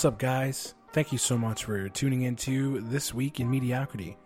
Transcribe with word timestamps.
What's 0.00 0.06
up, 0.06 0.18
guys? 0.18 0.74
Thank 0.94 1.12
you 1.12 1.18
so 1.18 1.36
much 1.36 1.66
for 1.66 1.90
tuning 1.90 2.22
into 2.22 2.80
This 2.80 3.12
Week 3.12 3.38
in 3.38 3.50
Mediocrity. 3.50 4.16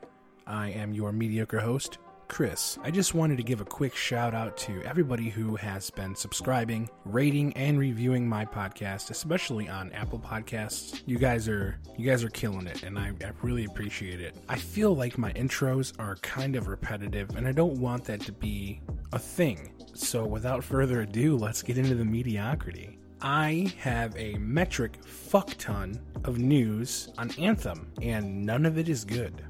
I 0.47 0.69
am 0.69 0.95
your 0.95 1.11
mediocre 1.11 1.59
host, 1.59 1.99
Chris. 2.29 2.79
I 2.85 2.93
just 2.93 3.13
wanted 3.13 3.39
to 3.39 3.43
give 3.43 3.61
a 3.61 3.65
quick 3.65 3.97
shout 3.97 4.35
out 4.37 4.57
to 4.59 4.81
everybody 4.85 5.31
who 5.31 5.57
has 5.57 5.91
been 5.91 6.15
subscribing, 6.15 6.89
rating, 7.05 7.53
and 7.55 7.77
reviewing 7.77 8.29
my 8.29 8.45
podcast, 8.45 9.11
especially 9.11 9.69
on 9.69 9.91
Apple 9.91 10.21
Podcasts. 10.21 11.03
You 11.07 11.19
guys 11.19 11.49
are 11.49 11.81
you 11.99 12.09
guys 12.09 12.23
are 12.23 12.31
killing 12.31 12.69
it, 12.69 12.85
and 12.85 12.97
I, 12.97 13.09
I 13.25 13.33
really 13.43 13.65
appreciate 13.65 14.21
it. 14.21 14.37
I 14.49 14.59
feel 14.59 14.95
like 14.95 15.19
my 15.19 15.33
intros 15.33 15.93
are 15.99 16.15
kind 16.23 16.55
of 16.55 16.69
repetitive, 16.69 17.35
and 17.35 17.49
I 17.49 17.53
don't 17.53 17.81
want 17.81 18.05
that 18.05 18.21
to 18.21 18.33
be 18.33 18.81
a 19.13 19.19
thing. 19.19 19.73
So 19.93 20.25
without 20.25 20.63
further 20.63 21.01
ado, 21.01 21.37
let's 21.37 21.63
get 21.63 21.79
into 21.79 21.97
the 21.97 22.05
mediocrity. 22.05 22.94
I 23.25 23.73
have 23.79 24.15
a 24.19 24.35
metric 24.35 25.03
fuck 25.03 25.55
ton 25.57 25.99
of 26.25 26.39
news 26.39 27.09
on 27.17 27.31
Anthem, 27.39 27.91
and 28.03 28.45
none 28.45 28.67
of 28.67 28.77
it 28.77 28.87
is 28.87 29.03
good. 29.03 29.43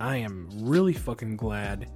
I 0.00 0.16
am 0.16 0.48
really 0.62 0.94
fucking 0.94 1.36
glad 1.36 1.90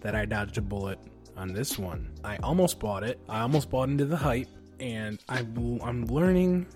that 0.00 0.14
I 0.14 0.26
dodged 0.26 0.56
a 0.56 0.60
bullet 0.60 1.00
on 1.36 1.52
this 1.52 1.76
one. 1.76 2.14
I 2.22 2.36
almost 2.36 2.78
bought 2.78 3.02
it. 3.02 3.18
I 3.28 3.40
almost 3.40 3.68
bought 3.68 3.88
into 3.88 4.04
the 4.04 4.16
hype, 4.16 4.46
and 4.78 5.20
I'm 5.28 6.06
learning 6.06 6.68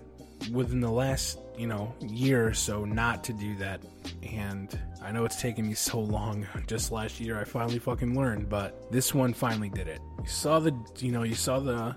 within 0.51 0.81
the 0.81 0.91
last 0.91 1.39
you 1.57 1.67
know 1.67 1.95
year 2.01 2.45
or 2.45 2.53
so 2.53 2.83
not 2.83 3.23
to 3.23 3.33
do 3.33 3.55
that. 3.59 3.81
And 4.23 4.77
I 5.01 5.13
know 5.13 5.23
it's 5.23 5.41
taken 5.41 5.69
me 5.69 5.73
so 5.73 6.01
long. 6.01 6.45
Just 6.67 6.91
last 6.91 7.21
year, 7.21 7.39
I 7.39 7.45
finally 7.45 7.79
fucking 7.79 8.13
learned, 8.13 8.49
but 8.49 8.91
this 8.91 9.13
one 9.13 9.33
finally 9.33 9.69
did 9.69 9.87
it. 9.87 10.01
You 10.21 10.27
saw 10.27 10.59
the 10.59 10.77
you 10.99 11.13
know 11.13 11.23
you 11.23 11.35
saw 11.35 11.61
the 11.61 11.95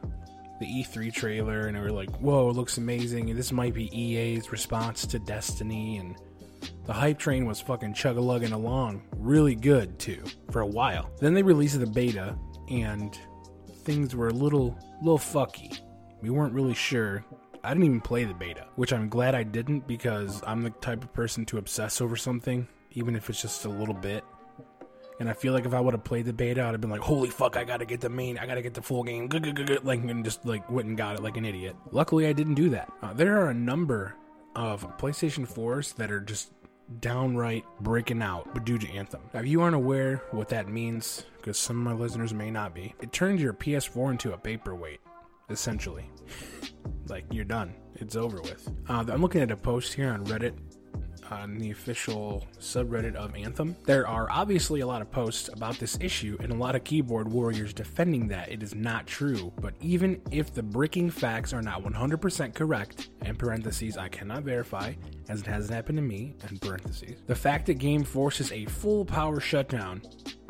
the 0.58 0.66
E3 0.66 1.12
trailer, 1.12 1.66
and 1.66 1.76
we 1.76 1.82
were 1.82 1.92
like, 1.92 2.10
"Whoa, 2.20 2.50
it 2.50 2.56
looks 2.56 2.78
amazing!" 2.78 3.34
This 3.34 3.52
might 3.52 3.74
be 3.74 3.90
EA's 3.98 4.50
response 4.52 5.06
to 5.06 5.18
Destiny, 5.18 5.98
and 5.98 6.16
the 6.86 6.92
hype 6.92 7.18
train 7.18 7.46
was 7.46 7.60
fucking 7.60 7.94
chug 7.94 8.16
a 8.16 8.20
lugging 8.20 8.52
along 8.52 9.02
really 9.18 9.54
good 9.54 9.98
too 9.98 10.22
for 10.50 10.60
a 10.60 10.66
while. 10.66 11.10
Then 11.20 11.34
they 11.34 11.42
released 11.42 11.78
the 11.78 11.86
beta 11.86 12.38
and 12.68 13.18
things 13.84 14.14
were 14.14 14.28
a 14.28 14.32
little 14.32 14.78
little 15.02 15.18
fucky. 15.18 15.80
We 16.22 16.30
weren't 16.30 16.54
really 16.54 16.74
sure. 16.74 17.24
I 17.62 17.70
didn't 17.70 17.84
even 17.84 18.00
play 18.00 18.24
the 18.24 18.34
beta, 18.34 18.66
which 18.76 18.92
I'm 18.92 19.08
glad 19.08 19.34
I 19.34 19.42
didn't 19.42 19.86
because 19.88 20.42
I'm 20.46 20.62
the 20.62 20.70
type 20.70 21.02
of 21.02 21.12
person 21.12 21.44
to 21.46 21.58
obsess 21.58 22.00
over 22.00 22.16
something, 22.16 22.68
even 22.92 23.16
if 23.16 23.28
it's 23.28 23.42
just 23.42 23.64
a 23.64 23.68
little 23.68 23.94
bit. 23.94 24.24
And 25.18 25.30
I 25.30 25.32
feel 25.32 25.52
like 25.52 25.64
if 25.64 25.72
I 25.72 25.80
would 25.80 25.94
have 25.94 26.04
played 26.04 26.26
the 26.26 26.32
beta, 26.32 26.62
I'd 26.62 26.72
have 26.72 26.80
been 26.80 26.90
like, 26.90 27.00
"Holy 27.00 27.30
fuck! 27.30 27.56
I 27.56 27.64
gotta 27.64 27.86
get 27.86 28.00
the 28.00 28.10
main, 28.10 28.38
I 28.38 28.46
gotta 28.46 28.62
get 28.62 28.74
the 28.74 28.82
full 28.82 29.02
game," 29.02 29.28
like 29.82 30.00
and 30.00 30.24
just 30.24 30.44
like 30.44 30.68
went 30.70 30.88
and 30.88 30.96
got 30.96 31.16
it 31.16 31.22
like 31.22 31.36
an 31.36 31.44
idiot. 31.44 31.76
Luckily, 31.90 32.26
I 32.26 32.32
didn't 32.32 32.54
do 32.54 32.68
that. 32.70 32.92
Uh, 33.02 33.12
there 33.14 33.40
are 33.40 33.48
a 33.48 33.54
number 33.54 34.14
of 34.54 34.82
PlayStation 34.98 35.46
4s 35.46 35.94
that 35.96 36.10
are 36.10 36.20
just 36.20 36.52
downright 37.00 37.64
breaking 37.80 38.22
out 38.22 38.64
due 38.64 38.78
to 38.78 38.90
Anthem. 38.92 39.20
Now, 39.34 39.40
if 39.40 39.46
you 39.46 39.60
aren't 39.60 39.76
aware 39.76 40.22
what 40.30 40.48
that 40.50 40.68
means, 40.68 41.24
because 41.36 41.58
some 41.58 41.78
of 41.78 41.84
my 41.84 41.92
listeners 41.92 42.32
may 42.32 42.50
not 42.50 42.74
be, 42.74 42.94
it 43.00 43.12
turns 43.12 43.42
your 43.42 43.52
PS4 43.52 44.12
into 44.12 44.32
a 44.32 44.38
paperweight, 44.38 45.00
essentially. 45.50 46.08
like, 47.08 47.24
you're 47.32 47.44
done. 47.44 47.74
It's 47.94 48.16
over 48.16 48.40
with. 48.40 48.70
Uh, 48.88 49.04
I'm 49.08 49.22
looking 49.22 49.40
at 49.40 49.50
a 49.50 49.56
post 49.56 49.94
here 49.94 50.10
on 50.10 50.24
Reddit 50.26 50.54
on 51.30 51.58
the 51.58 51.70
official 51.70 52.46
subreddit 52.60 53.14
of 53.14 53.34
Anthem. 53.34 53.76
There 53.84 54.06
are 54.06 54.30
obviously 54.30 54.80
a 54.80 54.86
lot 54.86 55.02
of 55.02 55.10
posts 55.10 55.48
about 55.52 55.78
this 55.78 55.98
issue 56.00 56.36
and 56.40 56.52
a 56.52 56.56
lot 56.56 56.74
of 56.74 56.84
keyboard 56.84 57.28
warriors 57.28 57.72
defending 57.72 58.28
that 58.28 58.50
it 58.50 58.62
is 58.62 58.74
not 58.74 59.06
true. 59.06 59.52
But 59.60 59.74
even 59.80 60.20
if 60.30 60.54
the 60.54 60.62
bricking 60.62 61.10
facts 61.10 61.52
are 61.52 61.62
not 61.62 61.82
100% 61.82 62.54
correct, 62.54 63.08
in 63.24 63.36
parentheses, 63.36 63.96
I 63.96 64.08
cannot 64.08 64.42
verify, 64.42 64.94
as 65.28 65.40
it 65.40 65.46
hasn't 65.46 65.74
happened 65.74 65.98
to 65.98 66.02
me, 66.02 66.34
in 66.48 66.58
parentheses, 66.58 67.20
the 67.26 67.34
fact 67.34 67.66
that 67.66 67.74
game 67.74 68.04
forces 68.04 68.52
a 68.52 68.64
full 68.66 69.04
power 69.04 69.40
shutdown 69.40 70.02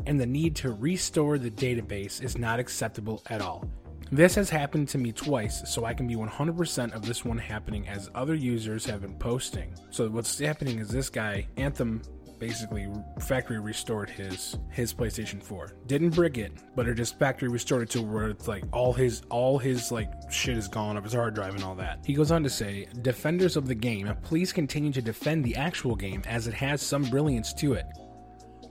and 0.06 0.20
the 0.20 0.26
need 0.26 0.54
to 0.56 0.72
restore 0.72 1.38
the 1.38 1.50
database 1.50 2.22
is 2.22 2.38
not 2.38 2.60
acceptable 2.60 3.22
at 3.28 3.41
all. 3.41 3.69
This 4.12 4.36
has 4.36 4.48
happened 4.48 4.88
to 4.90 4.98
me 4.98 5.10
twice, 5.10 5.68
so 5.68 5.84
I 5.84 5.92
can 5.92 6.06
be 6.06 6.14
100% 6.14 6.94
of 6.94 7.04
this 7.04 7.24
one 7.24 7.38
happening 7.38 7.88
as 7.88 8.08
other 8.14 8.34
users 8.34 8.86
have 8.86 9.00
been 9.00 9.18
posting. 9.18 9.74
So 9.90 10.08
what's 10.08 10.38
happening 10.38 10.78
is 10.78 10.88
this 10.88 11.10
guy, 11.10 11.48
Anthem, 11.56 12.02
basically 12.38 12.88
factory 13.20 13.58
restored 13.58 14.08
his 14.10 14.58
his 14.70 14.94
PlayStation 14.94 15.42
4. 15.42 15.72
Didn't 15.86 16.10
brick 16.10 16.38
it, 16.38 16.52
but 16.76 16.86
it 16.86 16.94
just 16.94 17.18
factory 17.18 17.48
restored 17.48 17.82
it 17.82 17.90
to 17.90 18.02
where 18.02 18.28
it's 18.28 18.46
like 18.46 18.64
all 18.72 18.92
his 18.92 19.22
all 19.30 19.58
his 19.58 19.90
like 19.90 20.10
shit 20.30 20.56
is 20.56 20.68
gone 20.68 20.96
of 20.96 21.04
his 21.04 21.14
hard 21.14 21.34
drive 21.34 21.54
and 21.54 21.64
all 21.64 21.74
that. 21.74 22.04
He 22.04 22.14
goes 22.14 22.30
on 22.30 22.42
to 22.42 22.50
say, 22.50 22.86
"Defenders 23.02 23.56
of 23.56 23.66
the 23.66 23.74
game, 23.74 24.14
please 24.22 24.52
continue 24.52 24.92
to 24.92 25.02
defend 25.02 25.44
the 25.44 25.56
actual 25.56 25.96
game 25.96 26.22
as 26.26 26.46
it 26.46 26.54
has 26.54 26.82
some 26.82 27.04
brilliance 27.04 27.52
to 27.54 27.72
it." 27.72 27.86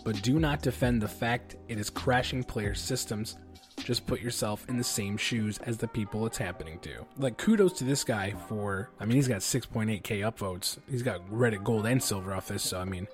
But 0.04 0.22
do 0.22 0.40
not 0.40 0.62
defend 0.62 1.02
the 1.02 1.08
fact 1.08 1.56
it 1.68 1.80
is 1.80 1.90
crashing 1.90 2.44
player 2.44 2.76
systems 2.76 3.38
just 3.84 4.08
put 4.08 4.22
yourself 4.22 4.66
in 4.70 4.78
the 4.78 4.84
same 4.84 5.18
shoes 5.18 5.58
as 5.60 5.78
the 5.78 5.88
people 5.88 6.26
it's 6.26 6.38
happening 6.38 6.80
to. 6.80 7.06
Like, 7.18 7.38
kudos 7.38 7.74
to 7.74 7.84
this 7.84 8.04
guy 8.04 8.34
for, 8.48 8.90
I 9.00 9.06
mean, 9.06 9.16
he's 9.16 9.28
got 9.28 9.42
6.8k 9.42 10.02
upvotes. 10.22 10.78
He's 10.90 11.04
got 11.04 11.28
Reddit 11.30 11.64
gold 11.64 11.86
and 11.86 12.02
silver 12.02 12.34
off 12.34 12.48
this, 12.48 12.64
so 12.64 12.80
I 12.80 12.86
mean, 12.86 13.08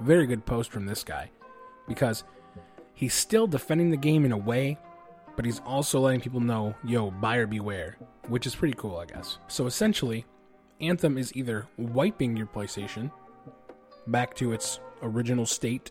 very 0.00 0.26
good 0.26 0.44
post 0.44 0.70
from 0.70 0.86
this 0.86 1.04
guy. 1.04 1.30
Because 1.88 2.24
he's 2.94 3.14
still 3.14 3.46
defending 3.46 3.90
the 3.90 3.96
game 3.96 4.24
in 4.24 4.32
a 4.32 4.36
way, 4.36 4.76
but 5.36 5.44
he's 5.44 5.60
also 5.60 6.00
letting 6.00 6.20
people 6.20 6.40
know, 6.40 6.74
yo, 6.84 7.10
buyer 7.10 7.46
beware, 7.46 7.96
which 8.28 8.46
is 8.46 8.54
pretty 8.54 8.74
cool, 8.74 8.98
I 8.98 9.06
guess. 9.06 9.38
So 9.48 9.66
essentially, 9.66 10.26
Anthem 10.80 11.16
is 11.16 11.34
either 11.36 11.66
wiping 11.78 12.36
your 12.36 12.46
PlayStation 12.46 13.10
back 14.08 14.34
to 14.36 14.52
its 14.52 14.80
original 15.02 15.46
state, 15.46 15.90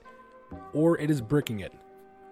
or 0.74 0.98
it 1.00 1.10
is 1.10 1.22
bricking 1.22 1.62
it, 1.62 1.74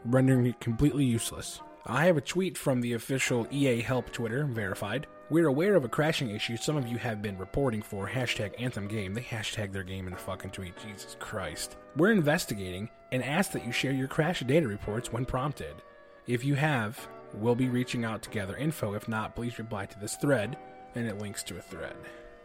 rendering 0.06 0.45
it 0.45 0.59
completely 0.59 1.06
useless. 1.06 1.62
I 1.85 2.06
have 2.06 2.17
a 2.17 2.22
tweet 2.22 2.57
from 2.57 2.81
the 2.81 2.94
official 2.94 3.47
EA 3.51 3.81
Help 3.81 4.12
Twitter, 4.12 4.45
verified. 4.45 5.07
We're 5.29 5.47
aware 5.47 5.75
of 5.75 5.85
a 5.85 5.90
crashing 5.90 6.29
issue 6.29 6.57
some 6.57 6.75
of 6.75 6.88
you 6.88 6.97
have 6.97 7.22
been 7.22 7.38
reporting 7.38 7.81
for 7.81 8.07
hashtag 8.07 8.53
Anthem 8.59 8.88
Game. 8.88 9.13
They 9.13 9.22
hashtag 9.22 9.72
their 9.72 9.84
game 9.84 10.06
in 10.06 10.13
the 10.13 10.19
fucking 10.19 10.51
tweet. 10.51 10.73
Jesus 10.85 11.16
Christ. 11.19 11.78
We're 11.95 12.12
investigating 12.12 12.89
and 13.12 13.23
ask 13.23 13.51
that 13.53 13.66
you 13.66 13.72
share 13.72 13.94
your 13.94 14.07
crash 14.07 14.41
data 14.41 14.68
reports 14.68 15.13
when 15.13 15.25
prompted. 15.25 15.75
If 16.28 16.44
you 16.44 16.56
have, 16.56 17.07
we'll 17.34 17.56
be 17.56 17.69
reaching 17.69 18.03
out 18.03 18.22
to 18.23 18.29
gather 18.29 18.57
info. 18.57 18.94
If 18.94 19.07
not, 19.07 19.35
please 19.35 19.57
reply 19.57 19.85
to 19.85 20.00
this 20.00 20.16
thread, 20.16 20.57
and 20.95 21.07
it 21.07 21.19
links 21.19 21.44
to 21.44 21.57
a 21.57 21.62
thread. 21.62 21.95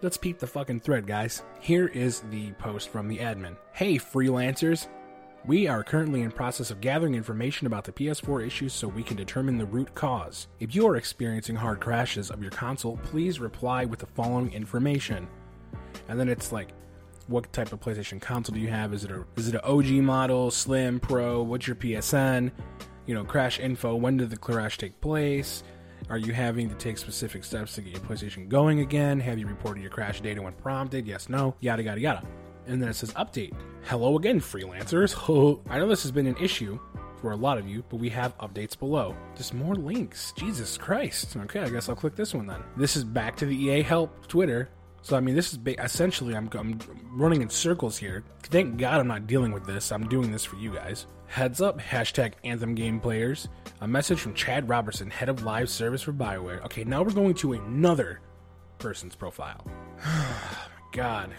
Let's 0.00 0.17
peep 0.17 0.39
the 0.39 0.47
fucking 0.47 0.81
thread, 0.81 1.06
guys. 1.06 1.43
Here 1.61 1.89
is 1.89 2.21
the 2.31 2.53
post 2.53 2.89
from 2.89 3.09
the 3.09 3.19
admin. 3.19 3.56
Hey, 3.73 3.97
freelancers. 3.97 4.87
We 5.47 5.69
are 5.69 5.84
currently 5.84 6.22
in 6.22 6.31
process 6.31 6.71
of 6.71 6.81
gathering 6.81 7.15
information 7.15 7.66
about 7.66 7.84
the 7.84 7.93
PS4 7.93 8.47
issues 8.47 8.72
so 8.72 8.88
we 8.88 9.03
can 9.03 9.19
determine 9.19 9.59
the 9.59 9.66
root 9.66 9.94
cause. 9.94 10.47
If 10.59 10.75
you 10.75 10.87
are 10.88 10.97
experiencing 10.97 11.55
hard 11.55 11.81
crashes 11.81 12.31
of 12.31 12.41
your 12.41 12.50
console, 12.50 12.97
please 13.03 13.38
reply 13.38 13.84
with 13.84 13.99
the 13.99 14.06
following 14.06 14.50
information. 14.55 15.28
And 16.09 16.19
then 16.19 16.31
it's 16.31 16.50
like, 16.50 16.69
what 17.27 17.53
type 17.53 17.75
of 17.75 17.81
PlayStation 17.81 18.22
console 18.22 18.55
do 18.55 18.60
you 18.60 18.69
have? 18.69 18.94
Is 18.94 19.05
it 19.05 19.10
a 19.10 19.22
is 19.37 19.49
it 19.49 19.55
an 19.55 19.60
OG 19.65 19.88
model, 20.03 20.50
Slim, 20.50 20.99
Pro? 20.99 21.43
What's 21.43 21.67
your 21.67 21.76
PSN? 21.76 22.50
You 23.05 23.14
know, 23.14 23.25
crash 23.25 23.61
info. 23.61 23.97
When 23.97 24.17
did 24.17 24.31
the 24.31 24.38
crash 24.38 24.79
take 24.79 24.99
place? 25.02 25.62
Are 26.08 26.19
you 26.19 26.32
having 26.32 26.70
to 26.70 26.75
take 26.75 26.97
specific 26.97 27.44
steps 27.44 27.75
to 27.75 27.82
get 27.82 27.93
your 27.93 28.02
PlayStation 28.02 28.49
going 28.49 28.81
again? 28.81 29.20
Have 29.20 29.38
you 29.38 29.47
reported 29.47 29.82
your 29.82 29.90
crash 29.90 30.23
data 30.23 30.40
when 30.40 30.55
prompted? 30.55 31.06
Yes, 31.06 31.29
no, 31.29 31.55
yada 31.61 31.82
yada 31.82 32.00
yada 32.00 32.23
and 32.66 32.81
then 32.81 32.88
it 32.88 32.94
says 32.94 33.12
update. 33.14 33.55
Hello 33.84 34.16
again, 34.16 34.40
freelancers. 34.40 35.14
I 35.70 35.78
know 35.78 35.88
this 35.88 36.02
has 36.02 36.12
been 36.12 36.26
an 36.26 36.37
issue 36.38 36.78
for 37.20 37.32
a 37.32 37.37
lot 37.37 37.58
of 37.58 37.66
you, 37.69 37.82
but 37.88 37.96
we 37.96 38.08
have 38.11 38.37
updates 38.38 38.78
below. 38.78 39.16
Just 39.37 39.55
more 39.55 39.75
links. 39.75 40.32
Jesus 40.37 40.76
Christ. 40.76 41.37
Okay, 41.37 41.61
I 41.61 41.70
guess 41.70 41.88
I'll 41.88 41.96
click 41.96 42.16
this 42.16 42.34
one 42.34 42.46
then. 42.46 42.62
This 42.76 42.96
is 42.96 43.05
back 43.05 43.37
to 43.37 43.46
the 43.46 43.56
EA 43.56 43.82
help 43.82 44.26
Twitter. 44.26 44.69
So 45.02 45.16
I 45.16 45.20
mean, 45.20 45.34
this 45.34 45.52
is 45.52 45.58
ba- 45.58 45.82
essentially 45.82 46.34
I'm, 46.34 46.49
I'm 46.52 46.78
running 47.12 47.43
in 47.43 47.50
circles 47.50 47.96
here. 47.96 48.25
Thank 48.43 48.78
God 48.78 49.00
I'm 49.00 49.08
not 49.08 49.26
dealing 49.26 49.52
with 49.52 49.66
this. 49.66 49.93
I'm 49.93 50.08
doing 50.08 50.32
this 50.32 50.44
for 50.44 50.56
you 50.56 50.75
guys. 50.75 51.06
Heads 51.26 51.61
up, 51.61 51.81
hashtag 51.81 52.34
Anthem 52.44 52.75
game 52.75 53.00
players. 53.00 53.49
A 53.81 53.88
message 53.88 54.20
from 54.20 54.34
Chad 54.34 54.69
Robertson, 54.69 55.11
head 55.11 55.28
of 55.28 55.43
live 55.43 55.69
service 55.69 56.02
for 56.02 56.12
Bioware. 56.12 56.64
Okay, 56.64 56.84
now 56.84 57.02
we're 57.02 57.11
going 57.11 57.34
to 57.37 57.55
another 57.55 58.20
person's 58.78 59.16
profile. 59.16 59.66
God, 60.93 61.31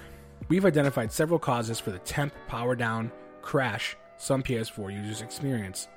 We've 0.48 0.66
identified 0.66 1.12
several 1.12 1.40
causes 1.40 1.80
for 1.80 1.90
the 1.90 2.00
temp 2.00 2.34
power 2.48 2.76
down 2.76 3.12
crash 3.42 3.98
some 4.18 4.44
PS4 4.44 4.94
users 4.94 5.22
experience. 5.22 5.88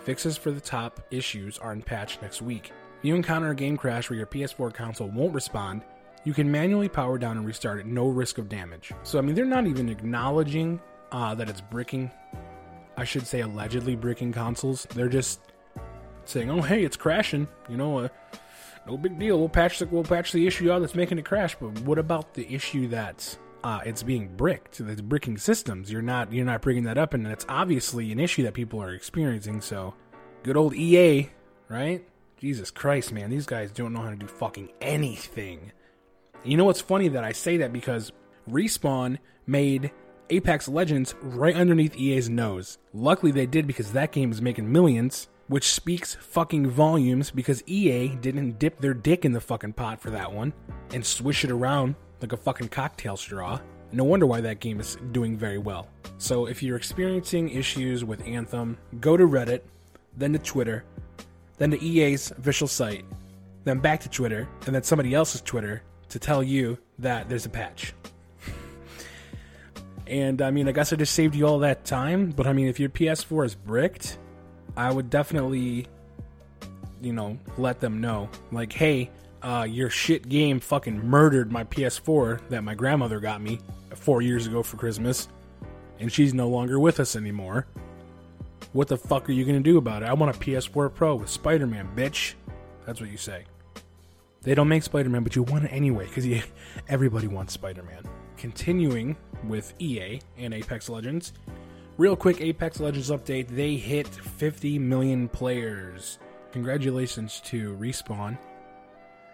Fixes 0.00 0.36
for 0.36 0.50
the 0.50 0.60
top 0.60 1.00
issues 1.12 1.58
are 1.58 1.72
in 1.72 1.80
patch 1.80 2.20
next 2.20 2.42
week. 2.42 2.72
If 2.98 3.04
you 3.04 3.14
encounter 3.14 3.50
a 3.50 3.54
game 3.54 3.76
crash 3.76 4.10
where 4.10 4.16
your 4.16 4.26
PS4 4.26 4.74
console 4.74 5.08
won't 5.08 5.32
respond, 5.32 5.82
you 6.24 6.34
can 6.34 6.50
manually 6.50 6.88
power 6.88 7.18
down 7.18 7.36
and 7.36 7.46
restart 7.46 7.78
at 7.78 7.86
no 7.86 8.08
risk 8.08 8.38
of 8.38 8.48
damage. 8.48 8.92
So, 9.04 9.18
I 9.18 9.22
mean, 9.22 9.36
they're 9.36 9.44
not 9.44 9.66
even 9.66 9.88
acknowledging 9.88 10.80
uh, 11.12 11.34
that 11.36 11.48
it's 11.48 11.60
bricking. 11.60 12.10
I 12.96 13.04
should 13.04 13.26
say 13.26 13.40
allegedly 13.40 13.94
bricking 13.94 14.32
consoles. 14.32 14.88
They're 14.94 15.08
just 15.08 15.40
saying, 16.24 16.50
oh, 16.50 16.62
hey, 16.62 16.84
it's 16.84 16.96
crashing. 16.96 17.46
You 17.68 17.76
know, 17.76 17.98
uh, 17.98 18.08
no 18.86 18.96
big 18.96 19.18
deal. 19.20 19.38
We'll 19.38 19.48
patch 19.48 19.78
the 19.78 19.86
we'll 19.86 20.04
patch 20.04 20.32
the 20.32 20.46
issue 20.46 20.72
out 20.72 20.80
that's 20.80 20.94
making 20.94 21.18
it 21.18 21.24
crash. 21.24 21.56
But 21.60 21.78
what 21.80 21.98
about 21.98 22.34
the 22.34 22.52
issue 22.52 22.88
that 22.88 23.38
uh, 23.64 23.80
it's 23.84 24.02
being 24.02 24.28
bricked? 24.36 24.78
That's 24.78 25.00
bricking 25.00 25.38
systems. 25.38 25.90
You're 25.90 26.02
not 26.02 26.32
you're 26.32 26.44
not 26.44 26.62
bringing 26.62 26.84
that 26.84 26.98
up, 26.98 27.14
and 27.14 27.26
it's 27.26 27.46
obviously 27.48 28.12
an 28.12 28.20
issue 28.20 28.44
that 28.44 28.54
people 28.54 28.80
are 28.80 28.92
experiencing. 28.92 29.60
So, 29.62 29.94
good 30.42 30.56
old 30.56 30.74
EA, 30.74 31.30
right? 31.68 32.06
Jesus 32.38 32.70
Christ, 32.70 33.10
man, 33.10 33.30
these 33.30 33.46
guys 33.46 33.72
don't 33.72 33.94
know 33.94 34.02
how 34.02 34.10
to 34.10 34.16
do 34.16 34.26
fucking 34.26 34.70
anything. 34.82 35.72
You 36.44 36.58
know 36.58 36.66
what's 36.66 36.82
funny 36.82 37.08
that 37.08 37.24
I 37.24 37.32
say 37.32 37.56
that 37.56 37.72
because 37.72 38.12
Respawn 38.50 39.18
made 39.46 39.92
Apex 40.28 40.68
Legends 40.68 41.14
right 41.22 41.56
underneath 41.56 41.96
EA's 41.96 42.28
nose. 42.28 42.76
Luckily 42.92 43.32
they 43.32 43.46
did 43.46 43.66
because 43.66 43.92
that 43.92 44.12
game 44.12 44.30
is 44.30 44.42
making 44.42 44.70
millions, 44.70 45.28
which 45.48 45.72
speaks 45.72 46.16
fucking 46.16 46.68
volumes 46.68 47.30
because 47.30 47.62
EA 47.66 48.08
didn't 48.08 48.58
dip 48.58 48.78
their 48.78 48.92
dick 48.92 49.24
in 49.24 49.32
the 49.32 49.40
fucking 49.40 49.72
pot 49.72 50.02
for 50.02 50.10
that 50.10 50.32
one 50.32 50.52
and 50.92 51.06
swish 51.06 51.44
it 51.44 51.50
around 51.50 51.94
like 52.20 52.32
a 52.32 52.36
fucking 52.36 52.68
cocktail 52.68 53.16
straw. 53.16 53.60
No 53.92 54.04
wonder 54.04 54.26
why 54.26 54.40
that 54.40 54.60
game 54.60 54.80
is 54.80 54.96
doing 55.12 55.36
very 55.36 55.58
well. 55.58 55.88
So 56.18 56.46
if 56.46 56.62
you're 56.62 56.76
experiencing 56.76 57.50
issues 57.50 58.04
with 58.04 58.26
Anthem, 58.26 58.78
go 59.00 59.16
to 59.16 59.26
Reddit, 59.26 59.60
then 60.16 60.32
to 60.32 60.38
Twitter, 60.38 60.84
then 61.58 61.70
to 61.70 61.82
EA's 61.82 62.30
official 62.32 62.68
site, 62.68 63.04
then 63.64 63.78
back 63.78 64.00
to 64.00 64.08
Twitter, 64.08 64.48
and 64.66 64.74
then 64.74 64.82
somebody 64.82 65.14
else's 65.14 65.40
Twitter 65.40 65.82
to 66.08 66.18
tell 66.18 66.42
you 66.42 66.78
that 66.98 67.28
there's 67.28 67.46
a 67.46 67.48
patch. 67.48 67.94
and 70.06 70.42
I 70.42 70.50
mean, 70.50 70.68
I 70.68 70.72
guess 70.72 70.92
I 70.92 70.96
just 70.96 71.14
saved 71.14 71.34
you 71.34 71.46
all 71.46 71.60
that 71.60 71.84
time, 71.84 72.30
but 72.30 72.46
I 72.46 72.52
mean, 72.52 72.68
if 72.68 72.78
your 72.78 72.90
PS4 72.90 73.46
is 73.46 73.54
bricked, 73.54 74.18
I 74.76 74.92
would 74.92 75.10
definitely, 75.10 75.86
you 77.00 77.12
know, 77.12 77.38
let 77.58 77.80
them 77.80 78.00
know. 78.00 78.28
Like, 78.50 78.72
hey, 78.72 79.10
uh, 79.44 79.64
your 79.64 79.90
shit 79.90 80.28
game 80.28 80.58
fucking 80.58 81.06
murdered 81.06 81.52
my 81.52 81.64
PS4 81.64 82.48
that 82.48 82.64
my 82.64 82.74
grandmother 82.74 83.20
got 83.20 83.42
me 83.42 83.60
four 83.94 84.22
years 84.22 84.46
ago 84.46 84.62
for 84.62 84.78
Christmas, 84.78 85.28
and 86.00 86.10
she's 86.10 86.32
no 86.32 86.48
longer 86.48 86.80
with 86.80 86.98
us 86.98 87.14
anymore. 87.14 87.66
What 88.72 88.88
the 88.88 88.96
fuck 88.96 89.28
are 89.28 89.32
you 89.32 89.44
gonna 89.44 89.60
do 89.60 89.76
about 89.76 90.02
it? 90.02 90.06
I 90.06 90.14
want 90.14 90.34
a 90.34 90.38
PS4 90.38 90.94
Pro 90.94 91.16
with 91.16 91.28
Spider 91.28 91.66
Man, 91.66 91.90
bitch. 91.94 92.34
That's 92.86 93.00
what 93.00 93.10
you 93.10 93.18
say. 93.18 93.44
They 94.40 94.54
don't 94.54 94.66
make 94.68 94.82
Spider 94.82 95.10
Man, 95.10 95.22
but 95.22 95.36
you 95.36 95.42
want 95.42 95.66
it 95.66 95.72
anyway 95.72 96.06
because 96.06 96.26
everybody 96.88 97.28
wants 97.28 97.52
Spider 97.52 97.82
Man. 97.82 98.02
Continuing 98.38 99.14
with 99.46 99.74
EA 99.78 100.20
and 100.38 100.54
Apex 100.54 100.88
Legends. 100.88 101.34
Real 101.98 102.16
quick 102.16 102.40
Apex 102.40 102.80
Legends 102.80 103.10
update 103.10 103.48
they 103.48 103.76
hit 103.76 104.08
50 104.08 104.78
million 104.78 105.28
players. 105.28 106.18
Congratulations 106.50 107.40
to 107.44 107.76
Respawn 107.76 108.38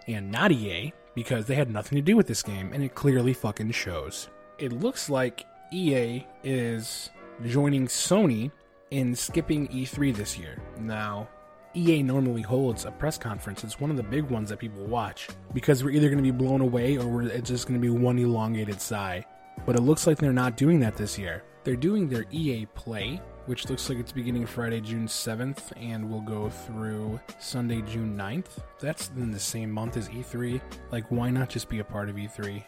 and 0.07 0.31
not 0.31 0.51
EA 0.51 0.93
because 1.15 1.45
they 1.45 1.55
had 1.55 1.69
nothing 1.69 1.97
to 1.97 2.01
do 2.01 2.15
with 2.15 2.27
this 2.27 2.43
game 2.43 2.71
and 2.73 2.83
it 2.83 2.95
clearly 2.95 3.33
fucking 3.33 3.71
shows. 3.71 4.29
It 4.57 4.71
looks 4.71 5.09
like 5.09 5.45
EA 5.71 6.25
is 6.43 7.09
joining 7.45 7.87
Sony 7.87 8.51
in 8.91 9.15
skipping 9.15 9.67
E3 9.69 10.15
this 10.15 10.37
year. 10.37 10.61
Now, 10.79 11.29
EA 11.75 12.03
normally 12.03 12.41
holds 12.41 12.85
a 12.85 12.91
press 12.91 13.17
conference. 13.17 13.63
It's 13.63 13.79
one 13.79 13.89
of 13.89 13.97
the 13.97 14.03
big 14.03 14.25
ones 14.25 14.49
that 14.49 14.59
people 14.59 14.83
watch 14.85 15.29
because 15.53 15.83
we're 15.83 15.91
either 15.91 16.09
going 16.09 16.17
to 16.17 16.23
be 16.23 16.31
blown 16.31 16.61
away 16.61 16.97
or 16.97 17.23
it's 17.23 17.49
just 17.49 17.67
going 17.67 17.79
to 17.79 17.81
be 17.81 17.89
one 17.89 18.19
elongated 18.19 18.81
sigh. 18.81 19.25
But 19.65 19.75
it 19.75 19.81
looks 19.81 20.07
like 20.07 20.17
they're 20.17 20.33
not 20.33 20.57
doing 20.57 20.79
that 20.81 20.97
this 20.97 21.17
year. 21.17 21.43
They're 21.63 21.75
doing 21.75 22.09
their 22.09 22.25
EA 22.31 22.65
Play, 22.73 23.21
which 23.45 23.69
looks 23.69 23.89
like 23.89 23.97
it's 23.97 24.11
beginning 24.11 24.45
Friday, 24.45 24.81
June 24.81 25.07
7th, 25.07 25.71
and 25.75 26.09
will 26.09 26.21
go 26.21 26.49
through 26.49 27.19
Sunday, 27.39 27.81
June 27.81 28.17
9th. 28.17 28.61
That's 28.79 29.09
in 29.17 29.31
the 29.31 29.39
same 29.39 29.71
month 29.71 29.97
as 29.97 30.09
E3. 30.09 30.61
Like, 30.91 31.05
why 31.09 31.29
not 31.29 31.49
just 31.49 31.69
be 31.69 31.79
a 31.79 31.83
part 31.83 32.09
of 32.09 32.15
E3? 32.15 32.63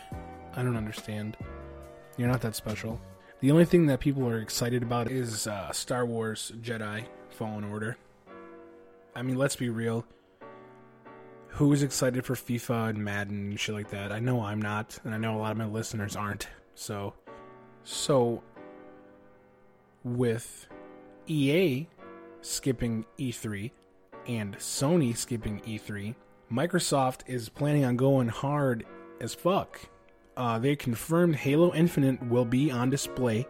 I 0.56 0.62
don't 0.62 0.76
understand. 0.76 1.36
You're 2.16 2.28
not 2.28 2.40
that 2.42 2.54
special. 2.54 3.00
The 3.40 3.50
only 3.50 3.64
thing 3.64 3.86
that 3.86 4.00
people 4.00 4.26
are 4.26 4.38
excited 4.38 4.82
about 4.82 5.10
is 5.10 5.46
uh, 5.46 5.70
Star 5.72 6.06
Wars 6.06 6.52
Jedi 6.62 7.04
Fallen 7.30 7.64
Order. 7.64 7.96
I 9.14 9.22
mean, 9.22 9.36
let's 9.36 9.56
be 9.56 9.68
real. 9.68 10.06
Who 11.48 11.72
is 11.72 11.82
excited 11.82 12.24
for 12.24 12.34
FIFA 12.34 12.90
and 12.90 13.04
Madden 13.04 13.50
and 13.50 13.60
shit 13.60 13.74
like 13.74 13.90
that? 13.90 14.10
I 14.10 14.18
know 14.18 14.42
I'm 14.42 14.62
not, 14.62 14.98
and 15.04 15.14
I 15.14 15.18
know 15.18 15.36
a 15.36 15.38
lot 15.38 15.52
of 15.52 15.58
my 15.58 15.66
listeners 15.66 16.16
aren't. 16.16 16.48
So, 16.74 17.14
so 17.84 18.42
with 20.04 20.68
EA 21.26 21.86
skipping 22.42 23.04
E3 23.18 23.70
and 24.26 24.56
Sony 24.58 25.16
skipping 25.16 25.60
E3, 25.60 26.14
Microsoft 26.52 27.22
is 27.26 27.48
planning 27.48 27.84
on 27.84 27.96
going 27.96 28.28
hard 28.28 28.84
as 29.20 29.34
fuck. 29.34 29.80
Uh, 30.36 30.58
they 30.58 30.76
confirmed 30.76 31.36
Halo 31.36 31.72
Infinite 31.74 32.22
will 32.28 32.44
be 32.44 32.70
on 32.70 32.90
display 32.90 33.46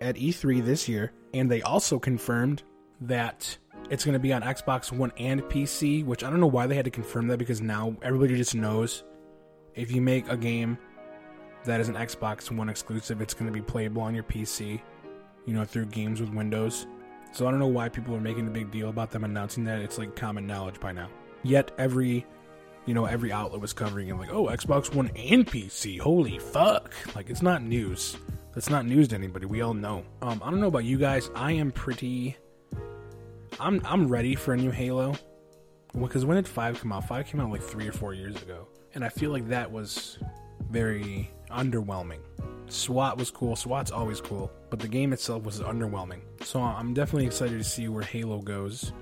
at 0.00 0.16
E3 0.16 0.64
this 0.64 0.88
year, 0.88 1.12
and 1.34 1.50
they 1.50 1.62
also 1.62 1.98
confirmed 1.98 2.62
that 3.00 3.56
it's 3.90 4.04
going 4.04 4.14
to 4.14 4.18
be 4.18 4.32
on 4.32 4.42
Xbox 4.42 4.92
One 4.92 5.12
and 5.18 5.42
PC, 5.42 6.04
which 6.04 6.24
I 6.24 6.30
don't 6.30 6.40
know 6.40 6.46
why 6.46 6.66
they 6.66 6.74
had 6.74 6.84
to 6.84 6.90
confirm 6.90 7.28
that 7.28 7.38
because 7.38 7.60
now 7.60 7.96
everybody 8.02 8.36
just 8.36 8.54
knows 8.54 9.04
if 9.74 9.90
you 9.90 10.00
make 10.00 10.28
a 10.28 10.36
game 10.36 10.78
that 11.64 11.80
is 11.80 11.88
an 11.88 11.94
Xbox 11.94 12.50
One 12.50 12.68
exclusive, 12.68 13.20
it's 13.20 13.34
going 13.34 13.46
to 13.46 13.52
be 13.52 13.62
playable 13.62 14.02
on 14.02 14.14
your 14.14 14.24
PC, 14.24 14.80
you 15.46 15.54
know, 15.54 15.64
through 15.64 15.86
games 15.86 16.20
with 16.20 16.30
Windows. 16.30 16.86
So 17.32 17.46
I 17.46 17.50
don't 17.50 17.60
know 17.60 17.66
why 17.66 17.88
people 17.88 18.14
are 18.14 18.20
making 18.20 18.46
a 18.46 18.50
big 18.50 18.70
deal 18.70 18.88
about 18.90 19.10
them 19.10 19.24
announcing 19.24 19.64
that. 19.64 19.80
It's 19.80 19.98
like 19.98 20.14
common 20.14 20.46
knowledge 20.46 20.80
by 20.80 20.92
now. 20.92 21.08
Yet 21.42 21.70
every 21.78 22.26
you 22.86 22.94
know, 22.94 23.04
every 23.04 23.30
outlet 23.30 23.60
was 23.60 23.72
covering 23.72 24.08
it 24.08 24.16
like, 24.16 24.32
oh, 24.32 24.46
Xbox 24.46 24.92
One 24.92 25.08
and 25.14 25.46
PC. 25.46 26.00
Holy 26.00 26.38
fuck. 26.38 26.92
Like, 27.14 27.30
it's 27.30 27.42
not 27.42 27.62
news. 27.62 28.16
That's 28.54 28.68
not 28.68 28.86
news 28.86 29.08
to 29.08 29.14
anybody. 29.14 29.46
We 29.46 29.62
all 29.62 29.74
know. 29.74 30.04
Um, 30.20 30.42
I 30.44 30.50
don't 30.50 30.60
know 30.60 30.66
about 30.66 30.84
you 30.84 30.98
guys. 30.98 31.30
I 31.34 31.52
am 31.52 31.70
pretty. 31.70 32.36
I'm 33.60 33.80
I'm 33.84 34.08
ready 34.08 34.34
for 34.34 34.54
a 34.54 34.56
new 34.56 34.70
Halo. 34.70 35.14
Because 35.98 36.24
when 36.24 36.36
did 36.36 36.48
five 36.48 36.80
come 36.80 36.92
out? 36.92 37.06
Five 37.06 37.26
came 37.26 37.40
out 37.40 37.50
like 37.50 37.62
three 37.62 37.86
or 37.86 37.92
four 37.92 38.14
years 38.14 38.40
ago, 38.42 38.66
and 38.94 39.04
I 39.04 39.08
feel 39.10 39.30
like 39.30 39.48
that 39.48 39.70
was 39.70 40.18
very 40.72 41.30
underwhelming. 41.50 42.20
SWAT 42.68 43.18
was 43.18 43.30
cool. 43.30 43.54
SWAT's 43.54 43.90
always 43.90 44.20
cool, 44.20 44.50
but 44.70 44.80
the 44.80 44.88
game 44.88 45.12
itself 45.12 45.44
was 45.44 45.60
underwhelming. 45.60 46.20
So 46.40 46.60
I'm 46.60 46.94
definitely 46.94 47.26
excited 47.26 47.58
to 47.58 47.64
see 47.64 47.88
where 47.88 48.02
Halo 48.02 48.38
goes 48.38 48.92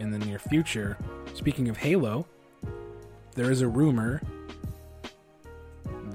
in 0.00 0.10
the 0.10 0.18
near 0.18 0.38
future. 0.38 0.98
Speaking 1.34 1.68
of 1.68 1.76
Halo, 1.76 2.26
there 3.36 3.50
is 3.50 3.60
a 3.60 3.68
rumor 3.68 4.20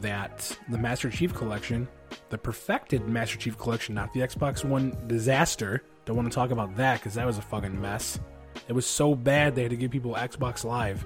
that 0.02 0.58
the 0.70 0.78
Master 0.78 1.10
Chief 1.10 1.34
Collection, 1.34 1.88
the 2.30 2.38
perfected 2.38 3.08
Master 3.08 3.38
Chief 3.38 3.58
Collection, 3.58 3.96
not 3.96 4.14
the 4.14 4.20
Xbox 4.20 4.66
One 4.66 4.96
disaster, 5.08 5.84
don't 6.04 6.18
want 6.18 6.30
to 6.30 6.36
talk 6.36 6.52
about 6.52 6.76
that 6.76 7.00
because 7.00 7.14
that 7.14 7.26
was 7.26 7.38
a 7.38 7.42
fucking 7.42 7.80
mess. 7.80 8.20
It 8.68 8.74
was 8.74 8.86
so 8.86 9.16
bad 9.16 9.56
they 9.56 9.64
had 9.64 9.72
to 9.72 9.78
give 9.78 9.92
people 9.92 10.16
Xbox 10.16 10.66
Live 10.66 11.06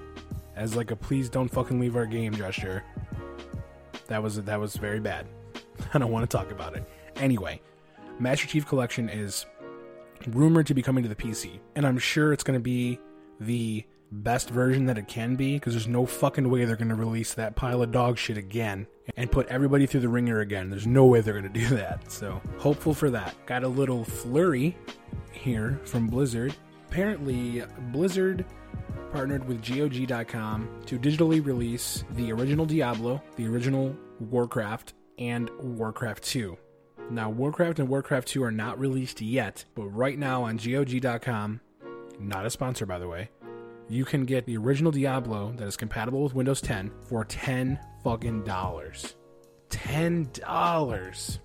as 0.55 0.75
like 0.75 0.91
a 0.91 0.95
please 0.95 1.29
don't 1.29 1.49
fucking 1.49 1.79
leave 1.79 1.95
our 1.95 2.05
game 2.05 2.33
gesture. 2.33 2.83
That 4.09 4.21
was 4.21 4.41
that 4.41 4.59
was 4.59 4.75
very 4.75 4.99
bad. 4.99 5.27
I 5.93 5.99
don't 5.99 6.11
want 6.11 6.29
to 6.29 6.37
talk 6.37 6.51
about 6.51 6.75
it. 6.75 6.87
Anyway, 7.15 7.61
Master 8.19 8.47
Chief 8.47 8.67
Collection 8.67 9.07
is 9.07 9.45
rumored 10.27 10.67
to 10.67 10.73
be 10.73 10.81
coming 10.81 11.03
to 11.03 11.09
the 11.09 11.15
PC, 11.15 11.59
and 11.75 11.85
I'm 11.85 11.97
sure 11.97 12.33
it's 12.33 12.43
going 12.43 12.59
to 12.59 12.63
be 12.63 12.99
the 13.39 13.85
best 14.11 14.49
version 14.49 14.85
that 14.87 14.97
it 14.97 15.07
can 15.07 15.35
be 15.35 15.53
because 15.53 15.73
there's 15.73 15.87
no 15.87 16.05
fucking 16.05 16.49
way 16.49 16.65
they're 16.65 16.75
going 16.75 16.89
to 16.89 16.95
release 16.95 17.35
that 17.35 17.55
pile 17.55 17.83
of 17.83 17.91
dog 17.91 18.17
shit 18.17 18.37
again 18.37 18.87
and 19.15 19.31
put 19.31 19.47
everybody 19.47 19.85
through 19.85 19.99
the 19.99 20.09
ringer 20.09 20.39
again. 20.39 20.69
There's 20.69 20.87
no 20.87 21.05
way 21.05 21.21
they're 21.21 21.39
going 21.39 21.53
to 21.53 21.59
do 21.59 21.75
that. 21.75 22.11
So, 22.11 22.41
hopeful 22.57 22.93
for 22.93 23.09
that. 23.11 23.35
Got 23.45 23.63
a 23.63 23.67
little 23.67 24.03
flurry 24.03 24.75
here 25.31 25.79
from 25.85 26.07
Blizzard. 26.07 26.55
Apparently, 26.89 27.63
Blizzard 27.91 28.45
partnered 29.11 29.47
with 29.47 29.61
GOG.com 29.61 30.81
to 30.85 30.99
digitally 30.99 31.45
release 31.45 32.03
the 32.11 32.31
original 32.31 32.65
Diablo, 32.65 33.21
the 33.35 33.47
original 33.47 33.95
Warcraft, 34.19 34.93
and 35.17 35.49
Warcraft 35.59 36.23
2. 36.23 36.57
Now, 37.09 37.29
Warcraft 37.29 37.79
and 37.79 37.89
Warcraft 37.89 38.27
2 38.27 38.43
are 38.43 38.51
not 38.51 38.79
released 38.79 39.21
yet, 39.21 39.65
but 39.75 39.87
right 39.87 40.17
now 40.17 40.43
on 40.43 40.57
GOG.com, 40.57 41.59
not 42.19 42.45
a 42.45 42.49
sponsor 42.49 42.85
by 42.85 42.99
the 42.99 43.07
way, 43.07 43.29
you 43.87 44.05
can 44.05 44.25
get 44.25 44.45
the 44.45 44.57
original 44.57 44.91
Diablo 44.91 45.53
that 45.57 45.67
is 45.67 45.75
compatible 45.75 46.21
with 46.21 46.35
Windows 46.35 46.61
10 46.61 46.91
for 47.07 47.25
10 47.25 47.79
fucking 48.03 48.43
dollars. 48.43 49.15
$10. 49.69 50.39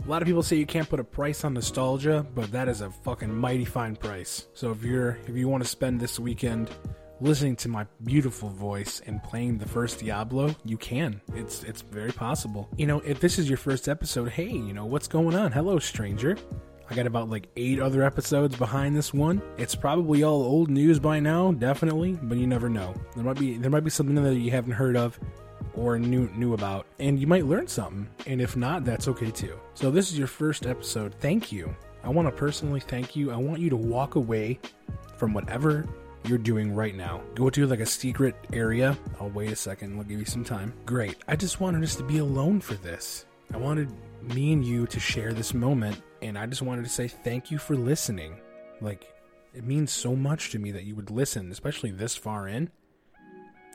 A 0.04 0.08
lot 0.08 0.22
of 0.22 0.26
people 0.26 0.42
say 0.42 0.56
you 0.56 0.66
can't 0.66 0.88
put 0.88 1.00
a 1.00 1.04
price 1.04 1.44
on 1.44 1.54
nostalgia, 1.54 2.26
but 2.34 2.50
that 2.52 2.68
is 2.68 2.80
a 2.80 2.90
fucking 2.90 3.34
mighty 3.34 3.64
fine 3.64 3.96
price. 3.96 4.46
So 4.54 4.70
if 4.70 4.82
you're 4.82 5.18
if 5.26 5.36
you 5.36 5.48
want 5.48 5.62
to 5.62 5.68
spend 5.68 6.00
this 6.00 6.18
weekend 6.18 6.70
listening 7.20 7.56
to 7.56 7.68
my 7.68 7.86
beautiful 8.04 8.48
voice 8.48 9.00
and 9.06 9.22
playing 9.22 9.58
the 9.58 9.68
first 9.68 10.00
Diablo, 10.00 10.54
you 10.64 10.76
can. 10.76 11.20
It's 11.34 11.62
it's 11.64 11.82
very 11.82 12.12
possible. 12.12 12.68
You 12.76 12.86
know, 12.86 13.00
if 13.00 13.20
this 13.20 13.38
is 13.38 13.48
your 13.48 13.58
first 13.58 13.88
episode, 13.88 14.30
hey, 14.30 14.50
you 14.50 14.72
know, 14.72 14.84
what's 14.84 15.08
going 15.08 15.34
on? 15.34 15.52
Hello, 15.52 15.78
stranger. 15.78 16.36
I 16.90 16.94
got 16.94 17.06
about 17.06 17.30
like 17.30 17.48
eight 17.56 17.80
other 17.80 18.02
episodes 18.02 18.56
behind 18.56 18.94
this 18.94 19.14
one. 19.14 19.40
It's 19.56 19.74
probably 19.74 20.22
all 20.22 20.42
old 20.42 20.70
news 20.70 20.98
by 20.98 21.18
now, 21.18 21.52
definitely, 21.52 22.18
but 22.22 22.36
you 22.36 22.46
never 22.46 22.68
know. 22.68 22.94
There 23.14 23.24
might 23.24 23.38
be 23.38 23.56
there 23.56 23.70
might 23.70 23.84
be 23.84 23.90
something 23.90 24.16
that 24.22 24.34
you 24.34 24.50
haven't 24.50 24.72
heard 24.72 24.96
of 24.96 25.18
or 25.74 25.98
knew 25.98 26.28
knew 26.34 26.52
about, 26.54 26.86
and 26.98 27.18
you 27.18 27.26
might 27.26 27.46
learn 27.46 27.66
something. 27.66 28.08
And 28.26 28.40
if 28.40 28.56
not, 28.56 28.84
that's 28.84 29.08
okay 29.08 29.30
too. 29.30 29.58
So 29.74 29.90
this 29.90 30.10
is 30.10 30.18
your 30.18 30.28
first 30.28 30.66
episode. 30.66 31.14
Thank 31.20 31.50
you. 31.50 31.74
I 32.02 32.10
want 32.10 32.28
to 32.28 32.32
personally 32.32 32.80
thank 32.80 33.16
you. 33.16 33.32
I 33.32 33.36
want 33.36 33.60
you 33.60 33.70
to 33.70 33.76
walk 33.76 34.16
away 34.16 34.58
from 35.16 35.32
whatever 35.32 35.86
you're 36.24 36.38
doing 36.38 36.74
right 36.74 36.94
now. 36.94 37.22
Go 37.34 37.50
to 37.50 37.66
like 37.66 37.80
a 37.80 37.86
secret 37.86 38.34
area. 38.52 38.96
I'll 39.20 39.30
wait 39.30 39.52
a 39.52 39.56
second. 39.56 39.96
I'll 39.96 40.04
give 40.04 40.18
you 40.18 40.24
some 40.24 40.44
time. 40.44 40.72
Great. 40.86 41.16
I 41.28 41.36
just 41.36 41.60
wanted 41.60 41.82
us 41.82 41.96
to 41.96 42.02
be 42.02 42.18
alone 42.18 42.60
for 42.60 42.74
this. 42.74 43.26
I 43.52 43.58
wanted 43.58 43.92
me 44.22 44.52
and 44.52 44.64
you 44.64 44.86
to 44.86 44.98
share 44.98 45.32
this 45.32 45.52
moment, 45.52 46.00
and 46.22 46.38
I 46.38 46.46
just 46.46 46.62
wanted 46.62 46.84
to 46.84 46.90
say 46.90 47.08
thank 47.08 47.50
you 47.50 47.58
for 47.58 47.76
listening. 47.76 48.40
Like, 48.80 49.06
it 49.52 49.64
means 49.64 49.92
so 49.92 50.16
much 50.16 50.50
to 50.50 50.58
me 50.58 50.70
that 50.72 50.84
you 50.84 50.96
would 50.96 51.10
listen, 51.10 51.50
especially 51.52 51.90
this 51.90 52.16
far 52.16 52.48
in. 52.48 52.70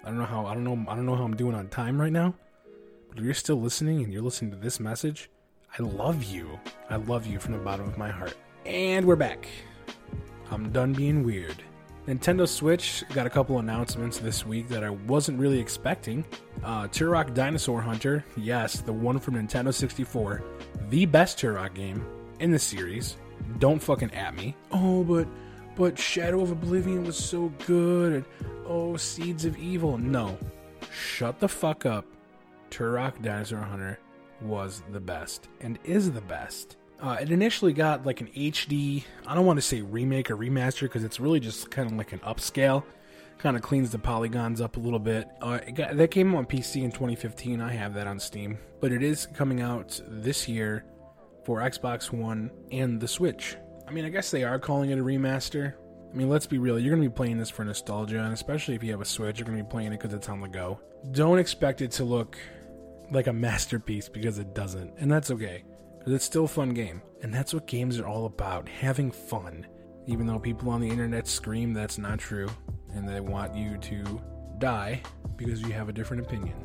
I 0.04 0.10
don't 0.10 0.18
know 0.18 0.26
how 0.26 0.46
I 0.46 0.54
don't 0.54 0.64
know 0.64 0.86
I 0.92 0.96
don't 0.96 1.06
know 1.06 1.16
how 1.16 1.24
I'm 1.24 1.36
doing 1.36 1.56
on 1.56 1.68
time 1.68 2.00
right 2.00 2.12
now, 2.12 2.34
but 3.10 3.20
if 3.20 3.24
you're 3.24 3.34
still 3.34 3.62
listening 3.62 4.04
and 4.04 4.12
you're 4.12 4.22
listening 4.22 4.52
to 4.52 4.58
this 4.58 4.80
message, 4.80 5.30
I 5.78 5.84
love 5.84 6.24
you. 6.24 6.60
I 6.90 6.96
love 6.96 7.28
you 7.28 7.40
from 7.40 7.54
the 7.54 7.60
bottom 7.60 7.88
of 7.88 7.98
my 7.98 8.10
heart. 8.10 8.36
And 8.66 9.06
we're 9.06 9.16
back. 9.16 9.48
I'm 10.52 10.72
done 10.72 10.94
being 10.94 11.24
weird. 11.24 11.64
Nintendo 12.10 12.48
Switch 12.48 13.04
got 13.14 13.28
a 13.28 13.30
couple 13.30 13.60
announcements 13.60 14.18
this 14.18 14.44
week 14.44 14.68
that 14.70 14.84
I 14.84 14.90
wasn't 14.90 15.40
really 15.40 15.60
expecting. 15.60 16.26
Uh, 16.64 16.88
Turok 16.88 17.36
Dinosaur 17.36 17.82
Hunter, 17.82 18.26
yes, 18.36 18.82
the 18.82 18.92
one 18.92 19.20
from 19.20 19.36
Nintendo 19.36 19.72
64, 19.72 20.42
the 20.90 21.06
best 21.06 21.38
Turok 21.38 21.76
game 21.76 22.04
in 22.40 22.50
the 22.50 22.58
series. 22.58 23.16
Don't 23.60 23.78
fucking 23.78 24.12
at 24.16 24.36
me. 24.36 24.56
Oh, 24.72 25.04
but 25.04 25.28
but 25.76 26.00
Shadow 26.00 26.42
of 26.42 26.50
Oblivion 26.50 27.04
was 27.04 27.16
so 27.16 27.54
good. 27.68 28.14
And, 28.14 28.26
oh, 28.66 28.98
Seeds 28.98 29.46
of 29.46 29.56
Evil. 29.60 30.00
No, 30.00 30.36
shut 30.92 31.40
the 31.40 31.48
fuck 31.48 31.86
up. 31.86 32.06
Turok 32.72 33.22
Dinosaur 33.22 33.62
Hunter 33.62 34.00
was 34.42 34.82
the 34.92 35.00
best 35.00 35.48
and 35.62 35.78
is 35.84 36.12
the 36.12 36.22
best. 36.22 36.79
Uh, 37.02 37.18
it 37.22 37.32
initially 37.32 37.72
got 37.72 38.06
like 38.06 38.20
an 38.20 38.28
HD, 38.28 39.04
I 39.26 39.34
don't 39.34 39.46
want 39.46 39.58
to 39.58 39.62
say 39.62 39.82
remake 39.82 40.30
or 40.30 40.36
remaster 40.36 40.82
because 40.82 41.04
it's 41.04 41.20
really 41.20 41.40
just 41.40 41.72
kind 41.72 41.90
of 41.90 41.98
like 41.98 42.12
an 42.12 42.20
upscale. 42.20 42.84
Kind 43.38 43.56
of 43.56 43.62
cleans 43.62 43.90
the 43.92 44.00
polygons 44.00 44.60
up 44.60 44.76
a 44.76 44.82
little 44.82 45.00
bit. 45.00 45.30
Uh, 45.42 45.60
got, 45.74 45.96
that 45.96 46.12
came 46.12 46.36
on 46.36 46.46
PC 46.46 46.84
in 46.84 46.92
2015. 46.92 47.62
I 47.62 47.72
have 47.72 47.94
that 47.94 48.06
on 48.06 48.20
Steam. 48.20 48.58
But 48.82 48.92
it 48.92 49.02
is 49.02 49.28
coming 49.28 49.62
out 49.62 50.00
this 50.10 50.50
year 50.50 50.84
for 51.46 51.60
Xbox 51.60 52.12
One 52.12 52.52
and 52.72 53.00
the 53.00 53.08
Switch. 53.08 53.56
I 53.88 53.92
mean, 53.92 54.04
I 54.04 54.10
guess 54.10 54.30
they 54.30 54.44
are 54.44 54.60
calling 54.60 54.90
it 54.90 55.00
a 55.00 55.04
remaster. 55.04 55.76
I 56.12 56.16
mean, 56.16 56.28
let's 56.28 56.48
be 56.48 56.58
real. 56.58 56.78
You're 56.78 56.94
going 56.94 57.04
to 57.04 57.10
be 57.10 57.16
playing 57.16 57.38
this 57.38 57.50
for 57.50 57.64
nostalgia, 57.64 58.22
and 58.22 58.34
especially 58.34 58.76
if 58.76 58.84
you 58.84 58.92
have 58.92 59.02
a 59.02 59.06
Switch, 59.06 59.40
you're 59.40 59.46
going 59.46 59.58
to 59.58 59.64
be 59.64 59.70
playing 59.70 59.94
it 59.94 60.02
because 60.02 60.14
it's 60.14 60.28
on 60.28 60.42
the 60.42 60.50
go. 60.50 60.82
Don't 61.12 61.40
expect 61.40 61.82
it 61.82 61.92
to 61.92 62.04
look 62.04 62.38
like 63.10 63.28
a 63.28 63.34
masterpiece 63.34 64.10
because 64.10 64.38
it 64.38 64.54
doesn't, 64.54 64.96
and 64.98 65.10
that's 65.10 65.32
okay 65.32 65.64
it's 66.06 66.26
still 66.26 66.46
a 66.46 66.48
fun 66.48 66.70
game. 66.70 67.02
And 67.22 67.34
that's 67.34 67.54
what 67.54 67.68
games 67.68 68.00
are 68.00 68.08
all 68.08 68.26
about 68.26 68.68
having 68.70 69.12
fun. 69.12 69.68
Even 70.08 70.26
though 70.26 70.40
people 70.40 70.70
on 70.70 70.82
the 70.82 70.90
internet 70.90 71.28
scream 71.28 71.74
that's 71.74 71.98
not 71.98 72.20
true 72.20 72.50
and 72.94 73.08
they 73.08 73.20
want 73.20 73.56
you 73.56 73.78
to 73.78 74.22
die 74.58 75.02
because 75.36 75.62
you 75.62 75.72
have 75.72 75.90
a 75.90 75.94
different 75.94 76.26
opinion. 76.26 76.56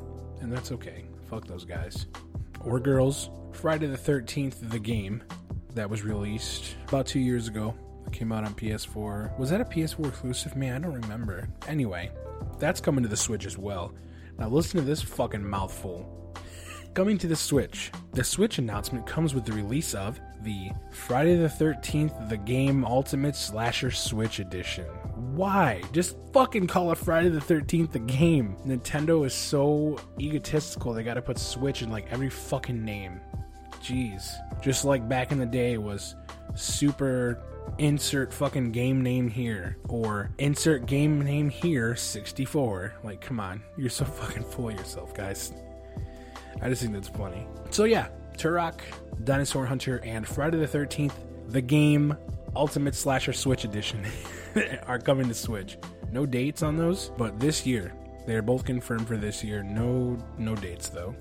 And 0.40 0.52
that's 0.52 0.72
okay. 0.72 1.04
Fuck 1.28 1.46
those 1.46 1.64
guys. 1.64 2.06
Or 2.60 2.80
girls. 2.80 3.30
Friday 3.52 3.86
the 3.86 3.98
13th, 3.98 4.70
the 4.70 4.78
game 4.78 5.22
that 5.74 5.88
was 5.88 6.02
released 6.02 6.76
about 6.88 7.06
two 7.06 7.20
years 7.20 7.48
ago. 7.48 7.74
It 8.06 8.12
came 8.12 8.32
out 8.32 8.44
on 8.44 8.54
PS4. 8.54 9.38
Was 9.38 9.50
that 9.50 9.60
a 9.60 9.64
PS4 9.64 10.08
exclusive? 10.08 10.56
Man, 10.56 10.74
I 10.74 10.78
don't 10.78 11.00
remember. 11.00 11.48
Anyway, 11.68 12.10
that's 12.58 12.80
coming 12.80 13.02
to 13.02 13.08
the 13.08 13.16
Switch 13.16 13.46
as 13.46 13.58
well. 13.58 13.94
Now 14.38 14.48
listen 14.48 14.80
to 14.80 14.86
this 14.86 15.02
fucking 15.02 15.44
mouthful. 15.44 16.23
Coming 16.94 17.18
to 17.18 17.26
the 17.26 17.34
Switch. 17.34 17.90
The 18.12 18.22
Switch 18.22 18.58
announcement 18.58 19.04
comes 19.04 19.34
with 19.34 19.44
the 19.44 19.52
release 19.52 19.94
of 19.94 20.20
the 20.42 20.70
Friday 20.92 21.34
the 21.34 21.48
13th 21.48 22.28
The 22.28 22.36
Game 22.36 22.84
Ultimate 22.84 23.34
Slasher 23.34 23.90
Switch 23.90 24.38
Edition. 24.38 24.84
Why? 25.34 25.82
Just 25.90 26.16
fucking 26.32 26.68
call 26.68 26.92
it 26.92 26.98
Friday 26.98 27.30
the 27.30 27.40
13th 27.40 27.90
The 27.90 27.98
Game. 27.98 28.56
Nintendo 28.64 29.26
is 29.26 29.34
so 29.34 29.98
egotistical, 30.20 30.92
they 30.92 31.02
gotta 31.02 31.20
put 31.20 31.36
Switch 31.36 31.82
in 31.82 31.90
like 31.90 32.06
every 32.12 32.30
fucking 32.30 32.84
name. 32.84 33.20
Jeez. 33.82 34.30
Just 34.62 34.84
like 34.84 35.08
back 35.08 35.32
in 35.32 35.38
the 35.40 35.46
day, 35.46 35.78
was 35.78 36.14
super 36.54 37.42
insert 37.78 38.32
fucking 38.32 38.70
game 38.70 39.02
name 39.02 39.26
here 39.26 39.78
or 39.88 40.30
insert 40.38 40.86
game 40.86 41.20
name 41.20 41.48
here 41.48 41.96
64 41.96 42.92
like 43.02 43.22
come 43.22 43.40
on 43.40 43.60
you're 43.78 43.88
so 43.88 44.04
fucking 44.04 44.44
full 44.44 44.68
of 44.68 44.76
yourself 44.76 45.14
guys 45.14 45.54
I 46.62 46.68
just 46.68 46.82
think 46.82 46.94
that's 46.94 47.08
funny. 47.08 47.46
So 47.70 47.84
yeah, 47.84 48.08
Turok, 48.36 48.80
Dinosaur 49.24 49.66
Hunter, 49.66 50.00
and 50.04 50.26
Friday 50.26 50.58
the 50.58 50.66
13th, 50.66 51.14
the 51.48 51.60
game 51.60 52.16
Ultimate 52.56 52.94
Slasher 52.94 53.32
Switch 53.32 53.64
Edition 53.64 54.04
are 54.86 54.98
coming 54.98 55.28
to 55.28 55.34
Switch. 55.34 55.76
No 56.12 56.26
dates 56.26 56.62
on 56.62 56.76
those, 56.76 57.10
but 57.18 57.38
this 57.40 57.66
year. 57.66 57.92
They 58.26 58.36
are 58.36 58.42
both 58.42 58.64
confirmed 58.64 59.06
for 59.06 59.16
this 59.16 59.44
year. 59.44 59.62
No 59.62 60.16
no 60.38 60.54
dates 60.54 60.88
though. 60.88 61.14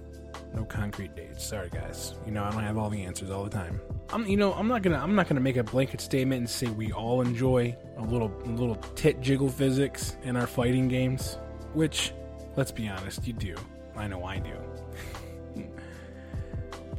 No 0.54 0.64
concrete 0.64 1.16
dates. 1.16 1.44
Sorry 1.44 1.70
guys. 1.70 2.14
You 2.26 2.32
know, 2.32 2.44
I 2.44 2.52
don't 2.52 2.64
have 2.64 2.78
all 2.78 2.90
the 2.90 3.04
answers 3.04 3.30
all 3.30 3.44
the 3.44 3.50
time. 3.50 3.82
I'm 4.10 4.26
you 4.26 4.38
know, 4.38 4.54
I'm 4.54 4.68
not 4.68 4.84
gonna 4.84 5.00
I'm 5.00 5.16
not 5.16 5.28
gonna 5.28 5.42
make 5.42 5.58
a 5.58 5.64
blanket 5.64 6.00
statement 6.00 6.40
and 6.40 6.50
say 6.50 6.68
we 6.68 6.92
all 6.94 7.22
enjoy 7.22 7.76
a 7.98 8.04
little 8.04 8.30
little 8.46 8.76
tit 8.96 9.20
jiggle 9.20 9.50
physics 9.50 10.16
in 10.24 10.38
our 10.38 10.48
fighting 10.48 10.88
games. 10.88 11.38
Which, 11.74 12.14
let's 12.56 12.72
be 12.72 12.88
honest, 12.88 13.26
you 13.28 13.34
do. 13.34 13.56
I 13.96 14.08
know 14.08 14.24
I 14.24 14.38
do. 14.38 14.54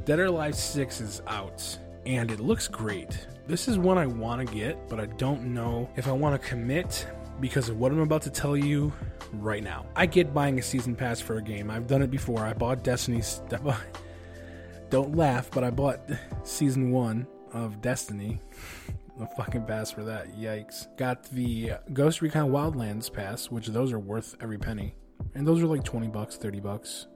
Dead 0.04 0.18
or 0.18 0.26
Alive 0.26 0.54
6 0.54 1.00
is 1.00 1.22
out, 1.26 1.78
and 2.04 2.30
it 2.30 2.38
looks 2.38 2.68
great. 2.68 3.26
This 3.46 3.68
is 3.68 3.78
one 3.78 3.96
I 3.96 4.04
want 4.04 4.46
to 4.46 4.54
get, 4.54 4.86
but 4.90 5.00
I 5.00 5.06
don't 5.06 5.54
know 5.54 5.88
if 5.96 6.06
I 6.08 6.12
want 6.12 6.40
to 6.40 6.46
commit 6.46 7.06
because 7.40 7.70
of 7.70 7.78
what 7.78 7.90
I'm 7.90 8.00
about 8.00 8.20
to 8.22 8.30
tell 8.30 8.54
you 8.54 8.92
right 9.32 9.64
now. 9.64 9.86
I 9.96 10.04
get 10.04 10.34
buying 10.34 10.58
a 10.58 10.62
season 10.62 10.94
pass 10.94 11.22
for 11.22 11.38
a 11.38 11.42
game. 11.42 11.70
I've 11.70 11.86
done 11.86 12.02
it 12.02 12.10
before. 12.10 12.44
I 12.44 12.52
bought 12.52 12.84
Destiny's. 12.84 13.40
Don't 14.90 15.16
laugh, 15.16 15.50
but 15.50 15.64
I 15.64 15.70
bought 15.70 16.00
season 16.42 16.90
one 16.90 17.26
of 17.54 17.80
Destiny. 17.80 18.40
A 19.20 19.26
fucking 19.36 19.64
pass 19.64 19.90
for 19.90 20.02
that. 20.02 20.36
Yikes. 20.36 20.88
Got 20.98 21.22
the 21.30 21.74
Ghost 21.92 22.20
Recon 22.20 22.50
Wildlands 22.50 23.10
pass, 23.10 23.48
which 23.48 23.68
those 23.68 23.92
are 23.92 23.98
worth 23.98 24.36
every 24.42 24.58
penny. 24.58 24.96
And 25.34 25.46
those 25.46 25.62
are 25.62 25.66
like 25.66 25.84
20 25.84 26.08
bucks, 26.08 26.36
30 26.36 26.60
bucks. 26.60 27.06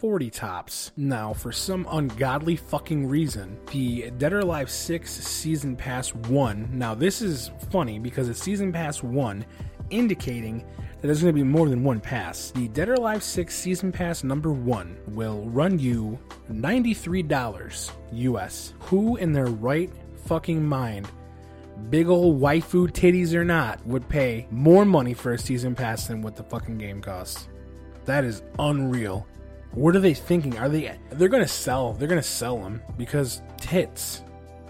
40 0.00 0.30
tops. 0.30 0.92
Now, 0.96 1.34
for 1.34 1.52
some 1.52 1.86
ungodly 1.90 2.56
fucking 2.56 3.06
reason, 3.06 3.58
the 3.70 4.10
Dead 4.16 4.32
or 4.32 4.38
Alive 4.38 4.70
6 4.70 5.10
Season 5.10 5.76
Pass 5.76 6.14
1, 6.14 6.70
now 6.72 6.94
this 6.94 7.20
is 7.20 7.50
funny 7.70 7.98
because 7.98 8.30
it's 8.30 8.42
Season 8.42 8.72
Pass 8.72 9.02
1, 9.02 9.44
indicating 9.90 10.60
that 10.60 11.02
there's 11.02 11.20
going 11.20 11.34
to 11.34 11.38
be 11.38 11.46
more 11.46 11.68
than 11.68 11.84
one 11.84 12.00
pass. 12.00 12.50
The 12.50 12.68
Dead 12.68 12.88
or 12.88 12.94
Alive 12.94 13.22
6 13.22 13.54
Season 13.54 13.92
Pass 13.92 14.24
number 14.24 14.52
1 14.52 14.96
will 15.08 15.42
run 15.50 15.78
you 15.78 16.18
$93 16.50 17.90
US. 18.12 18.72
Who 18.80 19.16
in 19.16 19.32
their 19.32 19.46
right 19.46 19.90
fucking 20.24 20.64
mind 20.64 21.10
big 21.90 22.08
old 22.08 22.40
waifu 22.40 22.90
titties 22.90 23.34
or 23.34 23.44
not, 23.44 23.84
would 23.86 24.06
pay 24.08 24.46
more 24.50 24.84
money 24.84 25.14
for 25.14 25.32
a 25.32 25.38
season 25.38 25.74
pass 25.74 26.08
than 26.08 26.20
what 26.20 26.36
the 26.36 26.42
fucking 26.42 26.76
game 26.76 27.00
costs. 27.00 27.48
That 28.04 28.24
is 28.24 28.42
unreal. 28.58 29.26
What 29.72 29.94
are 29.94 30.00
they 30.00 30.14
thinking? 30.14 30.58
Are 30.58 30.68
they? 30.68 30.96
They're 31.10 31.28
gonna 31.28 31.46
sell. 31.46 31.92
They're 31.92 32.08
gonna 32.08 32.22
sell 32.22 32.58
them 32.58 32.82
because 32.96 33.42
tits. 33.56 34.22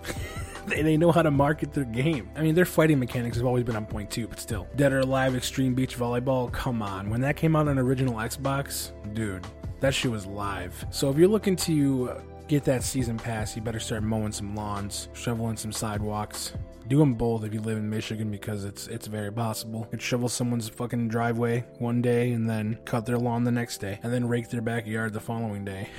they, 0.67 0.83
they 0.83 0.97
know 0.97 1.11
how 1.11 1.23
to 1.23 1.31
market 1.31 1.73
their 1.73 1.85
game. 1.85 2.29
I 2.37 2.43
mean, 2.43 2.55
their 2.55 2.67
fighting 2.67 2.99
mechanics 2.99 3.37
have 3.37 3.47
always 3.47 3.65
been 3.65 3.77
on 3.77 3.87
point 3.87 4.11
too, 4.11 4.29
but 4.29 4.39
still. 4.39 4.69
Dead 4.77 4.93
or 4.93 5.01
Alive 5.01 5.35
Extreme 5.35 5.75
Beach 5.75 5.97
Volleyball. 5.97 6.53
Come 6.53 6.83
on, 6.83 7.09
when 7.11 7.21
that 7.23 7.37
came 7.37 7.57
out 7.57 7.69
on 7.69 7.79
original 7.79 8.15
Xbox, 8.17 8.93
dude, 9.15 9.47
that 9.81 9.95
shit 9.95 10.11
was 10.11 10.27
live. 10.27 10.85
So 10.91 11.11
if 11.11 11.17
you're 11.17 11.29
looking 11.29 11.57
to 11.57 12.13
get 12.49 12.65
that 12.65 12.83
season 12.83 13.17
pass, 13.17 13.57
you 13.57 13.63
better 13.63 13.81
start 13.81 14.03
mowing 14.03 14.33
some 14.33 14.55
lawns, 14.55 15.09
shoveling 15.15 15.57
some 15.57 15.73
sidewalks, 15.73 16.53
do 16.91 16.99
them 16.99 17.15
both 17.15 17.45
if 17.45 17.55
you 17.55 17.61
live 17.61 17.79
in 17.79 17.89
Michigan 17.89 18.33
because 18.33 18.65
it's 18.65 18.89
it's 18.89 19.07
very 19.07 19.33
possible. 19.33 19.81
You 19.81 19.87
could 19.93 20.03
shovel 20.03 20.29
someone's 20.29 20.69
fucking 20.69 21.09
driveway 21.09 21.65
one 21.79 22.03
day 22.03 22.33
and 22.33 22.51
then 22.51 22.81
cut 22.85 23.07
their 23.07 23.17
lawn 23.17 23.45
the 23.45 23.53
next 23.53 23.79
day 23.79 24.01
and 24.03 24.13
then 24.13 24.27
rake 24.27 24.51
their 24.51 24.61
backyard 24.61 25.13
the 25.13 25.21
following 25.21 25.65
day. 25.65 25.89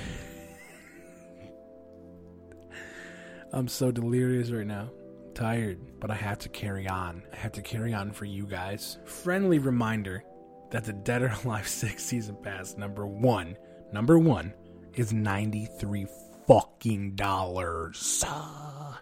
I'm 3.54 3.68
so 3.68 3.90
delirious 3.90 4.50
right 4.50 4.66
now. 4.66 4.90
Tired, 5.34 5.78
but 5.98 6.10
I 6.10 6.14
have 6.14 6.38
to 6.40 6.50
carry 6.50 6.86
on. 6.86 7.22
I 7.32 7.36
have 7.36 7.52
to 7.52 7.62
carry 7.62 7.94
on 7.94 8.12
for 8.12 8.26
you 8.26 8.46
guys. 8.46 8.98
Friendly 9.06 9.58
reminder 9.58 10.22
that 10.70 10.84
the 10.84 10.92
Dead 10.92 11.22
or 11.22 11.34
Alive 11.42 11.68
6 11.82 12.02
season 12.02 12.36
pass 12.42 12.76
number 12.76 13.06
1, 13.06 13.56
number 13.94 14.18
1 14.18 14.52
is 14.94 15.10
93 15.10 16.06
fucking 16.46 17.14
dollars. 17.14 18.24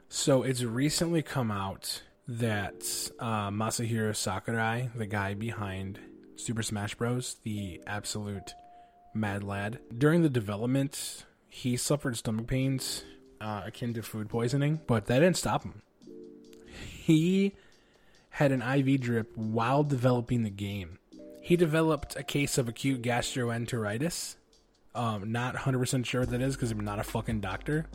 So 0.08 0.42
it's 0.42 0.62
recently 0.62 1.22
come 1.22 1.50
out 1.50 2.02
that 2.26 3.10
uh, 3.18 3.50
Masahiro 3.50 4.14
Sakurai, 4.14 4.88
the 4.94 5.06
guy 5.06 5.34
behind 5.34 5.98
Super 6.36 6.62
Smash 6.62 6.94
Bros., 6.94 7.36
the 7.42 7.82
absolute 7.86 8.54
mad 9.14 9.42
lad, 9.42 9.80
during 9.96 10.22
the 10.22 10.28
development, 10.28 11.24
he 11.48 11.76
suffered 11.76 12.16
stomach 12.16 12.46
pains 12.46 13.04
uh, 13.40 13.62
akin 13.66 13.94
to 13.94 14.02
food 14.02 14.28
poisoning, 14.28 14.80
but 14.86 15.06
that 15.06 15.18
didn't 15.20 15.36
stop 15.36 15.64
him. 15.64 15.82
He 16.76 17.54
had 18.30 18.52
an 18.52 18.62
IV 18.62 19.00
drip 19.00 19.36
while 19.36 19.82
developing 19.82 20.44
the 20.44 20.50
game. 20.50 20.98
He 21.40 21.56
developed 21.56 22.16
a 22.16 22.22
case 22.22 22.58
of 22.58 22.68
acute 22.68 23.02
gastroenteritis. 23.02 24.36
Um, 24.94 25.32
not 25.32 25.56
100% 25.56 26.04
sure 26.04 26.20
what 26.20 26.30
that 26.30 26.40
is 26.40 26.54
because 26.54 26.70
I'm 26.70 26.80
not 26.80 26.98
a 26.98 27.04
fucking 27.04 27.40
doctor, 27.40 27.86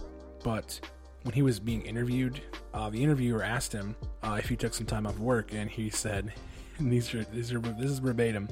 but 0.44 0.80
when 1.26 1.34
he 1.34 1.42
was 1.42 1.60
being 1.60 1.82
interviewed, 1.82 2.40
uh, 2.76 2.88
the 2.92 3.04
interviewer 3.04 3.42
asked 3.42 3.74
him 3.74 3.96
uh, 4.22 4.38
if 4.38 4.48
he 4.48 4.56
took 4.56 4.76
some 4.76 4.86
time 4.86 5.08
off 5.08 5.18
work, 5.18 5.54
and 5.54 5.72
he 5.72 5.90
said, 5.90 6.32
and 6.78 6.94
these 6.94 7.16
are, 7.16 7.24
these 7.24 7.52
are, 7.52 7.58
this 7.60 7.90
is 7.90 7.98
verbatim, 7.98 8.48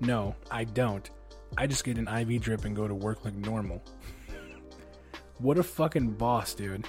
no, 0.00 0.34
I 0.50 0.64
don't. 0.64 1.08
I 1.56 1.68
just 1.68 1.84
get 1.84 1.96
an 1.96 2.08
IV 2.08 2.42
drip 2.42 2.64
and 2.64 2.74
go 2.74 2.88
to 2.88 2.94
work 2.96 3.24
like 3.24 3.34
normal. 3.34 3.80
what 5.38 5.56
a 5.56 5.62
fucking 5.62 6.14
boss, 6.14 6.52
dude. 6.52 6.84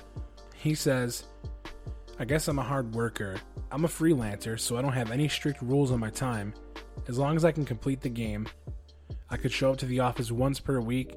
He 0.56 0.74
says, 0.74 1.26
I 2.18 2.26
guess 2.26 2.48
I'm 2.48 2.58
a 2.58 2.64
hard 2.64 2.96
worker. 2.96 3.36
I'm 3.70 3.86
a 3.86 3.88
freelancer, 3.88 4.60
so 4.60 4.76
I 4.76 4.82
don't 4.82 4.92
have 4.94 5.12
any 5.12 5.28
strict 5.28 5.62
rules 5.62 5.92
on 5.92 6.00
my 6.00 6.10
time. 6.10 6.52
As 7.08 7.20
long 7.20 7.36
as 7.36 7.46
I 7.46 7.52
can 7.52 7.64
complete 7.64 8.02
the 8.02 8.10
game, 8.10 8.48
I 9.30 9.38
could 9.38 9.52
show 9.52 9.72
up 9.72 9.78
to 9.78 9.86
the 9.86 10.00
office 10.00 10.32
once 10.32 10.60
per 10.60 10.80
week, 10.80 11.16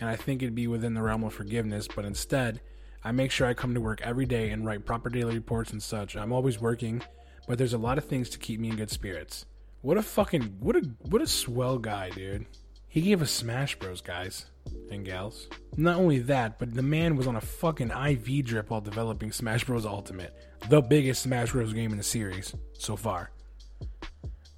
and 0.00 0.10
I 0.10 0.16
think 0.16 0.42
it'd 0.42 0.56
be 0.56 0.66
within 0.66 0.94
the 0.94 1.02
realm 1.02 1.22
of 1.22 1.34
forgiveness, 1.34 1.86
but 1.86 2.04
instead, 2.04 2.60
I 3.04 3.12
make 3.12 3.30
sure 3.30 3.46
I 3.46 3.54
come 3.54 3.74
to 3.74 3.80
work 3.80 4.00
every 4.02 4.26
day 4.26 4.50
and 4.50 4.64
write 4.64 4.84
proper 4.84 5.08
daily 5.08 5.34
reports 5.34 5.72
and 5.72 5.82
such. 5.82 6.16
I'm 6.16 6.32
always 6.32 6.60
working, 6.60 7.02
but 7.46 7.58
there's 7.58 7.72
a 7.72 7.78
lot 7.78 7.98
of 7.98 8.04
things 8.04 8.28
to 8.30 8.38
keep 8.38 8.60
me 8.60 8.70
in 8.70 8.76
good 8.76 8.90
spirits. 8.90 9.46
What 9.82 9.96
a 9.96 10.02
fucking 10.02 10.56
what 10.60 10.76
a 10.76 10.80
what 11.02 11.22
a 11.22 11.26
swell 11.26 11.78
guy, 11.78 12.10
dude. 12.10 12.46
He 12.88 13.02
gave 13.02 13.22
us 13.22 13.30
Smash 13.30 13.78
Bros, 13.78 14.00
guys 14.00 14.46
and 14.90 15.04
gals. 15.04 15.48
Not 15.76 15.96
only 15.96 16.18
that, 16.20 16.58
but 16.58 16.74
the 16.74 16.82
man 16.82 17.16
was 17.16 17.26
on 17.26 17.36
a 17.36 17.40
fucking 17.40 17.90
IV 17.90 18.44
drip 18.44 18.70
while 18.70 18.80
developing 18.80 19.30
Smash 19.30 19.64
Bros 19.64 19.86
Ultimate, 19.86 20.34
the 20.68 20.80
biggest 20.80 21.22
Smash 21.22 21.52
Bros 21.52 21.72
game 21.72 21.92
in 21.92 21.98
the 21.98 22.02
series 22.02 22.54
so 22.72 22.96
far. 22.96 23.30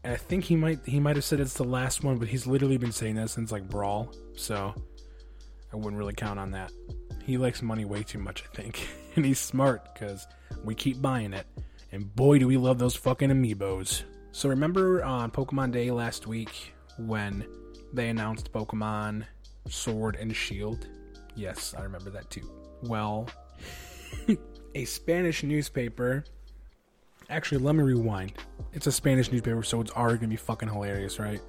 And 0.02 0.14
I 0.14 0.16
think 0.16 0.44
he 0.44 0.56
might 0.56 0.78
he 0.86 1.00
might 1.00 1.16
have 1.16 1.24
said 1.24 1.40
it's 1.40 1.54
the 1.54 1.64
last 1.64 2.02
one, 2.02 2.18
but 2.18 2.28
he's 2.28 2.46
literally 2.46 2.78
been 2.78 2.92
saying 2.92 3.16
that 3.16 3.30
since 3.30 3.52
like 3.52 3.68
Brawl, 3.68 4.12
so 4.34 4.74
I 5.72 5.76
wouldn't 5.76 5.96
really 5.96 6.14
count 6.14 6.38
on 6.38 6.52
that. 6.52 6.72
He 7.30 7.38
likes 7.38 7.62
money 7.62 7.84
way 7.84 8.02
too 8.02 8.18
much, 8.18 8.42
I 8.42 8.56
think. 8.56 8.88
and 9.14 9.24
he's 9.24 9.38
smart 9.38 9.94
because 9.94 10.26
we 10.64 10.74
keep 10.74 11.00
buying 11.00 11.32
it. 11.32 11.46
And 11.92 12.12
boy, 12.16 12.40
do 12.40 12.48
we 12.48 12.56
love 12.56 12.80
those 12.80 12.96
fucking 12.96 13.30
amiibos. 13.30 14.02
So 14.32 14.48
remember 14.48 15.04
on 15.04 15.30
Pokemon 15.30 15.70
Day 15.70 15.92
last 15.92 16.26
week 16.26 16.74
when 16.98 17.46
they 17.92 18.08
announced 18.08 18.52
Pokemon 18.52 19.26
Sword 19.68 20.16
and 20.16 20.34
Shield? 20.34 20.88
Yes, 21.36 21.72
I 21.78 21.82
remember 21.84 22.10
that 22.10 22.28
too. 22.30 22.50
Well, 22.82 23.28
a 24.74 24.84
Spanish 24.84 25.44
newspaper. 25.44 26.24
Actually, 27.28 27.58
let 27.58 27.76
me 27.76 27.84
rewind. 27.84 28.32
It's 28.72 28.88
a 28.88 28.92
Spanish 28.92 29.30
newspaper, 29.30 29.62
so 29.62 29.80
it's 29.80 29.92
already 29.92 30.18
gonna 30.18 30.30
be 30.30 30.36
fucking 30.36 30.68
hilarious, 30.68 31.20
right? 31.20 31.40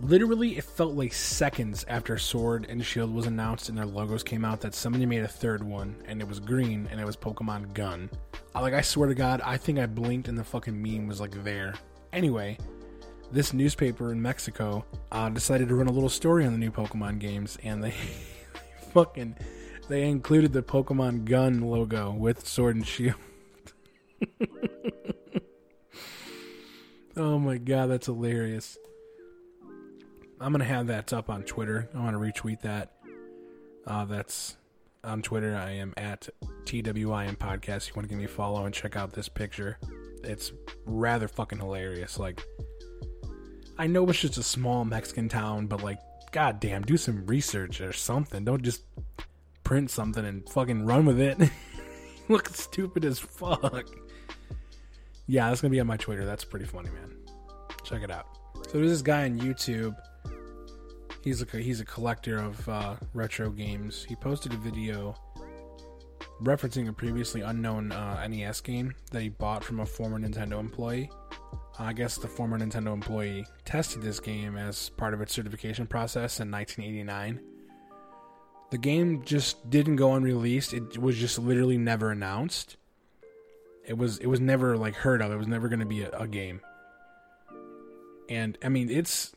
Literally, 0.00 0.58
it 0.58 0.64
felt 0.64 0.94
like 0.94 1.12
seconds 1.12 1.84
after 1.88 2.18
Sword 2.18 2.66
and 2.68 2.84
Shield 2.84 3.14
was 3.14 3.26
announced 3.26 3.68
and 3.68 3.78
their 3.78 3.86
logos 3.86 4.22
came 4.22 4.44
out 4.44 4.60
that 4.60 4.74
somebody 4.74 5.06
made 5.06 5.22
a 5.22 5.28
third 5.28 5.62
one, 5.62 5.96
and 6.06 6.20
it 6.20 6.28
was 6.28 6.40
green, 6.40 6.88
and 6.90 7.00
it 7.00 7.06
was 7.06 7.16
Pokemon 7.16 7.72
Gun. 7.74 8.10
Like, 8.54 8.74
I 8.74 8.80
swear 8.80 9.08
to 9.08 9.14
God, 9.14 9.40
I 9.44 9.56
think 9.56 9.78
I 9.78 9.86
blinked 9.86 10.28
and 10.28 10.36
the 10.36 10.44
fucking 10.44 10.80
meme 10.80 11.06
was 11.06 11.20
like 11.20 11.42
there. 11.44 11.74
Anyway, 12.12 12.58
this 13.32 13.52
newspaper 13.52 14.12
in 14.12 14.20
Mexico 14.20 14.84
uh, 15.10 15.28
decided 15.28 15.68
to 15.68 15.74
run 15.74 15.88
a 15.88 15.92
little 15.92 16.08
story 16.08 16.46
on 16.46 16.52
the 16.52 16.58
new 16.58 16.70
Pokemon 16.70 17.18
games, 17.18 17.58
and 17.64 17.82
they 17.82 17.94
fucking 18.92 19.36
they 19.88 20.08
included 20.08 20.52
the 20.52 20.62
Pokemon 20.62 21.24
Gun 21.24 21.60
logo 21.60 22.12
with 22.12 22.46
Sword 22.46 22.76
and 22.76 22.86
Shield. 22.86 23.16
oh 27.16 27.38
my 27.38 27.58
god, 27.58 27.90
that's 27.90 28.06
hilarious. 28.06 28.78
I'm 30.44 30.52
gonna 30.52 30.64
have 30.64 30.88
that 30.88 31.10
up 31.14 31.30
on 31.30 31.42
Twitter. 31.44 31.88
I 31.94 32.00
want 32.00 32.12
to 32.12 32.20
retweet 32.20 32.60
that. 32.60 32.90
Uh, 33.86 34.04
that's 34.04 34.58
on 35.02 35.22
Twitter. 35.22 35.56
I 35.56 35.70
am 35.70 35.94
at 35.96 36.28
TWIM 36.66 37.38
Podcast. 37.38 37.88
You 37.88 37.94
want 37.96 38.04
to 38.04 38.08
give 38.10 38.18
me 38.18 38.24
a 38.24 38.28
follow 38.28 38.66
and 38.66 38.74
check 38.74 38.94
out 38.94 39.14
this 39.14 39.26
picture? 39.26 39.78
It's 40.22 40.52
rather 40.84 41.28
fucking 41.28 41.60
hilarious. 41.60 42.18
Like, 42.18 42.44
I 43.78 43.86
know 43.86 44.06
it's 44.10 44.20
just 44.20 44.36
a 44.36 44.42
small 44.42 44.84
Mexican 44.84 45.30
town, 45.30 45.66
but 45.66 45.82
like, 45.82 45.98
goddamn, 46.30 46.82
do 46.82 46.98
some 46.98 47.24
research 47.24 47.80
or 47.80 47.94
something. 47.94 48.44
Don't 48.44 48.62
just 48.62 48.82
print 49.64 49.90
something 49.90 50.26
and 50.26 50.46
fucking 50.50 50.84
run 50.84 51.06
with 51.06 51.20
it. 51.20 51.38
Look 52.28 52.48
stupid 52.48 53.06
as 53.06 53.18
fuck. 53.18 53.86
Yeah, 55.26 55.48
that's 55.48 55.62
gonna 55.62 55.72
be 55.72 55.80
on 55.80 55.86
my 55.86 55.96
Twitter. 55.96 56.26
That's 56.26 56.44
pretty 56.44 56.66
funny, 56.66 56.90
man. 56.90 57.16
Check 57.82 58.02
it 58.02 58.10
out. 58.10 58.26
So 58.68 58.76
there's 58.76 58.90
this 58.90 59.00
guy 59.00 59.24
on 59.24 59.40
YouTube 59.40 59.96
He's 61.24 61.40
a 61.40 61.46
he's 61.56 61.80
a 61.80 61.86
collector 61.86 62.36
of 62.36 62.68
uh, 62.68 62.96
retro 63.14 63.48
games. 63.48 64.04
He 64.06 64.14
posted 64.14 64.52
a 64.52 64.58
video 64.58 65.16
referencing 66.42 66.86
a 66.86 66.92
previously 66.92 67.40
unknown 67.40 67.92
uh, 67.92 68.26
NES 68.28 68.60
game 68.60 68.94
that 69.10 69.22
he 69.22 69.30
bought 69.30 69.64
from 69.64 69.80
a 69.80 69.86
former 69.86 70.18
Nintendo 70.18 70.60
employee. 70.60 71.10
I 71.78 71.94
guess 71.94 72.18
the 72.18 72.28
former 72.28 72.58
Nintendo 72.58 72.92
employee 72.92 73.46
tested 73.64 74.02
this 74.02 74.20
game 74.20 74.58
as 74.58 74.90
part 74.90 75.14
of 75.14 75.22
its 75.22 75.32
certification 75.32 75.86
process 75.86 76.40
in 76.40 76.50
1989. 76.50 77.40
The 78.70 78.78
game 78.78 79.22
just 79.24 79.70
didn't 79.70 79.96
go 79.96 80.12
unreleased. 80.12 80.74
It 80.74 80.98
was 80.98 81.16
just 81.16 81.38
literally 81.38 81.78
never 81.78 82.10
announced. 82.10 82.76
It 83.86 83.96
was 83.96 84.18
it 84.18 84.26
was 84.26 84.40
never 84.40 84.76
like 84.76 84.94
heard 84.94 85.22
of. 85.22 85.32
It 85.32 85.36
was 85.36 85.48
never 85.48 85.70
going 85.70 85.80
to 85.80 85.86
be 85.86 86.02
a, 86.02 86.10
a 86.10 86.28
game. 86.28 86.60
And 88.28 88.58
I 88.62 88.68
mean, 88.68 88.90
it's 88.90 89.34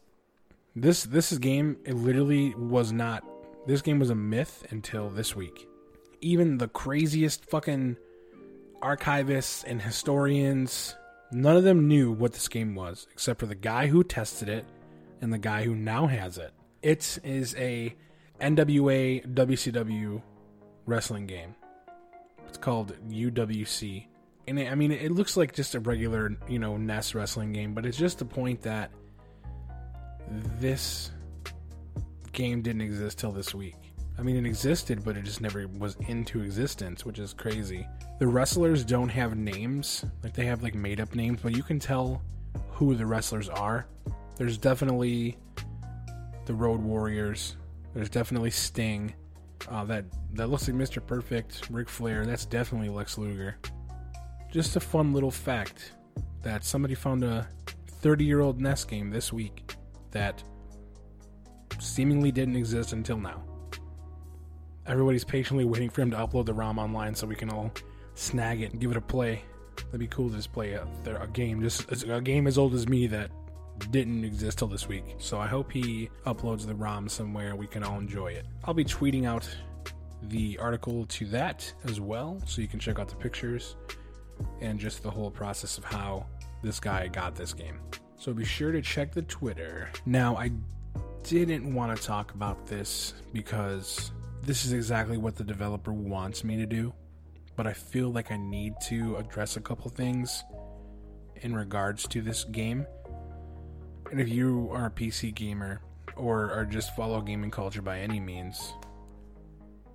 this 0.82 1.04
this 1.04 1.36
game 1.38 1.78
it 1.86 1.96
literally 1.96 2.54
was 2.56 2.92
not 2.92 3.24
this 3.66 3.82
game 3.82 4.00
was 4.00 4.10
a 4.10 4.16
myth 4.16 4.66
until 4.70 5.10
this 5.10 5.36
week. 5.36 5.68
Even 6.22 6.58
the 6.58 6.70
craziest 6.70 7.46
fucking 7.50 7.98
archivists 8.82 9.64
and 9.66 9.82
historians, 9.82 10.96
none 11.32 11.58
of 11.58 11.64
them 11.64 11.88
knew 11.88 12.12
what 12.12 12.34
this 12.34 12.48
game 12.48 12.76
was 12.76 13.08
except 13.12 13.40
for 13.40 13.46
the 13.46 13.56
guy 13.56 13.88
who 13.88 14.04
tested 14.04 14.48
it 14.50 14.66
and 15.20 15.34
the 15.34 15.38
guy 15.38 15.64
who 15.64 15.76
now 15.76 16.08
has 16.08 16.38
it. 16.38 16.54
It 16.82 17.20
is 17.24 17.56
a 17.56 17.96
NWA 18.40 19.26
WCW 19.34 20.22
wrestling 20.86 21.26
game. 21.26 21.56
It's 22.48 22.58
called 22.58 22.96
UWC. 23.10 24.06
And 24.48 24.60
it, 24.60 24.72
I 24.72 24.76
mean, 24.76 24.92
it 24.92 25.12
looks 25.12 25.36
like 25.36 25.54
just 25.54 25.76
a 25.76 25.80
regular, 25.80 26.38
you 26.48 26.60
know, 26.60 26.78
NES 26.78 27.16
wrestling 27.16 27.52
game, 27.52 27.74
but 27.74 27.86
it's 27.86 27.98
just 27.98 28.20
the 28.20 28.26
point 28.26 28.62
that 28.62 28.92
this 30.60 31.12
game 32.32 32.62
didn't 32.62 32.82
exist 32.82 33.20
till 33.20 33.32
this 33.32 33.54
week. 33.54 33.76
I 34.20 34.24
mean, 34.24 34.36
it 34.36 34.46
existed, 34.46 35.04
but 35.06 35.16
it 35.16 35.24
just 35.24 35.42
never 35.42 35.68
was 35.68 35.96
into 36.08 36.42
existence, 36.42 37.06
which 37.06 37.20
is 37.20 37.34
crazy. 37.34 37.88
The 38.20 38.28
wrestlers 38.28 38.84
don't 38.84 39.10
have 39.10 39.38
names, 39.38 40.06
like 40.24 40.34
they 40.34 40.46
have 40.46 40.64
like 40.64 40.74
made 40.74 41.00
up 41.00 41.14
names, 41.14 41.40
but 41.42 41.56
you 41.56 41.62
can 41.62 41.80
tell 41.80 42.22
who 42.72 42.96
the 42.96 43.06
wrestlers 43.06 43.48
are. 43.48 43.88
There's 44.36 44.58
definitely 44.58 45.38
the 46.46 46.54
Road 46.54 46.82
Warriors. 46.82 47.58
There's 47.94 48.10
definitely 48.10 48.52
Sting. 48.52 49.14
Uh, 49.70 49.84
that 49.86 50.06
that 50.34 50.48
looks 50.48 50.68
like 50.68 50.78
Mr. 50.78 51.06
Perfect, 51.06 51.68
Ric 51.70 51.90
Flair. 51.90 52.26
That's 52.26 52.46
definitely 52.46 52.90
Lex 52.90 53.18
Luger. 53.18 53.58
Just 54.52 54.76
a 54.76 54.80
fun 54.80 55.14
little 55.14 55.32
fact 55.32 55.94
that 56.42 56.64
somebody 56.64 56.96
found 56.96 57.24
a 57.24 57.48
30 58.02 58.26
year 58.26 58.42
old 58.42 58.62
NES 58.62 58.86
game 58.86 59.10
this 59.10 59.34
week 59.34 59.67
that 60.12 60.44
seemingly 61.80 62.32
didn't 62.32 62.56
exist 62.56 62.94
until 62.94 63.18
now. 63.18 63.44
Everybody's 64.86 65.26
patiently 65.26 65.66
waiting 65.66 65.90
for 65.90 66.02
him 66.02 66.12
to 66.12 66.18
upload 66.18 66.46
the 66.46 66.54
ROM 66.54 66.80
online 66.80 67.14
so 67.14 67.28
we 67.28 67.36
can 67.36 67.50
all 67.50 67.72
snag 68.16 68.62
it 68.62 68.72
and 68.72 68.80
give 68.80 68.92
it 68.92 68.98
a 68.98 69.02
play. 69.02 69.42
That'd 69.78 70.00
be 70.00 70.08
cool 70.08 70.30
to 70.30 70.36
just 70.36 70.54
play 70.54 70.74
a, 70.74 70.88
a 71.22 71.28
game, 71.28 71.62
just 71.62 71.92
a 71.92 72.22
game 72.22 72.48
as 72.48 72.58
old 72.58 72.74
as 72.74 72.88
me 72.88 73.08
that 73.08 73.30
didn't 73.92 74.24
exist 74.24 74.60
till 74.60 74.68
this 74.68 74.88
week. 74.88 75.04
So 75.20 75.40
I 75.40 75.48
hope 75.48 75.72
he 75.72 76.10
uploads 76.26 76.66
the 76.66 76.74
ROM 76.76 77.10
somewhere 77.10 77.56
we 77.56 77.68
can 77.68 77.84
all 77.84 78.00
enjoy 78.00 78.28
it. 78.28 78.46
I'll 78.64 78.74
be 78.74 78.86
tweeting 78.86 79.26
out 79.26 79.48
the 80.24 80.58
article 80.58 81.06
to 81.06 81.26
that 81.28 81.72
as 81.86 82.00
well, 82.00 82.42
so 82.46 82.62
you 82.62 82.68
can 82.68 82.80
check 82.80 82.98
out 83.00 83.08
the 83.08 83.16
pictures 83.16 83.76
and 84.62 84.80
just 84.80 85.04
the 85.04 85.12
whole 85.12 85.30
process 85.30 85.78
of 85.78 85.84
how 85.84 86.26
this 86.64 86.80
guy 86.80 87.08
got 87.08 87.36
this 87.36 87.54
game. 87.54 87.80
So 88.18 88.34
be 88.34 88.46
sure 88.46 88.72
to 88.72 88.82
check 88.82 89.14
the 89.14 89.22
Twitter. 89.22 89.90
Now, 90.06 90.36
I 90.36 90.52
didn't 91.24 91.74
want 91.74 91.96
to 91.96 92.04
talk 92.04 92.34
about 92.34 92.66
this 92.68 93.14
because 93.32 94.12
this 94.42 94.66
is 94.66 94.74
exactly 94.74 95.18
what 95.18 95.36
the 95.36 95.44
developer 95.44 95.94
wants 95.94 96.44
me 96.44 96.58
to 96.58 96.66
do. 96.66 96.94
but 97.56 97.66
I 97.66 97.74
feel 97.74 98.10
like 98.10 98.32
I 98.32 98.38
need 98.38 98.76
to 98.84 99.16
address 99.18 99.58
a 99.58 99.60
couple 99.60 99.90
things 99.90 100.44
in 101.42 101.56
regards 101.56 102.08
to 102.10 102.22
this 102.22 102.44
game. 102.44 102.86
And 104.12 104.22
if 104.22 104.30
you 104.30 104.70
are 104.72 104.86
a 104.86 104.92
PC 104.92 105.34
gamer 105.34 105.82
or 106.16 106.52
are 106.52 106.66
just 106.66 106.96
follow 106.96 107.20
gaming 107.20 107.50
culture 107.50 107.82
by 107.82 108.00
any 108.00 108.20
means, 108.20 108.74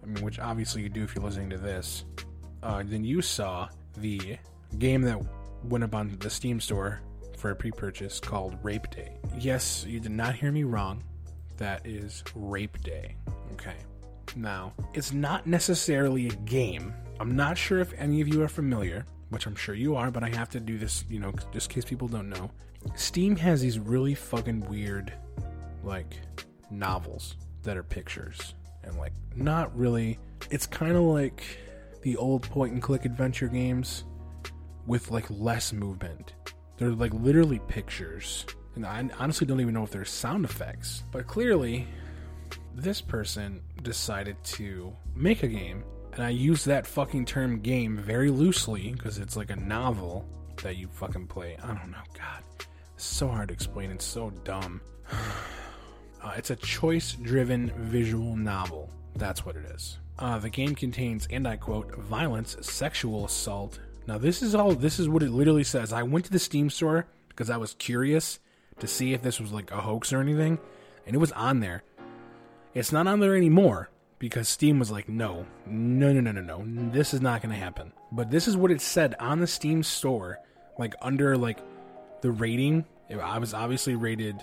I 0.02 0.06
mean, 0.06 0.24
which 0.24 0.40
obviously 0.40 0.82
you 0.82 0.88
do 0.88 1.04
if 1.04 1.14
you're 1.14 1.24
listening 1.24 1.50
to 1.50 1.58
this, 1.58 2.04
uh, 2.64 2.82
then 2.84 3.04
you 3.04 3.22
saw 3.22 3.68
the 3.96 4.36
game 4.78 5.02
that 5.02 5.20
went 5.64 5.84
up 5.84 5.94
on 5.94 6.16
the 6.18 6.30
Steam 6.30 6.60
store 6.60 7.00
for 7.42 7.50
a 7.50 7.56
pre-purchase 7.56 8.20
called 8.20 8.56
Rape 8.62 8.88
Day. 8.92 9.16
Yes, 9.36 9.84
you 9.84 9.98
did 9.98 10.12
not 10.12 10.36
hear 10.36 10.52
me 10.52 10.62
wrong. 10.62 11.02
That 11.56 11.84
is 11.84 12.22
Rape 12.36 12.80
Day. 12.84 13.16
Okay. 13.54 13.74
Now, 14.36 14.72
it's 14.94 15.12
not 15.12 15.44
necessarily 15.44 16.28
a 16.28 16.36
game. 16.36 16.94
I'm 17.18 17.34
not 17.34 17.58
sure 17.58 17.80
if 17.80 17.92
any 17.98 18.20
of 18.20 18.28
you 18.28 18.42
are 18.42 18.48
familiar, 18.48 19.04
which 19.30 19.46
I'm 19.46 19.56
sure 19.56 19.74
you 19.74 19.96
are, 19.96 20.12
but 20.12 20.22
I 20.22 20.28
have 20.28 20.50
to 20.50 20.60
do 20.60 20.78
this, 20.78 21.04
you 21.10 21.18
know, 21.18 21.32
just 21.52 21.68
in 21.68 21.74
case 21.74 21.84
people 21.84 22.06
don't 22.06 22.30
know. 22.30 22.48
Steam 22.94 23.34
has 23.34 23.60
these 23.60 23.76
really 23.76 24.14
fucking 24.14 24.60
weird, 24.60 25.12
like, 25.82 26.20
novels 26.70 27.34
that 27.64 27.76
are 27.76 27.82
pictures. 27.82 28.54
And, 28.84 28.96
like, 28.98 29.14
not 29.34 29.76
really. 29.76 30.20
It's 30.50 30.66
kind 30.66 30.96
of 30.96 31.02
like 31.02 31.42
the 32.02 32.16
old 32.16 32.44
point 32.44 32.72
and 32.72 32.80
click 32.80 33.04
adventure 33.04 33.48
games 33.48 34.04
with, 34.86 35.10
like, 35.10 35.26
less 35.28 35.72
movement. 35.72 36.34
They're, 36.82 36.90
like, 36.90 37.14
literally 37.14 37.60
pictures. 37.68 38.44
And 38.74 38.84
I 38.84 39.08
honestly 39.20 39.46
don't 39.46 39.60
even 39.60 39.72
know 39.72 39.84
if 39.84 39.90
there's 39.92 40.10
sound 40.10 40.44
effects. 40.44 41.04
But 41.12 41.28
clearly, 41.28 41.86
this 42.74 43.00
person 43.00 43.60
decided 43.82 44.42
to 44.44 44.92
make 45.14 45.44
a 45.44 45.48
game, 45.48 45.84
and 46.12 46.24
I 46.24 46.30
use 46.30 46.64
that 46.64 46.86
fucking 46.86 47.26
term 47.26 47.60
game 47.60 47.98
very 47.98 48.30
loosely 48.30 48.92
because 48.92 49.18
it's 49.18 49.36
like 49.36 49.50
a 49.50 49.56
novel 49.56 50.28
that 50.62 50.76
you 50.76 50.88
fucking 50.88 51.28
play. 51.28 51.56
I 51.62 51.68
don't 51.68 51.92
know, 51.92 52.02
God. 52.18 52.42
So 52.96 53.28
hard 53.28 53.48
to 53.48 53.54
explain. 53.54 53.90
It's 53.90 54.04
so 54.04 54.30
dumb. 54.44 54.80
Uh, 56.24 56.34
it's 56.36 56.50
a 56.50 56.56
choice 56.56 57.14
driven 57.14 57.72
visual 57.76 58.36
novel. 58.36 58.88
That's 59.16 59.44
what 59.44 59.56
it 59.56 59.64
is. 59.74 59.98
Uh, 60.20 60.38
the 60.38 60.50
game 60.50 60.76
contains, 60.76 61.26
and 61.32 61.48
I 61.48 61.56
quote, 61.56 61.96
violence, 61.96 62.56
sexual 62.60 63.24
assault. 63.24 63.80
Now, 64.06 64.18
this 64.18 64.42
is 64.42 64.54
all, 64.54 64.74
this 64.74 64.98
is 64.98 65.08
what 65.08 65.22
it 65.22 65.30
literally 65.30 65.64
says. 65.64 65.92
I 65.92 66.02
went 66.02 66.24
to 66.26 66.32
the 66.32 66.38
Steam 66.38 66.70
store 66.70 67.06
because 67.28 67.50
I 67.50 67.56
was 67.56 67.74
curious 67.74 68.40
to 68.80 68.86
see 68.86 69.12
if 69.12 69.22
this 69.22 69.40
was 69.40 69.52
like 69.52 69.70
a 69.70 69.80
hoax 69.80 70.12
or 70.12 70.20
anything, 70.20 70.58
and 71.06 71.14
it 71.14 71.18
was 71.18 71.32
on 71.32 71.60
there. 71.60 71.82
It's 72.74 72.92
not 72.92 73.06
on 73.06 73.20
there 73.20 73.36
anymore 73.36 73.90
because 74.18 74.48
Steam 74.48 74.78
was 74.78 74.90
like, 74.90 75.08
no, 75.08 75.46
no, 75.66 76.12
no, 76.12 76.20
no, 76.20 76.32
no, 76.32 76.40
no, 76.40 76.90
this 76.90 77.12
is 77.12 77.20
not 77.20 77.42
going 77.42 77.54
to 77.54 77.60
happen. 77.60 77.92
But 78.10 78.30
this 78.30 78.48
is 78.48 78.56
what 78.56 78.70
it 78.70 78.80
said 78.80 79.14
on 79.20 79.40
the 79.40 79.46
Steam 79.46 79.82
store, 79.82 80.38
like 80.78 80.94
under 81.02 81.36
like 81.36 81.58
the 82.22 82.30
rating. 82.30 82.84
I 83.10 83.38
was 83.38 83.52
obviously 83.52 83.94
rated. 83.94 84.36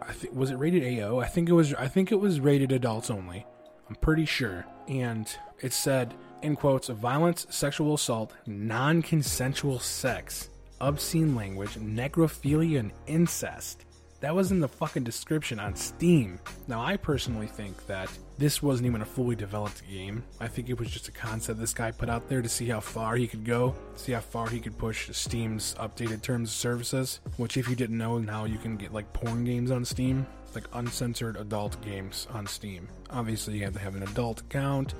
I 0.00 0.12
think 0.12 0.34
was 0.34 0.50
it 0.50 0.56
rated 0.56 1.00
AO? 1.00 1.20
I 1.20 1.26
think 1.26 1.48
it 1.48 1.52
was. 1.52 1.72
I 1.74 1.88
think 1.88 2.10
it 2.10 2.16
was 2.16 2.40
rated 2.40 2.72
adults 2.72 3.10
only. 3.10 3.46
I'm 3.88 3.94
pretty 3.96 4.24
sure. 4.24 4.66
And 4.88 5.28
it 5.60 5.72
said 5.72 6.14
in 6.42 6.56
quotes: 6.56 6.88
violence, 6.88 7.46
sexual 7.50 7.94
assault, 7.94 8.32
non-consensual 8.46 9.78
sex, 9.78 10.50
obscene 10.80 11.34
language, 11.34 11.76
necrophilia, 11.76 12.80
and 12.80 12.92
incest. 13.06 13.84
That 14.20 14.36
was 14.36 14.52
in 14.52 14.60
the 14.60 14.68
fucking 14.68 15.02
description 15.02 15.58
on 15.58 15.74
Steam. 15.74 16.38
Now, 16.68 16.80
I 16.80 16.96
personally 16.96 17.48
think 17.48 17.86
that 17.88 18.08
this 18.38 18.62
wasn't 18.62 18.86
even 18.86 19.02
a 19.02 19.04
fully 19.04 19.34
developed 19.34 19.82
game. 19.90 20.22
I 20.38 20.46
think 20.46 20.68
it 20.68 20.78
was 20.78 20.92
just 20.92 21.08
a 21.08 21.12
concept 21.12 21.58
this 21.58 21.74
guy 21.74 21.90
put 21.90 22.08
out 22.08 22.28
there 22.28 22.40
to 22.40 22.48
see 22.48 22.68
how 22.68 22.78
far 22.78 23.16
he 23.16 23.26
could 23.26 23.44
go, 23.44 23.74
see 23.96 24.12
how 24.12 24.20
far 24.20 24.48
he 24.48 24.60
could 24.60 24.78
push 24.78 25.10
Steam's 25.10 25.74
updated 25.74 26.22
terms 26.22 26.50
of 26.50 26.54
services. 26.54 27.18
Which, 27.36 27.56
if 27.56 27.68
you 27.68 27.74
didn't 27.74 27.98
know, 27.98 28.18
now 28.18 28.44
you 28.44 28.58
can 28.58 28.76
get 28.76 28.92
like 28.92 29.12
porn 29.12 29.44
games 29.44 29.72
on 29.72 29.84
Steam, 29.84 30.24
like 30.54 30.68
uncensored 30.72 31.36
adult 31.36 31.82
games 31.82 32.28
on 32.30 32.46
Steam. 32.46 32.86
Obviously, 33.10 33.54
you 33.54 33.64
have 33.64 33.74
to 33.74 33.80
have 33.80 33.96
an 33.96 34.04
adult 34.04 34.42
account, 34.42 34.94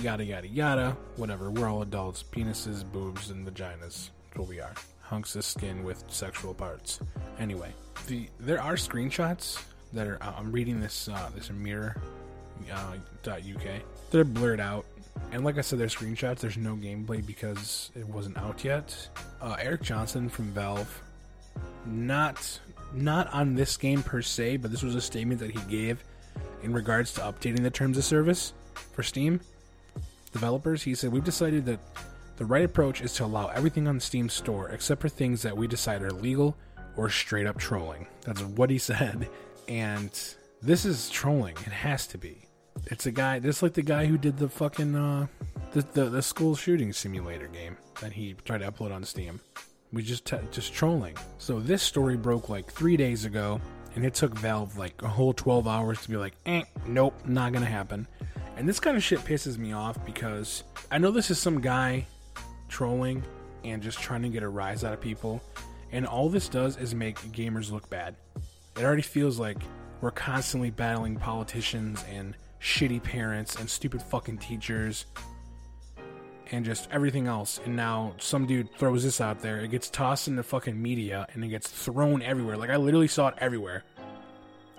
yada 0.00 0.24
yada 0.24 0.48
yada. 0.48 0.96
Whatever, 1.16 1.50
we're 1.50 1.68
all 1.68 1.82
adults. 1.82 2.22
Penises, 2.22 2.84
boobs, 2.84 3.30
and 3.30 3.46
vaginas. 3.46 3.80
That's 3.80 4.10
what 4.36 4.48
we 4.48 4.60
are 4.60 4.74
hunks 5.12 5.36
of 5.36 5.44
skin 5.44 5.84
with 5.84 6.02
sexual 6.08 6.54
parts. 6.54 7.00
Anyway, 7.38 7.70
the 8.06 8.28
there 8.40 8.60
are 8.60 8.74
screenshots 8.74 9.62
that 9.92 10.06
are. 10.06 10.18
Uh, 10.22 10.32
I'm 10.38 10.50
reading 10.50 10.80
this 10.80 11.08
uh, 11.08 11.30
this 11.34 11.50
mirror 11.50 11.96
uh, 12.72 12.96
.uk. 13.30 13.82
They're 14.10 14.24
blurred 14.24 14.60
out, 14.60 14.86
and 15.30 15.44
like 15.44 15.58
I 15.58 15.60
said, 15.60 15.78
they're 15.78 15.88
screenshots. 15.88 16.38
There's 16.38 16.56
no 16.56 16.76
gameplay 16.76 17.24
because 17.24 17.90
it 17.94 18.06
wasn't 18.08 18.38
out 18.38 18.64
yet. 18.64 19.08
Uh, 19.40 19.56
Erik 19.60 19.82
Johnson 19.82 20.28
from 20.28 20.46
Valve, 20.46 21.02
not 21.84 22.60
not 22.94 23.32
on 23.34 23.54
this 23.54 23.76
game 23.76 24.02
per 24.02 24.22
se, 24.22 24.58
but 24.58 24.70
this 24.70 24.82
was 24.82 24.94
a 24.94 25.00
statement 25.00 25.40
that 25.40 25.50
he 25.50 25.60
gave 25.70 26.02
in 26.62 26.72
regards 26.72 27.12
to 27.14 27.20
updating 27.20 27.62
the 27.62 27.70
terms 27.70 27.98
of 27.98 28.04
service 28.04 28.54
for 28.92 29.02
Steam 29.02 29.40
developers. 30.32 30.82
He 30.82 30.94
said, 30.94 31.12
"We've 31.12 31.24
decided 31.24 31.66
that." 31.66 31.80
The 32.38 32.46
right 32.46 32.64
approach 32.64 33.02
is 33.02 33.12
to 33.14 33.24
allow 33.26 33.48
everything 33.48 33.86
on 33.86 34.00
Steam 34.00 34.28
store 34.28 34.70
except 34.70 35.02
for 35.02 35.08
things 35.08 35.42
that 35.42 35.56
we 35.56 35.66
decide 35.68 36.02
are 36.02 36.10
legal 36.10 36.56
or 36.96 37.08
straight 37.10 37.46
up 37.46 37.58
trolling. 37.58 38.06
That's 38.24 38.42
what 38.42 38.70
he 38.70 38.78
said. 38.90 39.28
And 39.68 40.10
this 40.62 40.84
is 40.84 41.10
trolling. 41.10 41.56
It 41.58 41.72
has 41.72 42.06
to 42.08 42.18
be. 42.18 42.46
It's 42.86 43.06
a 43.06 43.12
guy, 43.12 43.38
just 43.38 43.62
like 43.62 43.74
the 43.74 43.82
guy 43.82 44.06
who 44.06 44.16
did 44.16 44.38
the 44.38 44.48
fucking, 44.48 44.94
uh, 44.96 45.26
the, 45.72 45.82
the, 45.92 46.04
the 46.08 46.22
school 46.22 46.56
shooting 46.56 46.92
simulator 46.92 47.48
game 47.48 47.76
that 48.00 48.12
he 48.12 48.34
tried 48.44 48.58
to 48.58 48.72
upload 48.72 48.92
on 48.92 49.04
Steam. 49.04 49.40
We 49.92 50.02
just, 50.02 50.24
t- 50.24 50.38
just 50.50 50.72
trolling. 50.72 51.16
So 51.38 51.60
this 51.60 51.82
story 51.82 52.16
broke 52.16 52.48
like 52.48 52.72
three 52.72 52.96
days 52.96 53.24
ago, 53.24 53.60
and 53.94 54.04
it 54.04 54.14
took 54.14 54.36
Valve 54.38 54.78
like 54.78 55.00
a 55.02 55.08
whole 55.08 55.34
12 55.34 55.68
hours 55.68 56.00
to 56.02 56.08
be 56.08 56.16
like, 56.16 56.34
eh, 56.46 56.62
nope, 56.86 57.14
not 57.26 57.52
gonna 57.52 57.66
happen. 57.66 58.08
And 58.56 58.68
this 58.68 58.80
kind 58.80 58.96
of 58.96 59.02
shit 59.02 59.20
pisses 59.20 59.58
me 59.58 59.72
off 59.72 60.04
because 60.04 60.64
I 60.90 60.98
know 60.98 61.10
this 61.10 61.30
is 61.30 61.38
some 61.38 61.60
guy 61.60 62.06
trolling 62.68 63.22
and 63.64 63.82
just 63.82 63.98
trying 63.98 64.22
to 64.22 64.28
get 64.28 64.42
a 64.42 64.48
rise 64.48 64.84
out 64.84 64.92
of 64.92 65.00
people. 65.00 65.42
And 65.90 66.06
all 66.06 66.28
this 66.28 66.48
does 66.48 66.76
is 66.76 66.94
make 66.94 67.18
gamers 67.32 67.70
look 67.70 67.88
bad. 67.90 68.14
It 68.76 68.84
already 68.84 69.02
feels 69.02 69.38
like 69.38 69.58
we're 70.00 70.10
constantly 70.10 70.70
battling 70.70 71.16
politicians 71.16 72.04
and 72.10 72.36
shitty 72.60 73.02
parents 73.02 73.56
and 73.56 73.68
stupid 73.68 74.02
fucking 74.02 74.38
teachers 74.38 75.06
and 76.50 76.64
just 76.64 76.88
everything 76.90 77.26
else. 77.26 77.60
And 77.64 77.76
now 77.76 78.14
some 78.18 78.46
dude 78.46 78.74
throws 78.76 79.02
this 79.02 79.20
out 79.20 79.40
there. 79.40 79.60
It 79.60 79.70
gets 79.70 79.88
tossed 79.88 80.28
in 80.28 80.36
the 80.36 80.42
fucking 80.42 80.80
media 80.80 81.26
and 81.32 81.44
it 81.44 81.48
gets 81.48 81.68
thrown 81.68 82.22
everywhere. 82.22 82.56
Like 82.56 82.70
I 82.70 82.76
literally 82.76 83.08
saw 83.08 83.28
it 83.28 83.34
everywhere. 83.38 83.84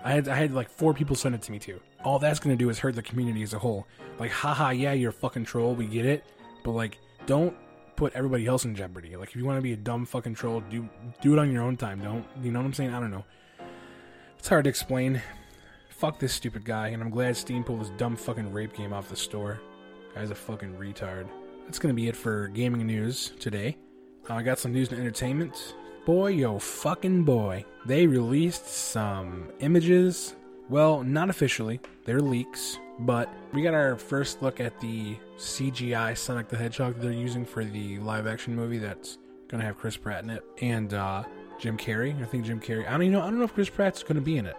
I 0.04 0.12
had 0.12 0.28
I 0.28 0.36
had 0.36 0.52
like 0.52 0.68
four 0.68 0.92
people 0.92 1.16
send 1.16 1.34
it 1.34 1.42
to 1.42 1.52
me 1.52 1.58
too. 1.58 1.80
All 2.04 2.18
that's 2.18 2.38
gonna 2.38 2.56
do 2.56 2.68
is 2.68 2.78
hurt 2.78 2.94
the 2.94 3.02
community 3.02 3.42
as 3.42 3.54
a 3.54 3.58
whole. 3.58 3.86
Like, 4.18 4.30
haha, 4.30 4.70
yeah, 4.70 4.92
you're 4.92 5.10
a 5.10 5.12
fucking 5.12 5.46
troll, 5.46 5.74
we 5.74 5.86
get 5.86 6.04
it. 6.04 6.24
But 6.62 6.72
like, 6.72 6.98
don't 7.26 7.56
put 7.96 8.12
everybody 8.14 8.46
else 8.46 8.64
in 8.64 8.74
jeopardy. 8.74 9.16
Like 9.16 9.30
if 9.30 9.36
you 9.36 9.44
want 9.44 9.58
to 9.58 9.62
be 9.62 9.72
a 9.72 9.76
dumb 9.76 10.04
fucking 10.04 10.34
troll, 10.34 10.60
do 10.70 10.88
do 11.22 11.32
it 11.32 11.38
on 11.38 11.50
your 11.50 11.62
own 11.62 11.76
time. 11.78 12.00
Don't 12.00 12.24
you 12.42 12.52
know 12.52 12.60
what 12.60 12.66
I'm 12.66 12.74
saying? 12.74 12.92
I 12.92 13.00
don't 13.00 13.10
know. 13.10 13.24
It's 14.38 14.48
hard 14.48 14.64
to 14.64 14.70
explain. 14.70 15.22
Fuck 15.88 16.18
this 16.18 16.34
stupid 16.34 16.64
guy, 16.64 16.88
and 16.88 17.02
I'm 17.02 17.08
glad 17.08 17.36
Steam 17.36 17.64
pulled 17.64 17.80
this 17.80 17.90
dumb 17.96 18.16
fucking 18.16 18.52
rape 18.52 18.76
game 18.76 18.92
off 18.92 19.08
the 19.08 19.16
store. 19.16 19.60
Guy's 20.14 20.30
a 20.30 20.34
fucking 20.34 20.74
retard. 20.74 21.26
That's 21.64 21.78
gonna 21.78 21.94
be 21.94 22.08
it 22.08 22.16
for 22.16 22.48
gaming 22.48 22.86
news 22.86 23.32
today. 23.40 23.78
Uh, 24.28 24.34
I 24.34 24.42
got 24.42 24.58
some 24.58 24.72
news 24.72 24.90
and 24.90 25.00
entertainment. 25.00 25.74
Boy, 26.04 26.28
yo, 26.28 26.58
fucking 26.58 27.24
boy. 27.24 27.64
They 27.86 28.06
released 28.06 28.66
some 28.66 29.48
images. 29.60 30.34
Well, 30.68 31.02
not 31.02 31.30
officially. 31.30 31.80
They're 32.04 32.20
leaks 32.20 32.78
but 32.98 33.28
we 33.52 33.62
got 33.62 33.74
our 33.74 33.96
first 33.96 34.42
look 34.42 34.60
at 34.60 34.80
the 34.80 35.16
CGI 35.38 36.16
Sonic 36.16 36.48
the 36.48 36.56
Hedgehog 36.56 36.94
that 36.94 37.02
they're 37.02 37.12
using 37.12 37.44
for 37.44 37.64
the 37.64 37.98
live 37.98 38.26
action 38.26 38.54
movie 38.54 38.78
that's 38.78 39.18
gonna 39.48 39.64
have 39.64 39.78
Chris 39.78 39.96
Pratt 39.96 40.24
in 40.24 40.30
it 40.30 40.44
and 40.60 40.94
uh, 40.94 41.24
Jim 41.58 41.76
Carrey. 41.76 42.20
I 42.22 42.24
think 42.24 42.44
Jim 42.44 42.60
Carrey. 42.60 42.86
I 42.86 42.92
don't 42.92 43.02
even 43.02 43.12
know. 43.12 43.22
I 43.22 43.24
don't 43.24 43.38
know 43.38 43.44
if 43.44 43.54
Chris 43.54 43.68
Pratt's 43.68 44.02
gonna 44.02 44.20
be 44.20 44.38
in 44.38 44.46
it. 44.46 44.56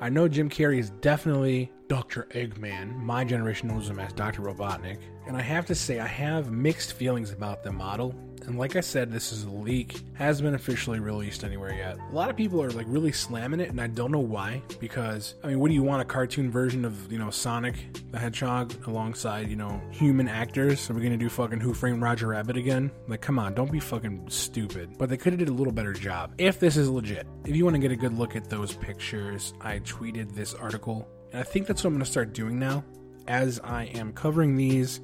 I 0.00 0.08
know 0.08 0.28
Jim 0.28 0.48
Carrey 0.50 0.78
is 0.78 0.90
definitely 1.00 1.70
Dr. 1.90 2.28
Eggman. 2.30 2.94
My 2.98 3.24
generation 3.24 3.66
knows 3.66 3.90
him 3.90 3.98
as 3.98 4.12
Dr. 4.12 4.42
Robotnik. 4.42 5.00
And 5.26 5.36
I 5.36 5.42
have 5.42 5.66
to 5.66 5.74
say, 5.74 5.98
I 5.98 6.06
have 6.06 6.52
mixed 6.52 6.92
feelings 6.92 7.32
about 7.32 7.64
the 7.64 7.72
model 7.72 8.14
and 8.46 8.58
like 8.58 8.76
I 8.76 8.80
said, 8.80 9.12
this 9.12 9.32
is 9.32 9.44
a 9.44 9.50
leak, 9.50 10.00
has 10.14 10.40
been 10.40 10.54
officially 10.54 10.98
released 10.98 11.44
anywhere 11.44 11.74
yet. 11.74 11.98
A 12.10 12.14
lot 12.14 12.30
of 12.30 12.36
people 12.36 12.62
are 12.62 12.70
like 12.70 12.86
really 12.88 13.12
slamming 13.12 13.60
it, 13.60 13.68
and 13.68 13.80
I 13.80 13.86
don't 13.86 14.10
know 14.10 14.18
why. 14.18 14.62
Because 14.78 15.34
I 15.44 15.48
mean, 15.48 15.60
what 15.60 15.68
do 15.68 15.74
you 15.74 15.82
want? 15.82 16.02
A 16.02 16.04
cartoon 16.04 16.50
version 16.50 16.84
of 16.84 17.10
you 17.12 17.18
know 17.18 17.30
Sonic 17.30 17.76
the 18.10 18.18
Hedgehog 18.18 18.74
alongside 18.86 19.48
you 19.48 19.56
know 19.56 19.80
human 19.90 20.28
actors? 20.28 20.88
Are 20.90 20.94
we 20.94 21.02
gonna 21.02 21.16
do 21.16 21.28
fucking 21.28 21.60
Who 21.60 21.74
Framed 21.74 22.02
Roger 22.02 22.28
Rabbit 22.28 22.56
again? 22.56 22.90
Like, 23.08 23.20
come 23.20 23.38
on, 23.38 23.54
don't 23.54 23.70
be 23.70 23.80
fucking 23.80 24.28
stupid. 24.28 24.96
But 24.98 25.08
they 25.08 25.16
could 25.16 25.32
have 25.32 25.38
did 25.38 25.48
a 25.48 25.52
little 25.52 25.72
better 25.72 25.92
job 25.92 26.32
if 26.38 26.58
this 26.58 26.76
is 26.76 26.88
legit. 26.88 27.26
If 27.44 27.56
you 27.56 27.64
want 27.64 27.74
to 27.74 27.80
get 27.80 27.92
a 27.92 27.96
good 27.96 28.16
look 28.18 28.36
at 28.36 28.48
those 28.48 28.74
pictures, 28.74 29.54
I 29.60 29.78
tweeted 29.80 30.34
this 30.34 30.54
article, 30.54 31.08
and 31.32 31.40
I 31.40 31.42
think 31.42 31.66
that's 31.66 31.84
what 31.84 31.88
I'm 31.88 31.94
gonna 31.94 32.04
start 32.04 32.32
doing 32.32 32.58
now. 32.58 32.84
As 33.26 33.60
I 33.60 33.84
am 33.84 34.12
covering 34.12 34.56
these 34.56 35.00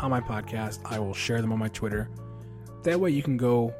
on 0.00 0.10
my 0.10 0.20
podcast, 0.20 0.80
I 0.84 0.98
will 0.98 1.14
share 1.14 1.40
them 1.40 1.52
on 1.52 1.58
my 1.58 1.68
Twitter. 1.68 2.08
That 2.84 2.98
way 2.98 3.10
you 3.10 3.22
can 3.22 3.36
go 3.36 3.74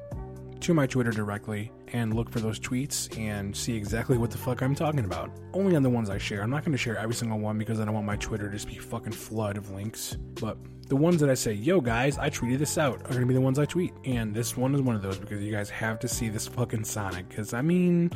to 0.60 0.74
my 0.74 0.86
Twitter 0.86 1.10
directly 1.10 1.72
and 1.92 2.14
look 2.14 2.30
for 2.30 2.40
those 2.40 2.58
tweets 2.58 3.16
and 3.18 3.54
see 3.54 3.76
exactly 3.76 4.16
what 4.16 4.30
the 4.30 4.38
fuck 4.38 4.62
I'm 4.62 4.74
talking 4.74 5.04
about. 5.04 5.30
Only 5.52 5.76
on 5.76 5.82
the 5.82 5.90
ones 5.90 6.08
I 6.08 6.18
share. 6.18 6.42
I'm 6.42 6.50
not 6.50 6.64
going 6.64 6.72
to 6.72 6.78
share 6.78 6.96
every 6.96 7.14
single 7.14 7.38
one 7.38 7.58
because 7.58 7.80
I 7.80 7.84
don't 7.84 7.94
want 7.94 8.06
my 8.06 8.16
Twitter 8.16 8.46
to 8.46 8.52
just 8.52 8.68
be 8.68 8.76
fucking 8.76 9.12
flood 9.12 9.56
of 9.56 9.70
links. 9.70 10.16
But 10.40 10.56
the 10.88 10.96
ones 10.96 11.20
that 11.20 11.28
I 11.28 11.34
say, 11.34 11.52
yo 11.52 11.80
guys, 11.80 12.16
I 12.16 12.30
tweeted 12.30 12.58
this 12.58 12.78
out, 12.78 13.00
are 13.02 13.08
going 13.08 13.20
to 13.20 13.26
be 13.26 13.34
the 13.34 13.40
ones 13.40 13.58
I 13.58 13.66
tweet. 13.66 13.92
And 14.04 14.34
this 14.34 14.56
one 14.56 14.74
is 14.74 14.80
one 14.80 14.94
of 14.94 15.02
those 15.02 15.18
because 15.18 15.42
you 15.42 15.52
guys 15.52 15.68
have 15.70 15.98
to 16.00 16.08
see 16.08 16.28
this 16.28 16.46
fucking 16.46 16.84
Sonic. 16.84 17.28
Because, 17.28 17.52
I 17.52 17.60
mean, 17.60 18.10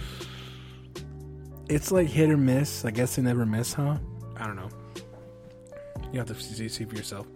it's 1.68 1.90
like 1.90 2.08
hit 2.08 2.30
or 2.30 2.36
miss. 2.36 2.84
I 2.84 2.90
guess 2.90 3.16
they 3.16 3.22
never 3.22 3.46
miss, 3.46 3.72
huh? 3.72 3.96
I 4.36 4.46
don't 4.46 4.56
know. 4.56 4.68
You 6.12 6.18
have 6.18 6.28
to 6.28 6.34
see, 6.34 6.68
see 6.68 6.84
for 6.84 6.94
yourself. 6.94 7.26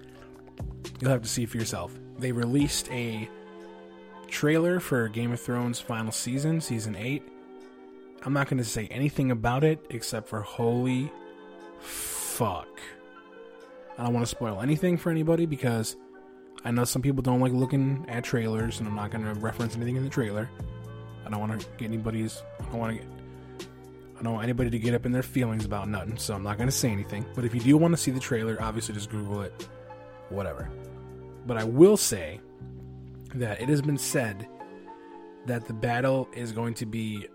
You'll 1.01 1.11
have 1.11 1.23
to 1.23 1.29
see 1.29 1.47
for 1.47 1.57
yourself. 1.57 1.93
They 2.19 2.33
released 2.33 2.91
a 2.91 3.29
trailer 4.29 4.81
for 4.81 5.09
Game 5.09 5.33
of 5.33 5.41
Thrones 5.41 5.81
final 5.81 6.13
season, 6.13 6.61
season 6.61 6.95
8. 6.95 7.23
I'm 8.23 8.33
not 8.33 8.49
going 8.49 8.59
to 8.59 8.65
say 8.65 8.87
anything 8.89 9.31
about 9.31 9.65
it 9.65 9.85
except 9.91 10.29
for 10.29 10.43
holy 10.43 11.11
fuck. 11.81 12.69
I 13.99 14.05
don't 14.05 14.13
want 14.15 14.25
to 14.25 14.31
spoil 14.31 14.61
anything 14.61 14.97
for 14.97 15.11
anybody 15.11 15.47
because 15.47 15.97
I 16.65 16.71
know 16.71 16.85
some 16.85 17.03
people 17.03 17.23
don't 17.23 17.41
like 17.41 17.53
looking 17.53 18.05
at 18.09 18.25
trailers 18.25 18.79
and 18.79 18.89
I'm 18.89 18.95
not 18.95 19.11
going 19.11 19.25
to 19.25 19.35
reference 19.35 19.77
anything 19.77 19.97
in 19.97 20.05
the 20.05 20.11
trailer. 20.11 20.49
I 21.27 21.31
don't 21.31 21.41
want 21.41 21.61
to 21.61 21.67
get 21.79 21.87
anybody's 21.87 22.43
I 22.61 22.65
don't 22.65 22.79
want 22.79 22.97
to 22.97 23.03
get 23.03 23.20
I 24.21 24.23
don't 24.23 24.35
want 24.35 24.45
anybody 24.45 24.69
to 24.69 24.79
get 24.79 24.93
up 24.93 25.07
in 25.07 25.13
their 25.13 25.23
feelings 25.23 25.65
about 25.65 25.89
nothing, 25.89 26.19
so 26.19 26.35
I'm 26.35 26.43
not 26.43 26.59
going 26.59 26.69
to 26.69 26.77
say 26.77 26.91
anything. 26.91 27.25
But 27.35 27.47
if 27.47 27.55
you 27.55 27.61
do 27.61 27.77
want 27.79 27.95
to 27.95 27.97
see 27.97 28.11
the 28.11 28.21
trailer, 28.21 28.61
obviously 28.61 28.95
just 28.95 29.11
Google 29.11 29.41
it. 29.41 29.69
Whatever. 30.29 30.71
But 31.47 31.57
I 31.57 31.65
will 31.65 31.97
say 31.97 32.39
that 33.35 33.63
it 33.63 33.71
has 33.71 33.81
been 33.81 33.97
said 33.97 34.47
that 35.47 35.67
the 35.67 35.73
battle 35.73 36.29
is 36.35 36.53
going 36.53 36.75
to 36.75 36.87
be 36.87 37.27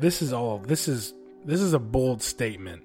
this 0.00 0.22
is 0.22 0.32
all 0.32 0.58
this 0.58 0.88
is 0.88 1.14
this 1.44 1.60
is 1.60 1.72
a 1.72 1.78
bold 1.78 2.22
statement 2.22 2.82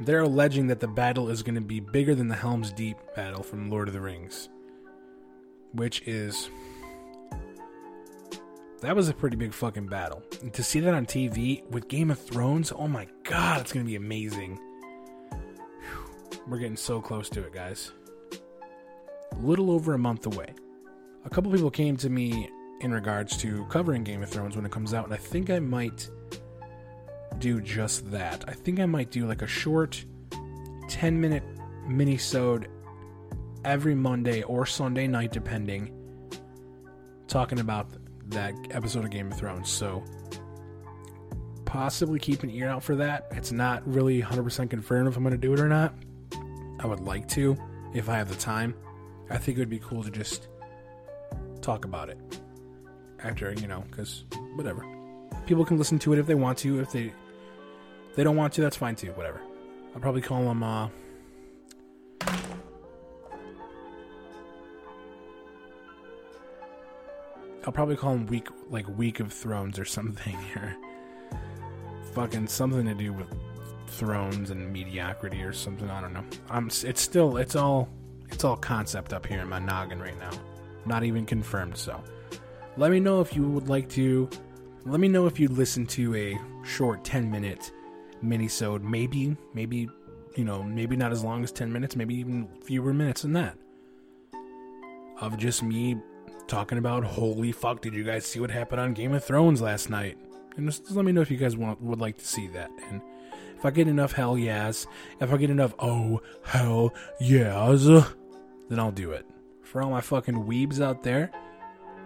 they're 0.00 0.20
alleging 0.20 0.66
that 0.66 0.80
the 0.80 0.88
battle 0.88 1.28
is 1.28 1.42
going 1.42 1.54
to 1.54 1.60
be 1.60 1.78
bigger 1.78 2.14
than 2.14 2.28
the 2.28 2.34
Helm's 2.34 2.72
Deep 2.72 2.96
battle 3.14 3.42
from 3.42 3.70
Lord 3.70 3.88
of 3.88 3.94
the 3.94 4.00
Rings 4.00 4.48
which 5.72 6.02
is 6.06 6.48
that 8.82 8.94
was 8.94 9.08
a 9.08 9.14
pretty 9.14 9.36
big 9.36 9.52
fucking 9.52 9.86
battle 9.86 10.22
and 10.42 10.52
to 10.52 10.62
see 10.62 10.80
that 10.80 10.92
on 10.94 11.06
TV 11.06 11.64
with 11.70 11.88
Game 11.88 12.10
of 12.10 12.18
Thrones 12.18 12.72
oh 12.76 12.88
my 12.88 13.06
god 13.24 13.60
it's 13.60 13.72
to 13.72 13.82
be 13.84 13.96
amazing 13.96 14.58
we're 16.46 16.58
getting 16.58 16.76
so 16.76 17.00
close 17.00 17.28
to 17.30 17.40
it 17.44 17.52
guys 17.52 17.92
A 19.32 19.36
little 19.40 19.70
over 19.70 19.94
a 19.94 19.98
month 19.98 20.26
away. 20.26 20.54
A 21.24 21.30
couple 21.30 21.52
people 21.52 21.70
came 21.70 21.96
to 21.98 22.10
me 22.10 22.50
in 22.80 22.92
regards 22.92 23.36
to 23.38 23.64
covering 23.66 24.02
Game 24.02 24.22
of 24.22 24.28
Thrones 24.28 24.56
when 24.56 24.66
it 24.66 24.72
comes 24.72 24.92
out, 24.92 25.04
and 25.04 25.14
I 25.14 25.18
think 25.18 25.50
I 25.50 25.60
might 25.60 26.10
do 27.38 27.60
just 27.60 28.10
that. 28.10 28.44
I 28.48 28.52
think 28.52 28.80
I 28.80 28.86
might 28.86 29.10
do 29.10 29.26
like 29.26 29.42
a 29.42 29.46
short 29.46 30.04
10 30.88 31.20
minute 31.20 31.44
mini-sode 31.86 32.68
every 33.64 33.94
Monday 33.94 34.42
or 34.42 34.66
Sunday 34.66 35.06
night, 35.06 35.32
depending, 35.32 35.92
talking 37.28 37.60
about 37.60 37.86
that 38.28 38.54
episode 38.70 39.04
of 39.04 39.10
Game 39.10 39.30
of 39.30 39.38
Thrones. 39.38 39.68
So 39.68 40.02
possibly 41.64 42.18
keep 42.18 42.42
an 42.42 42.50
ear 42.50 42.68
out 42.68 42.82
for 42.82 42.96
that. 42.96 43.28
It's 43.30 43.52
not 43.52 43.86
really 43.86 44.20
100% 44.20 44.70
confirmed 44.70 45.08
if 45.08 45.16
I'm 45.16 45.22
going 45.22 45.32
to 45.32 45.38
do 45.38 45.52
it 45.54 45.60
or 45.60 45.68
not. 45.68 45.94
I 46.80 46.86
would 46.86 47.00
like 47.00 47.28
to 47.30 47.56
if 47.94 48.08
I 48.08 48.16
have 48.16 48.28
the 48.28 48.36
time. 48.36 48.74
I 49.30 49.38
think 49.38 49.56
it 49.56 49.60
would 49.60 49.70
be 49.70 49.78
cool 49.78 50.02
to 50.02 50.10
just 50.10 50.48
talk 51.62 51.84
about 51.84 52.10
it 52.10 52.18
after, 53.20 53.52
you 53.54 53.66
know, 53.66 53.84
because 53.90 54.24
whatever. 54.56 54.84
People 55.46 55.64
can 55.64 55.78
listen 55.78 55.98
to 56.00 56.12
it 56.12 56.18
if 56.18 56.26
they 56.26 56.34
want 56.34 56.58
to. 56.58 56.80
If 56.80 56.92
they 56.92 57.12
they 58.14 58.24
don't 58.24 58.36
want 58.36 58.52
to, 58.54 58.60
that's 58.60 58.76
fine 58.76 58.94
too. 58.94 59.12
Whatever. 59.12 59.40
I'll 59.94 60.00
probably 60.00 60.20
call 60.20 60.44
them. 60.44 60.62
Uh, 60.62 60.88
I'll 67.64 67.72
probably 67.72 67.96
call 67.96 68.12
them 68.12 68.26
week 68.26 68.48
like 68.70 68.86
week 68.96 69.20
of 69.20 69.32
thrones 69.32 69.78
or 69.78 69.84
something 69.84 70.36
here. 70.52 70.76
Fucking 72.14 72.46
something 72.46 72.84
to 72.84 72.94
do 72.94 73.12
with 73.12 73.28
thrones 73.86 74.50
and 74.50 74.72
mediocrity 74.72 75.42
or 75.42 75.52
something. 75.52 75.88
I 75.88 76.00
don't 76.00 76.12
know. 76.12 76.24
I'm. 76.50 76.68
It's 76.84 77.00
still. 77.00 77.36
It's 77.36 77.56
all 77.56 77.88
it's 78.30 78.44
all 78.44 78.56
concept 78.56 79.12
up 79.12 79.26
here 79.26 79.40
in 79.40 79.48
my 79.48 79.58
noggin 79.58 80.00
right 80.00 80.18
now. 80.18 80.30
Not 80.86 81.04
even 81.04 81.26
confirmed, 81.26 81.76
so. 81.76 82.02
Let 82.76 82.90
me 82.90 83.00
know 83.00 83.20
if 83.20 83.36
you 83.36 83.46
would 83.48 83.68
like 83.68 83.88
to. 83.90 84.28
Let 84.84 84.98
me 84.98 85.08
know 85.08 85.26
if 85.26 85.38
you'd 85.38 85.52
listen 85.52 85.86
to 85.88 86.14
a 86.16 86.40
short 86.64 87.04
10 87.04 87.30
minute 87.30 87.70
mini-sode. 88.22 88.82
Maybe, 88.82 89.36
maybe, 89.54 89.88
you 90.34 90.44
know, 90.44 90.62
maybe 90.62 90.96
not 90.96 91.12
as 91.12 91.22
long 91.22 91.44
as 91.44 91.52
10 91.52 91.72
minutes, 91.72 91.94
maybe 91.94 92.14
even 92.16 92.48
fewer 92.64 92.92
minutes 92.92 93.22
than 93.22 93.34
that. 93.34 93.56
Of 95.20 95.36
just 95.36 95.62
me 95.62 95.98
talking 96.52 96.76
about, 96.76 97.02
holy 97.02 97.50
fuck, 97.50 97.80
did 97.80 97.94
you 97.94 98.04
guys 98.04 98.26
see 98.26 98.38
what 98.38 98.50
happened 98.50 98.78
on 98.78 98.92
Game 98.92 99.14
of 99.14 99.24
Thrones 99.24 99.62
last 99.62 99.88
night? 99.88 100.18
And 100.54 100.68
just, 100.68 100.82
just 100.82 100.94
let 100.94 101.06
me 101.06 101.10
know 101.10 101.22
if 101.22 101.30
you 101.30 101.38
guys 101.38 101.56
want, 101.56 101.80
would 101.80 101.98
like 101.98 102.18
to 102.18 102.26
see 102.26 102.46
that. 102.48 102.70
And 102.90 103.00
if 103.56 103.64
I 103.64 103.70
get 103.70 103.88
enough 103.88 104.12
hell 104.12 104.36
yes, 104.36 104.86
if 105.18 105.32
I 105.32 105.38
get 105.38 105.48
enough 105.48 105.72
oh 105.78 106.20
hell 106.44 106.92
yes, 107.18 107.86
then 108.68 108.78
I'll 108.78 108.92
do 108.92 109.12
it. 109.12 109.24
For 109.62 109.80
all 109.80 109.88
my 109.88 110.02
fucking 110.02 110.44
weebs 110.44 110.78
out 110.78 111.02
there, 111.02 111.30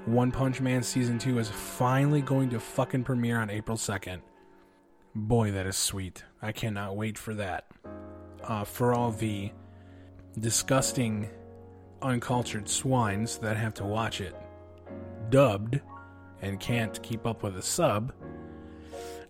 One 0.05 0.31
Punch 0.31 0.61
Man 0.61 0.85
Season 0.85 1.19
2 1.19 1.41
is 1.41 1.49
finally 1.49 2.23
going 2.23 2.49
to 2.51 2.61
fucking 2.61 3.03
premiere 3.03 3.41
on 3.41 3.51
April 3.51 3.77
2nd. 3.77 4.21
Boy, 5.17 5.51
that 5.51 5.67
is 5.67 5.77
sweet. 5.77 6.23
I 6.41 6.53
cannot 6.53 6.95
wait 6.95 7.19
for 7.19 7.35
that. 7.35 7.67
Uh, 8.45 8.63
for 8.63 8.95
all 8.95 9.11
the 9.11 9.51
disgusting, 10.39 11.31
uncultured 12.03 12.69
swines 12.69 13.39
that 13.39 13.57
have 13.57 13.75
to 13.75 13.85
watch 13.85 14.21
it 14.21 14.35
dubbed 15.31 15.81
and 16.43 16.61
can't 16.61 17.03
keep 17.03 17.27
up 17.27 17.43
with 17.43 17.57
a 17.57 17.63
sub, 17.63 18.13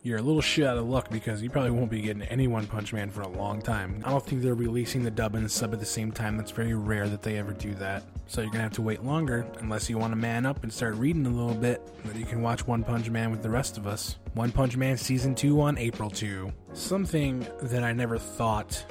you're 0.02 0.18
a 0.18 0.22
little 0.22 0.42
shit 0.42 0.64
out 0.64 0.78
of 0.78 0.86
luck 0.86 1.10
because 1.10 1.42
you 1.42 1.50
probably 1.50 1.72
won't 1.72 1.90
be 1.90 2.00
getting 2.00 2.22
any 2.22 2.46
One 2.46 2.66
Punch 2.66 2.92
Man 2.92 3.10
for 3.10 3.22
a 3.22 3.28
long 3.28 3.60
time. 3.60 4.02
I 4.04 4.10
don't 4.10 4.24
think 4.24 4.40
they're 4.40 4.54
releasing 4.54 5.02
the 5.02 5.10
dub 5.10 5.34
and 5.34 5.44
the 5.44 5.48
sub 5.48 5.72
at 5.72 5.80
the 5.80 5.86
same 5.86 6.12
time. 6.12 6.36
That's 6.36 6.52
very 6.52 6.74
rare 6.74 7.08
that 7.08 7.22
they 7.22 7.38
ever 7.38 7.52
do 7.52 7.74
that. 7.74 8.04
So 8.28 8.40
you're 8.40 8.50
gonna 8.50 8.62
have 8.62 8.72
to 8.74 8.82
wait 8.82 9.02
longer 9.02 9.46
unless 9.58 9.90
you 9.90 9.98
want 9.98 10.12
to 10.12 10.16
man 10.16 10.46
up 10.46 10.62
and 10.62 10.72
start 10.72 10.94
reading 10.94 11.26
a 11.26 11.30
little 11.30 11.54
bit. 11.54 11.82
Then 12.04 12.20
you 12.20 12.24
can 12.24 12.40
watch 12.40 12.66
One 12.68 12.84
Punch 12.84 13.10
Man 13.10 13.32
with 13.32 13.42
the 13.42 13.50
rest 13.50 13.78
of 13.78 13.88
us. 13.88 14.16
One 14.34 14.52
Punch 14.52 14.76
Man 14.76 14.96
season 14.96 15.34
two 15.34 15.60
on 15.60 15.76
April 15.76 16.10
2. 16.10 16.52
Something 16.72 17.44
that 17.62 17.82
I 17.82 17.92
never 17.92 18.16
thought 18.16 18.84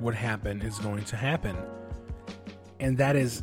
would 0.00 0.14
happen 0.14 0.62
is 0.62 0.78
going 0.78 1.04
to 1.04 1.16
happen. 1.16 1.56
And 2.80 2.96
that 2.98 3.16
is 3.16 3.42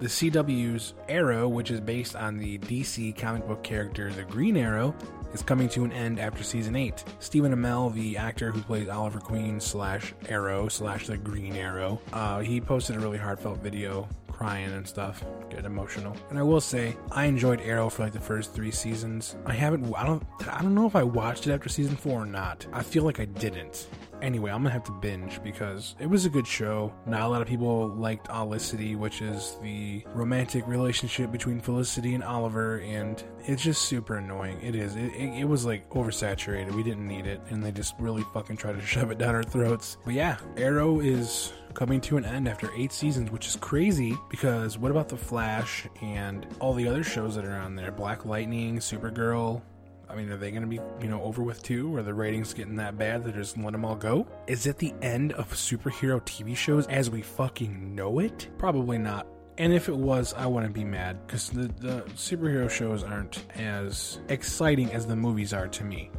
the 0.00 0.06
CW's 0.06 0.94
Arrow, 1.08 1.48
which 1.48 1.70
is 1.70 1.80
based 1.80 2.14
on 2.14 2.38
the 2.38 2.58
DC 2.58 3.16
comic 3.16 3.46
book 3.46 3.62
character 3.62 4.12
the 4.12 4.22
Green 4.24 4.56
Arrow, 4.56 4.94
is 5.32 5.42
coming 5.42 5.68
to 5.70 5.84
an 5.84 5.92
end 5.92 6.18
after 6.18 6.42
season 6.42 6.76
8. 6.76 7.04
Stephen 7.18 7.54
Amell, 7.54 7.92
the 7.92 8.16
actor 8.16 8.50
who 8.50 8.62
plays 8.62 8.88
Oliver 8.88 9.20
Queen 9.20 9.60
slash 9.60 10.14
Arrow 10.28 10.68
slash 10.68 11.06
the 11.06 11.16
Green 11.16 11.56
Arrow, 11.56 12.00
uh, 12.12 12.40
he 12.40 12.60
posted 12.60 12.96
a 12.96 13.00
really 13.00 13.18
heartfelt 13.18 13.58
video 13.58 14.08
crying 14.38 14.72
and 14.72 14.86
stuff, 14.86 15.24
get 15.50 15.64
emotional. 15.64 16.16
And 16.30 16.38
I 16.38 16.42
will 16.44 16.60
say, 16.60 16.96
I 17.10 17.24
enjoyed 17.24 17.60
Arrow 17.60 17.90
for 17.90 18.04
like 18.04 18.12
the 18.12 18.20
first 18.20 18.54
three 18.54 18.70
seasons. 18.70 19.34
I 19.44 19.52
haven't, 19.52 19.92
I 19.96 20.06
don't, 20.06 20.22
I 20.48 20.62
don't 20.62 20.76
know 20.76 20.86
if 20.86 20.94
I 20.94 21.02
watched 21.02 21.48
it 21.48 21.52
after 21.52 21.68
season 21.68 21.96
four 21.96 22.22
or 22.22 22.26
not. 22.26 22.64
I 22.72 22.84
feel 22.84 23.02
like 23.02 23.18
I 23.18 23.24
didn't. 23.24 23.88
Anyway, 24.22 24.50
I'm 24.50 24.62
gonna 24.62 24.72
have 24.72 24.84
to 24.84 24.92
binge 24.92 25.42
because 25.42 25.94
it 25.98 26.06
was 26.06 26.24
a 26.24 26.30
good 26.30 26.46
show. 26.46 26.92
Not 27.06 27.22
a 27.22 27.28
lot 27.28 27.42
of 27.42 27.48
people 27.48 27.88
liked 27.88 28.28
Olicity, 28.28 28.96
which 28.96 29.22
is 29.22 29.56
the 29.62 30.04
romantic 30.14 30.66
relationship 30.66 31.30
between 31.30 31.60
Felicity 31.60 32.14
and 32.14 32.24
Oliver, 32.24 32.80
and 32.80 33.22
it's 33.46 33.62
just 33.62 33.82
super 33.82 34.16
annoying. 34.16 34.58
It 34.62 34.74
is. 34.74 34.96
It, 34.96 35.12
it, 35.14 35.40
it 35.40 35.44
was 35.44 35.64
like 35.64 35.88
oversaturated. 35.90 36.72
We 36.74 36.82
didn't 36.82 37.06
need 37.06 37.26
it, 37.26 37.40
and 37.50 37.62
they 37.62 37.70
just 37.70 37.94
really 37.98 38.24
fucking 38.34 38.56
try 38.56 38.72
to 38.72 38.80
shove 38.84 39.10
it 39.10 39.18
down 39.18 39.34
our 39.34 39.42
throats. 39.42 39.98
But 40.04 40.14
yeah, 40.14 40.36
Arrow 40.56 41.00
is 41.00 41.52
coming 41.74 42.00
to 42.00 42.16
an 42.16 42.24
end 42.24 42.48
after 42.48 42.70
eight 42.76 42.92
seasons, 42.92 43.30
which 43.30 43.46
is 43.46 43.56
crazy 43.56 44.16
because 44.30 44.78
what 44.78 44.90
about 44.90 45.08
The 45.08 45.16
Flash 45.16 45.86
and 46.02 46.46
all 46.60 46.74
the 46.74 46.88
other 46.88 47.04
shows 47.04 47.36
that 47.36 47.44
are 47.44 47.56
on 47.56 47.76
there? 47.76 47.92
Black 47.92 48.24
Lightning, 48.24 48.78
Supergirl, 48.78 49.62
I 50.10 50.14
mean, 50.14 50.30
are 50.30 50.36
they 50.36 50.50
going 50.50 50.62
to 50.62 50.68
be, 50.68 50.80
you 51.00 51.08
know, 51.08 51.22
over 51.22 51.42
with 51.42 51.62
too? 51.62 51.94
Are 51.96 52.02
the 52.02 52.14
ratings 52.14 52.54
getting 52.54 52.76
that 52.76 52.96
bad 52.96 53.24
that 53.24 53.34
just 53.34 53.58
let 53.58 53.72
them 53.72 53.84
all 53.84 53.96
go? 53.96 54.26
Is 54.46 54.66
it 54.66 54.78
the 54.78 54.94
end 55.02 55.32
of 55.32 55.52
superhero 55.52 56.20
TV 56.22 56.56
shows 56.56 56.86
as 56.86 57.10
we 57.10 57.22
fucking 57.22 57.94
know 57.94 58.18
it? 58.18 58.48
Probably 58.58 58.98
not. 58.98 59.26
And 59.58 59.72
if 59.72 59.88
it 59.88 59.96
was, 59.96 60.34
I 60.34 60.46
wouldn't 60.46 60.72
be 60.72 60.84
mad 60.84 61.26
because 61.26 61.50
the, 61.50 61.68
the 61.80 62.02
superhero 62.14 62.70
shows 62.70 63.02
aren't 63.02 63.44
as 63.56 64.20
exciting 64.28 64.92
as 64.92 65.06
the 65.06 65.16
movies 65.16 65.52
are 65.52 65.68
to 65.68 65.84
me. 65.84 66.10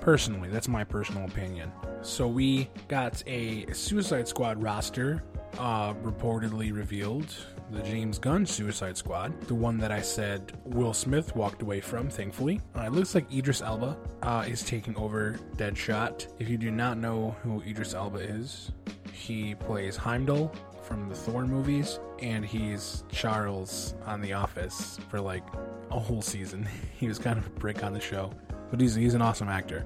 Personally, 0.00 0.48
that's 0.48 0.68
my 0.68 0.84
personal 0.84 1.24
opinion. 1.24 1.72
So 2.02 2.28
we 2.28 2.70
got 2.86 3.22
a 3.26 3.66
Suicide 3.72 4.28
Squad 4.28 4.62
roster 4.62 5.24
uh, 5.58 5.94
reportedly 5.94 6.72
revealed 6.72 7.34
the 7.70 7.82
James 7.82 8.18
Gunn 8.18 8.46
Suicide 8.46 8.96
Squad, 8.96 9.40
the 9.42 9.54
one 9.54 9.78
that 9.78 9.90
I 9.90 10.00
said 10.00 10.52
Will 10.64 10.94
Smith 10.94 11.34
walked 11.34 11.62
away 11.62 11.80
from, 11.80 12.08
thankfully. 12.08 12.60
Uh, 12.76 12.82
it 12.82 12.92
looks 12.92 13.14
like 13.14 13.32
Idris 13.32 13.62
Elba 13.62 13.96
uh, 14.22 14.44
is 14.46 14.62
taking 14.62 14.96
over 14.96 15.38
Deadshot. 15.56 16.28
If 16.38 16.48
you 16.48 16.58
do 16.58 16.70
not 16.70 16.98
know 16.98 17.34
who 17.42 17.62
Idris 17.62 17.94
Elba 17.94 18.18
is, 18.18 18.72
he 19.12 19.54
plays 19.54 19.96
Heimdall 19.96 20.54
from 20.82 21.08
the 21.08 21.14
Thor 21.14 21.46
movies, 21.46 21.98
and 22.20 22.44
he's 22.44 23.02
Charles 23.10 23.94
on 24.04 24.20
The 24.20 24.32
Office 24.32 24.98
for 25.08 25.20
like 25.20 25.44
a 25.90 25.98
whole 25.98 26.22
season. 26.22 26.68
he 26.96 27.08
was 27.08 27.18
kind 27.18 27.38
of 27.38 27.46
a 27.46 27.50
brick 27.50 27.82
on 27.82 27.92
the 27.92 28.00
show, 28.00 28.30
but 28.70 28.80
he's, 28.80 28.94
he's 28.94 29.14
an 29.14 29.22
awesome 29.22 29.48
actor. 29.48 29.84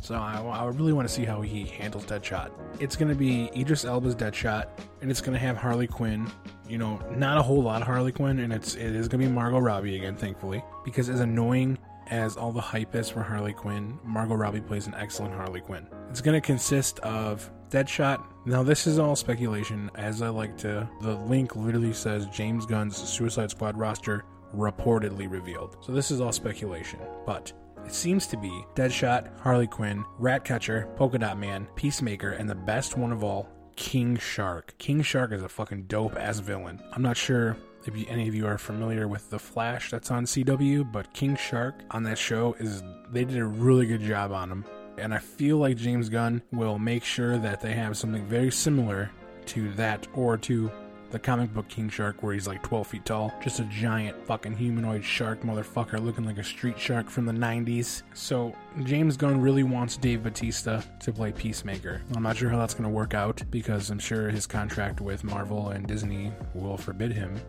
So 0.00 0.14
I, 0.14 0.40
I 0.40 0.64
really 0.66 0.92
want 0.92 1.08
to 1.08 1.14
see 1.14 1.24
how 1.24 1.40
he 1.40 1.64
handles 1.64 2.04
Deadshot. 2.04 2.50
It's 2.80 2.96
going 2.96 3.08
to 3.08 3.14
be 3.14 3.50
Idris 3.56 3.84
Elba's 3.84 4.14
Deadshot, 4.14 4.68
and 5.00 5.10
it's 5.10 5.20
going 5.20 5.32
to 5.32 5.38
have 5.38 5.56
Harley 5.56 5.86
Quinn. 5.86 6.30
You 6.68 6.78
know, 6.78 7.00
not 7.10 7.38
a 7.38 7.42
whole 7.42 7.62
lot 7.62 7.80
of 7.80 7.86
Harley 7.86 8.12
Quinn, 8.12 8.38
and 8.40 8.52
it's 8.52 8.74
it 8.74 8.94
is 8.94 9.08
going 9.08 9.20
to 9.22 9.28
be 9.28 9.32
Margot 9.32 9.58
Robbie 9.58 9.96
again, 9.96 10.16
thankfully, 10.16 10.62
because 10.84 11.08
as 11.08 11.20
annoying 11.20 11.78
as 12.10 12.36
all 12.36 12.52
the 12.52 12.60
hype 12.60 12.94
is 12.94 13.08
for 13.10 13.22
Harley 13.22 13.52
Quinn, 13.52 13.98
Margot 14.02 14.34
Robbie 14.34 14.60
plays 14.60 14.86
an 14.86 14.94
excellent 14.94 15.34
Harley 15.34 15.60
Quinn. 15.60 15.86
It's 16.10 16.20
going 16.20 16.40
to 16.40 16.46
consist 16.46 16.98
of 17.00 17.50
Deadshot. 17.70 18.24
Now, 18.46 18.62
this 18.62 18.86
is 18.86 18.98
all 18.98 19.14
speculation, 19.14 19.90
as 19.94 20.22
I 20.22 20.28
like 20.28 20.56
to. 20.58 20.88
The 21.02 21.16
link 21.16 21.54
literally 21.54 21.92
says 21.92 22.26
James 22.26 22.64
Gunn's 22.64 22.96
Suicide 22.96 23.50
Squad 23.50 23.76
roster 23.76 24.24
reportedly 24.54 25.30
revealed. 25.30 25.76
So 25.82 25.92
this 25.92 26.10
is 26.10 26.20
all 26.22 26.32
speculation, 26.32 27.00
but 27.26 27.52
it 27.88 27.94
seems 27.94 28.26
to 28.26 28.36
be 28.36 28.66
Deadshot, 28.74 29.40
Harley 29.40 29.66
Quinn, 29.66 30.04
Ratcatcher, 30.18 30.90
Polka 30.96 31.16
Dot 31.16 31.38
Man, 31.38 31.66
Peacemaker, 31.74 32.32
and 32.32 32.46
the 32.48 32.54
best 32.54 32.98
one 32.98 33.12
of 33.12 33.24
all, 33.24 33.48
King 33.76 34.18
Shark. 34.18 34.74
King 34.76 35.00
Shark 35.00 35.32
is 35.32 35.42
a 35.42 35.48
fucking 35.48 35.84
dope 35.84 36.14
ass 36.14 36.38
villain. 36.40 36.82
I'm 36.92 37.00
not 37.00 37.16
sure 37.16 37.56
if 37.86 37.96
you, 37.96 38.04
any 38.06 38.28
of 38.28 38.34
you 38.34 38.46
are 38.46 38.58
familiar 38.58 39.08
with 39.08 39.30
the 39.30 39.38
Flash 39.38 39.90
that's 39.90 40.10
on 40.10 40.26
CW, 40.26 40.92
but 40.92 41.14
King 41.14 41.34
Shark 41.34 41.76
on 41.90 42.02
that 42.02 42.18
show 42.18 42.54
is 42.58 42.82
they 43.10 43.24
did 43.24 43.38
a 43.38 43.46
really 43.46 43.86
good 43.86 44.02
job 44.02 44.32
on 44.32 44.52
him. 44.52 44.66
And 44.98 45.14
I 45.14 45.18
feel 45.18 45.56
like 45.56 45.78
James 45.78 46.10
Gunn 46.10 46.42
will 46.52 46.78
make 46.78 47.04
sure 47.04 47.38
that 47.38 47.62
they 47.62 47.72
have 47.72 47.96
something 47.96 48.26
very 48.26 48.50
similar 48.50 49.10
to 49.46 49.72
that 49.76 50.06
or 50.12 50.36
to 50.36 50.70
the 51.10 51.18
comic 51.18 51.52
book 51.54 51.68
King 51.68 51.88
Shark, 51.88 52.22
where 52.22 52.34
he's 52.34 52.46
like 52.46 52.62
12 52.62 52.86
feet 52.86 53.04
tall. 53.04 53.32
Just 53.42 53.60
a 53.60 53.64
giant 53.64 54.16
fucking 54.26 54.56
humanoid 54.56 55.04
shark 55.04 55.42
motherfucker 55.42 56.02
looking 56.02 56.24
like 56.24 56.38
a 56.38 56.44
street 56.44 56.78
shark 56.78 57.08
from 57.08 57.24
the 57.24 57.32
90s. 57.32 58.02
So, 58.14 58.54
James 58.84 59.16
Gunn 59.16 59.40
really 59.40 59.62
wants 59.62 59.96
Dave 59.96 60.22
Batista 60.22 60.82
to 61.00 61.12
play 61.12 61.32
Peacemaker. 61.32 62.02
I'm 62.14 62.22
not 62.22 62.36
sure 62.36 62.50
how 62.50 62.58
that's 62.58 62.74
going 62.74 62.88
to 62.88 62.94
work 62.94 63.14
out 63.14 63.42
because 63.50 63.90
I'm 63.90 63.98
sure 63.98 64.28
his 64.28 64.46
contract 64.46 65.00
with 65.00 65.24
Marvel 65.24 65.70
and 65.70 65.86
Disney 65.86 66.32
will 66.54 66.76
forbid 66.76 67.12
him 67.12 67.40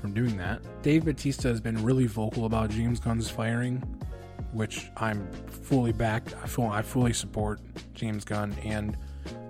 from 0.00 0.12
doing 0.12 0.36
that. 0.36 0.60
Dave 0.82 1.04
Batista 1.04 1.48
has 1.48 1.60
been 1.60 1.82
really 1.82 2.06
vocal 2.06 2.46
about 2.46 2.70
James 2.70 3.00
Gunn's 3.00 3.30
firing, 3.30 3.76
which 4.52 4.90
I'm 4.96 5.30
fully 5.62 5.92
backed. 5.92 6.34
I, 6.42 6.46
full, 6.46 6.68
I 6.68 6.82
fully 6.82 7.12
support 7.12 7.60
James 7.94 8.24
Gunn 8.24 8.54
and 8.64 8.96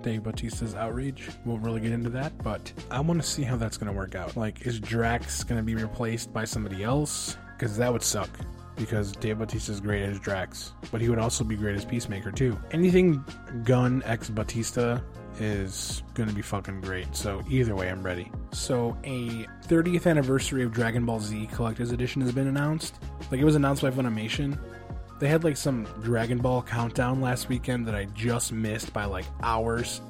Dave 0.07 0.23
Batista's 0.23 0.73
outrage. 0.73 1.27
We'll 1.43 1.57
really 1.57 1.81
get 1.81 1.91
into 1.91 2.09
that, 2.11 2.37
but 2.41 2.71
I 2.89 3.01
want 3.01 3.21
to 3.21 3.27
see 3.27 3.43
how 3.43 3.57
that's 3.57 3.75
going 3.75 3.91
to 3.91 3.97
work 3.97 4.15
out. 4.15 4.37
Like, 4.37 4.65
is 4.65 4.79
Drax 4.79 5.43
going 5.43 5.59
to 5.59 5.63
be 5.63 5.75
replaced 5.75 6.31
by 6.31 6.45
somebody 6.45 6.81
else? 6.81 7.35
Because 7.57 7.75
that 7.75 7.91
would 7.91 8.01
suck. 8.01 8.29
Because 8.77 9.11
Dave 9.11 9.39
Batista 9.39 9.73
is 9.73 9.81
great 9.81 10.03
as 10.03 10.17
Drax, 10.17 10.71
but 10.93 11.01
he 11.01 11.09
would 11.09 11.19
also 11.19 11.43
be 11.43 11.57
great 11.57 11.75
as 11.75 11.83
Peacemaker 11.83 12.31
too. 12.31 12.57
Anything 12.71 13.21
Gunn 13.65 14.01
x 14.05 14.29
Batista 14.29 15.01
is 15.41 16.03
going 16.13 16.29
to 16.29 16.35
be 16.35 16.41
fucking 16.41 16.79
great. 16.79 17.13
So 17.13 17.43
either 17.49 17.75
way, 17.75 17.89
I'm 17.89 18.01
ready. 18.01 18.31
So 18.53 18.97
a 19.03 19.45
30th 19.67 20.07
anniversary 20.07 20.63
of 20.63 20.71
Dragon 20.71 21.05
Ball 21.05 21.19
Z 21.19 21.49
Collector's 21.51 21.91
Edition 21.91 22.21
has 22.21 22.31
been 22.31 22.47
announced. 22.47 22.95
Like 23.29 23.41
it 23.41 23.45
was 23.45 23.55
announced 23.55 23.81
by 23.81 23.91
Funimation, 23.91 24.57
they 25.19 25.27
had 25.27 25.43
like 25.43 25.57
some 25.57 25.87
Dragon 26.01 26.39
Ball 26.39 26.61
countdown 26.61 27.21
last 27.21 27.49
weekend 27.49 27.87
that 27.87 27.95
I 27.95 28.05
just 28.05 28.51
missed 28.51 28.93
by 28.93 29.05
like 29.05 29.25
hours 29.41 30.01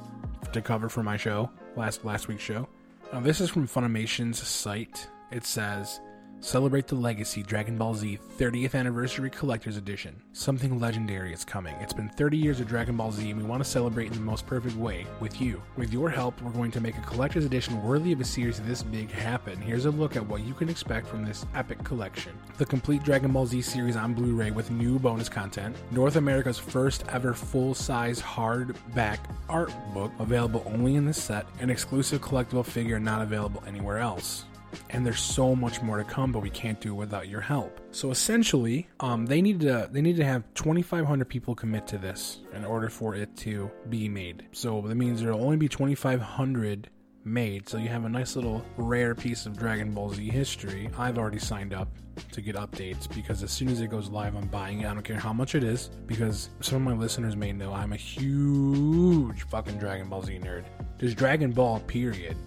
to 0.54 0.62
cover 0.62 0.90
for 0.90 1.04
my 1.04 1.18
show, 1.18 1.50
last 1.76 2.04
last 2.06 2.28
week's 2.28 2.44
show. 2.44 2.68
Now, 3.14 3.22
this 3.22 3.40
is 3.40 3.50
from 3.50 3.68
Funimation's 3.68 4.46
site. 4.46 5.08
It 5.32 5.46
says 5.46 6.00
Celebrate 6.40 6.86
the 6.86 6.96
Legacy 6.96 7.42
Dragon 7.42 7.78
Ball 7.78 7.96
Z 7.96 8.20
30th 8.38 8.76
Anniversary 8.76 9.30
Collector's 9.32 9.76
Edition. 9.76 10.22
Something 10.34 10.80
legendary 10.80 11.34
is 11.34 11.44
coming. 11.44 11.74
It's 11.82 11.94
been 11.94 12.10
30 12.10 12.38
years 12.38 12.60
of 12.60 12.68
Dragon 12.68 12.96
Ball 12.96 13.12
Z, 13.12 13.32
and 13.32 13.42
we 13.42 13.46
want 13.46 13.64
to 13.64 13.70
celebrate 13.70 14.08
in 14.08 14.14
the 14.14 14.20
most 14.20 14.46
perfect 14.46 14.76
way 14.76 15.08
with 15.20 15.42
you. 15.42 15.62
With 15.78 15.92
your 15.92 16.12
help, 16.12 16.40
we're 16.42 16.52
going 16.52 16.70
to 16.72 16.80
make 16.80 16.96
a 16.96 17.02
collector's 17.02 17.44
edition 17.44 17.82
worthy 17.82 18.12
of 18.12 18.22
a 18.22 18.24
series 18.24 18.62
this 18.62 18.84
big 18.84 19.10
happen. 19.10 19.60
Here's 19.60 19.86
a 19.86 19.92
look 19.92 20.16
at 20.16 20.26
what 20.28 20.44
you 20.44 20.54
can 20.54 20.70
expect 20.70 21.08
from 21.08 21.26
this 21.26 21.46
epic 21.56 21.84
collection 21.84 22.34
the 22.58 22.66
complete 22.66 23.04
Dragon 23.04 23.32
Ball 23.32 23.48
Z 23.48 23.64
series 23.64 23.96
on 23.96 24.14
Blu 24.14 24.36
ray 24.36 24.52
with 24.52 24.70
new 24.70 25.00
bonus 25.00 25.30
content, 25.30 25.76
North 25.90 26.18
America's 26.18 26.60
first 26.60 27.04
ever 27.10 27.34
full 27.34 27.74
size 27.74 28.22
hardback 28.22 29.18
art 29.50 29.74
book 29.94 30.12
available 30.20 30.64
only 30.68 30.96
in 30.96 31.06
this 31.06 31.22
set, 31.22 31.48
an 31.60 31.72
exclusive 31.72 32.22
collectible 32.22 32.66
figure 32.66 33.00
not 33.00 33.24
available 33.24 33.64
anywhere 33.66 33.98
else 33.98 34.46
and 34.90 35.06
there's 35.06 35.20
so 35.20 35.56
much 35.56 35.82
more 35.82 35.98
to 35.98 36.04
come 36.04 36.32
but 36.32 36.42
we 36.42 36.50
can't 36.50 36.80
do 36.82 36.92
it 36.94 36.96
without 36.96 37.28
your 37.28 37.42
help. 37.42 37.80
So 37.92 38.12
essentially 38.12 38.88
um, 39.00 39.26
they 39.26 39.42
need 39.42 39.62
to 39.62 39.90
they 39.92 40.02
need 40.02 40.18
to 40.18 40.26
have 40.26 40.44
2500 40.56 41.28
people 41.28 41.56
commit 41.56 41.88
to 41.88 41.98
this 41.98 42.40
in 42.54 42.66
order 42.66 42.90
for 42.90 43.16
it 43.16 43.36
to 43.38 43.72
be 43.90 44.10
made. 44.10 44.46
So 44.52 44.82
that 44.82 44.96
means 44.96 45.22
there'll 45.22 45.44
only 45.44 45.58
be 45.58 45.68
2500 45.68 46.90
made. 47.24 47.68
So 47.68 47.78
you 47.78 47.90
have 47.90 48.06
a 48.06 48.10
nice 48.10 48.36
little 48.36 48.64
rare 48.78 49.14
piece 49.14 49.46
of 49.46 49.58
dragon 49.58 49.92
ball 49.92 50.14
z 50.14 50.30
history 50.30 50.90
i've 50.98 51.18
already 51.18 51.40
signed 51.40 51.74
up 51.74 51.90
to 52.32 52.42
get 52.42 52.56
updates 52.56 53.14
because 53.14 53.44
as 53.44 53.52
soon 53.52 53.68
as 53.68 53.82
it 53.82 53.88
goes 53.88 54.10
live 54.10 54.36
i'm 54.36 54.48
buying 54.48 54.82
it. 54.82 54.88
I 54.88 54.94
don't 54.94 55.04
care 55.04 55.20
how 55.20 55.34
much 55.34 55.54
it 55.54 55.64
is 55.64 55.90
because 56.08 56.50
some 56.62 56.78
of 56.78 56.82
my 56.84 57.00
listeners 57.00 57.36
may 57.36 57.52
know 57.52 57.74
i'm 57.74 57.94
a 57.94 57.98
huge 57.98 59.44
fucking 59.44 59.78
dragon 59.78 60.08
ball 60.08 60.22
z 60.22 60.40
nerd. 60.40 60.66
There's 60.98 61.14
dragon 61.14 61.52
ball 61.52 61.80
period 61.82 62.38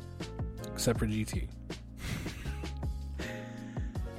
except 0.73 0.99
for 0.99 1.07
gt 1.07 1.49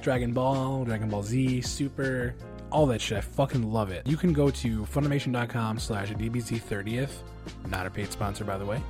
Dragon 0.02 0.32
Ball, 0.32 0.84
Dragon 0.84 1.08
Ball 1.08 1.22
Z, 1.22 1.62
Super, 1.62 2.34
all 2.70 2.86
that 2.86 3.00
shit. 3.00 3.18
I 3.18 3.20
fucking 3.20 3.72
love 3.72 3.90
it. 3.90 4.06
You 4.06 4.16
can 4.16 4.32
go 4.32 4.50
to 4.50 4.82
Funimation.com 4.82 5.78
slash 5.78 6.10
DBZ30th. 6.10 7.10
Not 7.68 7.86
a 7.86 7.90
paid 7.90 8.12
sponsor, 8.12 8.44
by 8.44 8.58
the 8.58 8.66
way. 8.66 8.82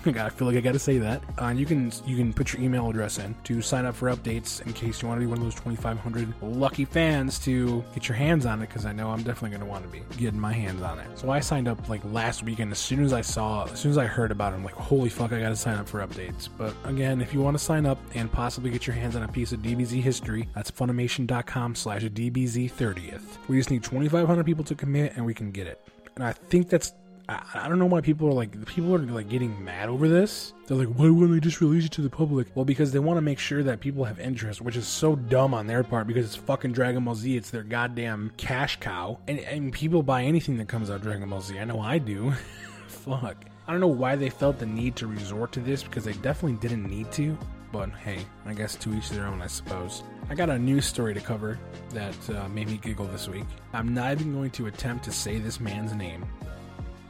I 0.06 0.28
feel 0.28 0.46
like 0.46 0.56
I 0.56 0.60
got 0.60 0.72
to 0.72 0.78
say 0.78 0.98
that. 0.98 1.22
Uh, 1.40 1.48
you 1.48 1.66
can 1.66 1.92
you 2.04 2.16
can 2.16 2.32
put 2.32 2.52
your 2.52 2.62
email 2.62 2.88
address 2.88 3.18
in 3.18 3.34
to 3.44 3.60
sign 3.62 3.84
up 3.84 3.94
for 3.94 4.08
updates 4.14 4.64
in 4.66 4.72
case 4.72 5.02
you 5.02 5.08
want 5.08 5.20
to 5.20 5.26
be 5.26 5.26
one 5.26 5.38
of 5.38 5.44
those 5.44 5.54
2,500 5.54 6.32
lucky 6.42 6.84
fans 6.84 7.38
to 7.40 7.84
get 7.94 8.08
your 8.08 8.16
hands 8.16 8.46
on 8.46 8.62
it. 8.62 8.68
Because 8.68 8.86
I 8.86 8.92
know 8.92 9.10
I'm 9.10 9.22
definitely 9.22 9.50
going 9.50 9.60
to 9.60 9.66
want 9.66 9.84
to 9.84 9.88
be 9.88 10.02
getting 10.16 10.40
my 10.40 10.52
hands 10.52 10.82
on 10.82 10.98
it. 10.98 11.06
So 11.18 11.30
I 11.30 11.40
signed 11.40 11.68
up 11.68 11.88
like 11.88 12.02
last 12.12 12.42
weekend. 12.42 12.72
As 12.72 12.78
soon 12.78 13.04
as 13.04 13.12
I 13.12 13.20
saw, 13.20 13.64
as 13.64 13.80
soon 13.80 13.90
as 13.90 13.98
I 13.98 14.06
heard 14.06 14.30
about 14.30 14.52
it, 14.52 14.56
I'm 14.56 14.64
like, 14.64 14.74
holy 14.74 15.08
fuck, 15.08 15.32
I 15.32 15.40
got 15.40 15.50
to 15.50 15.56
sign 15.56 15.76
up 15.78 15.88
for 15.88 16.06
updates. 16.06 16.48
But 16.56 16.74
again, 16.84 17.20
if 17.20 17.34
you 17.34 17.40
want 17.40 17.58
to 17.58 17.62
sign 17.62 17.86
up 17.86 17.98
and 18.14 18.30
possibly 18.30 18.70
get 18.70 18.86
your 18.86 18.94
hands 18.96 19.16
on 19.16 19.22
a 19.22 19.28
piece 19.28 19.52
of 19.52 19.60
DBZ 19.60 20.00
history, 20.00 20.48
that's 20.54 20.70
Funimation.com/slash 20.70 22.02
DBZ30th. 22.02 23.22
We 23.48 23.56
just 23.56 23.70
need 23.70 23.82
2,500 23.82 24.44
people 24.44 24.64
to 24.64 24.74
commit, 24.74 25.14
and 25.16 25.24
we 25.24 25.34
can 25.34 25.50
get 25.50 25.66
it. 25.66 25.80
And 26.16 26.24
I 26.24 26.32
think 26.32 26.68
that's 26.68 26.92
I, 27.28 27.42
I 27.54 27.68
don't 27.68 27.78
know 27.78 27.86
why 27.86 28.00
people 28.00 28.28
are 28.28 28.32
like 28.32 28.64
people 28.66 28.94
are 28.94 28.98
like 28.98 29.28
getting 29.28 29.64
mad 29.64 29.88
over 29.88 30.08
this. 30.08 30.52
They're 30.66 30.76
like, 30.76 30.88
why 30.88 31.08
wouldn't 31.08 31.32
they 31.32 31.40
just 31.40 31.60
release 31.60 31.86
it 31.86 31.92
to 31.92 32.02
the 32.02 32.10
public? 32.10 32.48
Well, 32.54 32.64
because 32.64 32.92
they 32.92 32.98
want 32.98 33.16
to 33.18 33.22
make 33.22 33.38
sure 33.38 33.62
that 33.62 33.80
people 33.80 34.04
have 34.04 34.20
interest, 34.20 34.60
which 34.60 34.76
is 34.76 34.86
so 34.86 35.16
dumb 35.16 35.54
on 35.54 35.66
their 35.66 35.82
part 35.82 36.06
because 36.06 36.26
it's 36.26 36.36
fucking 36.36 36.72
Dragon 36.72 37.04
Ball 37.04 37.14
Z. 37.14 37.36
It's 37.36 37.50
their 37.50 37.62
goddamn 37.62 38.32
cash 38.36 38.78
cow, 38.80 39.18
and, 39.26 39.40
and 39.40 39.72
people 39.72 40.02
buy 40.02 40.24
anything 40.24 40.56
that 40.58 40.68
comes 40.68 40.90
out 40.90 41.02
Dragon 41.02 41.28
Ball 41.28 41.40
Z. 41.40 41.58
I 41.58 41.64
know 41.64 41.80
I 41.80 41.98
do. 41.98 42.32
Fuck. 42.88 43.44
I 43.68 43.72
don't 43.72 43.80
know 43.80 43.88
why 43.88 44.14
they 44.14 44.30
felt 44.30 44.58
the 44.58 44.66
need 44.66 44.94
to 44.96 45.08
resort 45.08 45.50
to 45.52 45.60
this 45.60 45.82
because 45.82 46.04
they 46.04 46.12
definitely 46.14 46.58
didn't 46.58 46.88
need 46.88 47.10
to. 47.12 47.36
But 47.72 47.90
hey, 47.90 48.24
I 48.46 48.54
guess 48.54 48.76
to 48.76 48.94
each 48.94 49.10
their 49.10 49.26
own, 49.26 49.42
I 49.42 49.48
suppose. 49.48 50.04
I 50.30 50.36
got 50.36 50.48
a 50.50 50.58
news 50.58 50.86
story 50.86 51.14
to 51.14 51.20
cover 51.20 51.58
that 51.90 52.30
uh, 52.30 52.48
made 52.48 52.68
me 52.68 52.78
giggle 52.78 53.06
this 53.06 53.28
week. 53.28 53.44
I'm 53.72 53.92
not 53.92 54.12
even 54.12 54.32
going 54.32 54.50
to 54.52 54.66
attempt 54.66 55.04
to 55.06 55.12
say 55.12 55.38
this 55.38 55.58
man's 55.58 55.92
name 55.92 56.24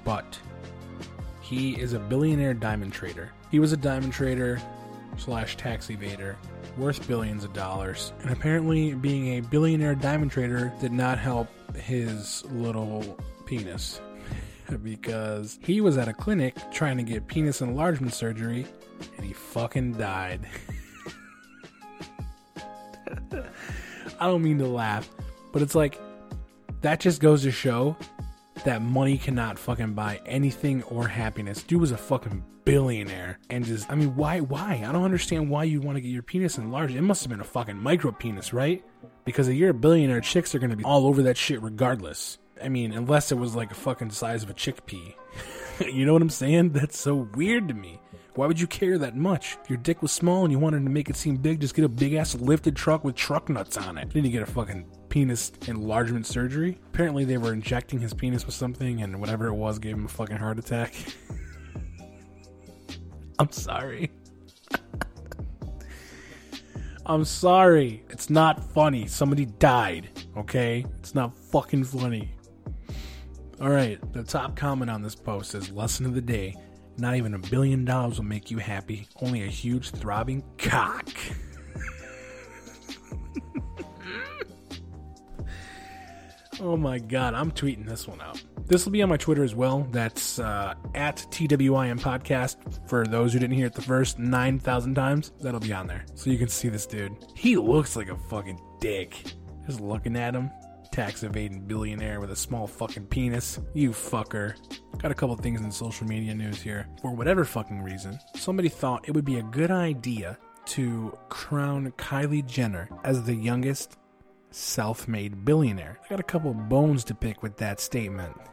but 0.07 0.39
he 1.43 1.73
is 1.73 1.93
a 1.93 1.99
billionaire 1.99 2.55
diamond 2.55 2.95
trader. 2.95 3.33
He 3.51 3.59
was 3.59 3.73
a 3.73 3.77
diamond 3.77 4.15
trader 4.15 4.59
slash 5.19 5.57
tax 5.57 5.89
evader 5.89 6.37
worth 6.79 7.07
billions 7.09 7.45
of 7.45 7.53
dollars. 7.53 8.13
And 8.23 8.31
apparently, 8.31 8.95
being 8.95 9.37
a 9.37 9.41
billionaire 9.41 9.97
diamond 9.97 10.31
trader 10.31 10.73
did 10.81 10.93
not 10.93 11.19
help 11.19 11.49
his 11.75 12.45
little 12.47 13.19
penis. 13.45 14.01
because 14.83 15.59
he 15.63 15.81
was 15.81 15.99
at 15.99 16.09
a 16.09 16.13
clinic 16.13 16.57
trying 16.73 16.97
to 16.97 17.03
get 17.03 17.27
penis 17.27 17.61
enlargement 17.61 18.15
surgery 18.15 18.67
and 19.17 19.27
he 19.27 19.33
fucking 19.33 19.93
died. 19.95 20.47
I 24.19 24.27
don't 24.27 24.43
mean 24.43 24.59
to 24.59 24.67
laugh, 24.67 25.09
but 25.53 25.63
it's 25.63 25.75
like 25.75 26.01
that 26.81 27.01
just 27.01 27.21
goes 27.21 27.43
to 27.43 27.51
show 27.51 27.97
that 28.67 28.83
money 28.83 29.17
cannot 29.17 29.59
fucking 29.59 29.95
buy 29.95 30.21
anything 30.27 30.83
or 30.85 31.09
happiness. 31.09 31.63
Dude 31.63 31.81
was 31.81 31.93
a 31.93 31.97
fucking 31.97 32.45
billionaire 32.65 33.39
and 33.49 33.65
just, 33.65 33.91
I 33.91 33.95
mean, 33.95 34.15
why, 34.17 34.41
why? 34.41 34.85
I 34.87 34.93
don't 34.93 35.05
understand 35.05 35.49
why 35.49 35.65
you 35.65 35.81
want 35.81 35.97
to 35.97 36.01
get 36.01 36.09
your 36.09 36.23
penis 36.23 36.59
enlarged. 36.59 36.95
It 36.95 37.03
must 37.03 37.23
have 37.23 37.31
been 37.31 37.41
a 37.41 37.45
fucking 37.45 37.79
micro 37.79 38.13
penis, 38.13 38.53
right? 38.53 38.85
Because 39.25 39.49
if 39.49 39.55
you're 39.55 39.71
a 39.71 39.75
billionaire, 39.75 40.21
chicks 40.21 40.55
are 40.55 40.59
gonna 40.59 40.77
be 40.77 40.85
all 40.85 41.07
over 41.07 41.23
that 41.23 41.37
shit 41.37 41.63
regardless. 41.63 42.39
I 42.63 42.69
mean, 42.69 42.93
unless 42.93 43.33
it 43.33 43.37
was 43.37 43.55
like 43.55 43.71
a 43.71 43.75
fucking 43.75 44.11
size 44.11 44.43
of 44.43 44.51
a 44.51 44.55
chickpea. 44.55 45.15
you 45.93 46.05
know 46.05 46.13
what 46.13 46.23
I'm 46.23 46.31
saying? 46.31 46.71
That's 46.71 46.99
so 46.99 47.29
weird 47.35 47.69
to 47.69 47.75
me. 47.75 48.01
Why 48.35 48.47
would 48.47 48.61
you 48.61 48.67
care 48.67 48.99
that 48.99 49.17
much? 49.17 49.57
If 49.63 49.71
your 49.71 49.79
dick 49.79 50.03
was 50.03 50.13
small 50.13 50.43
and 50.43 50.53
you 50.53 50.59
wanted 50.59 50.85
to 50.85 50.91
make 50.91 51.09
it 51.09 51.17
seem 51.17 51.37
big, 51.37 51.61
just 51.61 51.75
get 51.75 51.85
a 51.85 51.89
big 51.89 52.15
ass 52.15 52.35
lifted 52.35 52.77
truck 52.77 53.03
with 53.03 53.15
truck 53.15 53.49
nuts 53.49 53.79
on 53.79 53.97
it. 53.97 54.11
Then 54.11 54.25
you 54.25 54.31
get 54.31 54.43
a 54.43 54.47
fucking 54.47 54.87
penis 55.09 55.53
enlargement 55.67 56.27
surgery. 56.27 56.79
Apparently, 56.93 57.25
they 57.25 57.39
were 57.39 57.53
injecting 57.53 58.01
his 58.01 58.15
penis 58.15 58.47
with 58.47 58.55
something, 58.55 59.03
and 59.03 59.21
whatever 59.21 59.47
it 59.47 59.55
was 59.55 59.79
gave 59.79 59.95
him 59.95 60.07
a 60.07 60.09
fucking 60.09 60.37
heart 60.37 60.59
attack. 60.59 60.95
I'm 63.39 63.53
sorry. 63.53 64.11
I'm 67.07 67.25
sorry. 67.25 68.03
It's 68.11 68.31
not 68.31 68.73
funny. 68.73 69.07
Somebody 69.07 69.45
died, 69.45 70.09
okay? 70.37 70.87
It's 70.99 71.15
not 71.15 71.37
fucking 71.37 71.85
funny. 71.85 72.33
Alright, 73.61 74.13
the 74.13 74.23
top 74.23 74.57
comment 74.57 74.91
on 74.91 75.03
this 75.03 75.15
post 75.15 75.55
is 75.55 75.71
Lesson 75.71 76.07
of 76.07 76.15
the 76.15 76.21
Day 76.21 76.57
not 76.99 77.17
even 77.17 77.35
a 77.35 77.39
billion 77.39 77.85
dollars 77.85 78.19
will 78.19 78.25
make 78.25 78.51
you 78.51 78.59
happy, 78.59 79.07
only 79.21 79.43
a 79.43 79.49
huge 79.49 79.91
throbbing 79.91 80.43
cock. 80.59 81.09
oh 86.61 86.77
my 86.77 86.99
god, 86.99 87.35
I'm 87.35 87.51
tweeting 87.51 87.87
this 87.87 88.07
one 88.07 88.21
out. 88.21 88.43
This 88.67 88.85
will 88.85 88.93
be 88.93 89.03
on 89.03 89.09
my 89.09 89.17
Twitter 89.17 89.45
as 89.45 89.55
well. 89.55 89.87
That's 89.91 90.39
uh, 90.39 90.75
at 90.95 91.17
TWIM 91.31 92.01
Podcast. 92.01 92.89
For 92.89 93.05
those 93.07 93.33
who 93.33 93.39
didn't 93.39 93.57
hear 93.57 93.67
it 93.67 93.75
the 93.75 93.83
first 93.83 94.19
9,000 94.19 94.95
times, 94.95 95.33
that'll 95.41 95.61
be 95.61 95.73
on 95.73 95.87
there. 95.87 96.05
So 96.15 96.31
you 96.31 96.39
can 96.39 96.49
see 96.49 96.69
this 96.69 96.87
dude. 96.87 97.17
He 97.35 97.57
looks 97.57 97.95
like 97.95 98.09
a 98.09 98.17
fucking 98.17 98.61
dick. 98.81 99.23
Just 99.67 99.81
looking 99.81 100.17
at 100.17 100.35
him 100.35 100.51
tax 100.97 101.23
evading 101.23 101.61
billionaire 101.61 102.21
with 102.21 102.31
a 102.31 102.37
small 102.37 102.67
fucking 102.67 103.07
penis. 103.07 103.61
You 103.75 103.91
fucker. 103.91 104.55
Got 104.99 105.11
a 105.11 105.15
couple 105.15 105.37
things 105.37 105.61
in 105.61 105.71
social 105.71 106.07
media 106.07 106.35
news 106.35 106.63
here. 106.63 106.89
For 107.03 107.15
whatever 107.15 107.45
fucking 107.45 107.83
reason, 107.83 108.19
somebody 108.35 108.71
thought 108.71 109.07
it 109.07 109.13
would 109.13 109.27
be 109.27 109.39
a 109.39 109.43
good 109.43 109.71
idea 109.71 110.39
to 110.67 111.17
crown 111.29 111.93
Kylie 111.99 112.47
Jenner 112.47 112.89
as 113.05 113.23
the 113.23 113.35
youngest 113.35 113.99
self 114.57 115.07
made 115.07 115.45
billionaire. 115.45 115.99
I 116.05 116.09
got 116.09 116.21
a 116.21 116.25
couple 116.25 116.55
bones 116.55 117.05
to 117.05 117.15
pick 117.15 117.43
with 117.43 117.57
that 117.59 117.81
statement. 117.81 118.37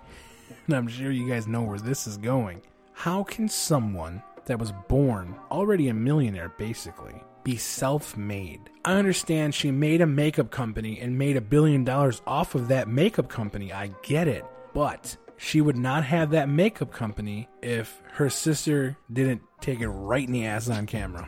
And 0.68 0.76
I'm 0.78 0.88
sure 0.88 1.12
you 1.12 1.28
guys 1.28 1.45
know 1.45 1.64
where 1.64 1.80
this 1.80 2.08
is 2.08 2.16
going. 2.16 2.62
How 2.93 3.24
can 3.24 3.49
someone 3.49 4.24
that 4.45 4.60
was 4.60 4.72
born 4.88 5.36
already 5.51 5.89
a 5.89 5.93
millionaire, 5.93 6.54
basically, 6.58 7.22
be 7.43 7.58
self 7.58 8.16
made. 8.16 8.70
I 8.86 8.93
understand 8.93 9.54
she 9.54 9.72
made 9.72 10.01
a 10.01 10.08
makeup 10.08 10.51
company 10.51 10.99
and 10.99 11.18
made 11.18 11.38
a 11.38 11.41
billion 11.41 11.84
dollars 11.84 12.22
off 12.26 12.56
of 12.56 12.70
that 12.70 12.88
makeup 12.88 13.30
company. 13.30 13.74
I 13.74 13.91
get 14.04 14.28
it. 14.28 14.45
But 14.74 15.18
she 15.38 15.62
would 15.62 15.78
not 15.78 16.04
have 16.06 16.32
that 16.32 16.49
makeup 16.49 16.91
company 16.91 17.49
if 17.62 18.01
her 18.14 18.30
sister 18.30 18.97
didn't 19.12 19.41
take 19.62 19.82
it 19.82 19.89
right 19.89 20.26
in 20.26 20.34
the 20.34 20.45
ass 20.45 20.70
on 20.70 20.86
camera. 20.86 21.28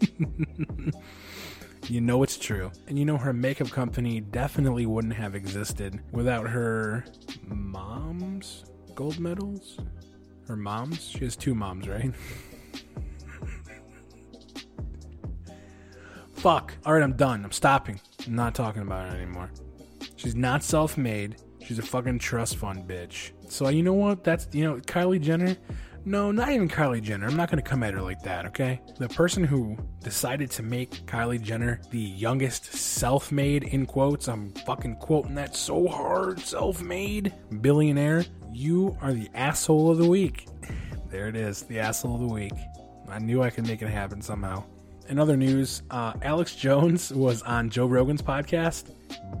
you 1.88 2.00
know 2.00 2.22
it's 2.22 2.38
true. 2.38 2.70
And 2.86 2.98
you 2.98 3.04
know 3.04 3.16
her 3.16 3.32
makeup 3.32 3.70
company 3.70 4.20
definitely 4.20 4.86
wouldn't 4.86 5.14
have 5.14 5.34
existed 5.34 6.00
without 6.12 6.48
her 6.48 7.04
mom's 7.46 8.64
gold 8.94 9.18
medals? 9.18 9.78
Her 10.46 10.56
mom's? 10.56 11.08
She 11.08 11.20
has 11.20 11.36
two 11.36 11.54
moms, 11.54 11.88
right? 11.88 12.12
Fuck. 16.34 16.74
All 16.86 16.94
right, 16.94 17.02
I'm 17.02 17.12
done. 17.12 17.44
I'm 17.44 17.52
stopping. 17.52 18.00
I'm 18.26 18.34
not 18.34 18.54
talking 18.54 18.82
about 18.82 19.12
it 19.12 19.16
anymore. 19.16 19.50
She's 20.16 20.34
not 20.34 20.62
self 20.62 20.96
made. 20.96 21.36
She's 21.64 21.78
a 21.78 21.82
fucking 21.82 22.18
trust 22.18 22.56
fund 22.56 22.88
bitch. 22.88 23.32
So, 23.48 23.68
you 23.68 23.82
know 23.82 23.92
what? 23.92 24.24
That's, 24.24 24.48
you 24.52 24.64
know, 24.64 24.76
Kylie 24.76 25.20
Jenner. 25.20 25.56
No, 26.04 26.32
not 26.32 26.50
even 26.50 26.68
Kylie 26.68 27.02
Jenner. 27.02 27.26
I'm 27.26 27.36
not 27.36 27.50
going 27.50 27.62
to 27.62 27.68
come 27.68 27.82
at 27.82 27.94
her 27.94 28.00
like 28.00 28.22
that, 28.22 28.46
okay? 28.46 28.80
The 28.98 29.08
person 29.08 29.44
who 29.44 29.76
decided 30.02 30.50
to 30.52 30.62
make 30.62 30.90
Kylie 31.06 31.40
Jenner 31.40 31.80
the 31.90 31.98
youngest 31.98 32.72
self 32.72 33.30
made, 33.30 33.64
in 33.64 33.86
quotes, 33.86 34.28
I'm 34.28 34.52
fucking 34.66 34.96
quoting 34.96 35.34
that 35.34 35.54
so 35.54 35.86
hard, 35.86 36.40
self 36.40 36.82
made 36.82 37.34
billionaire, 37.60 38.24
you 38.52 38.96
are 39.00 39.12
the 39.12 39.28
asshole 39.34 39.90
of 39.90 39.98
the 39.98 40.08
week. 40.08 40.46
There 41.10 41.28
it 41.28 41.36
is, 41.36 41.62
the 41.62 41.80
asshole 41.80 42.14
of 42.14 42.20
the 42.20 42.34
week. 42.34 42.54
I 43.08 43.18
knew 43.18 43.42
I 43.42 43.50
could 43.50 43.66
make 43.66 43.82
it 43.82 43.88
happen 43.88 44.22
somehow 44.22 44.64
in 45.10 45.18
other 45.18 45.36
news, 45.36 45.82
uh, 45.90 46.12
Alex 46.22 46.54
Jones 46.54 47.12
was 47.12 47.42
on 47.42 47.68
Joe 47.68 47.86
Rogan's 47.86 48.22
podcast. 48.22 48.94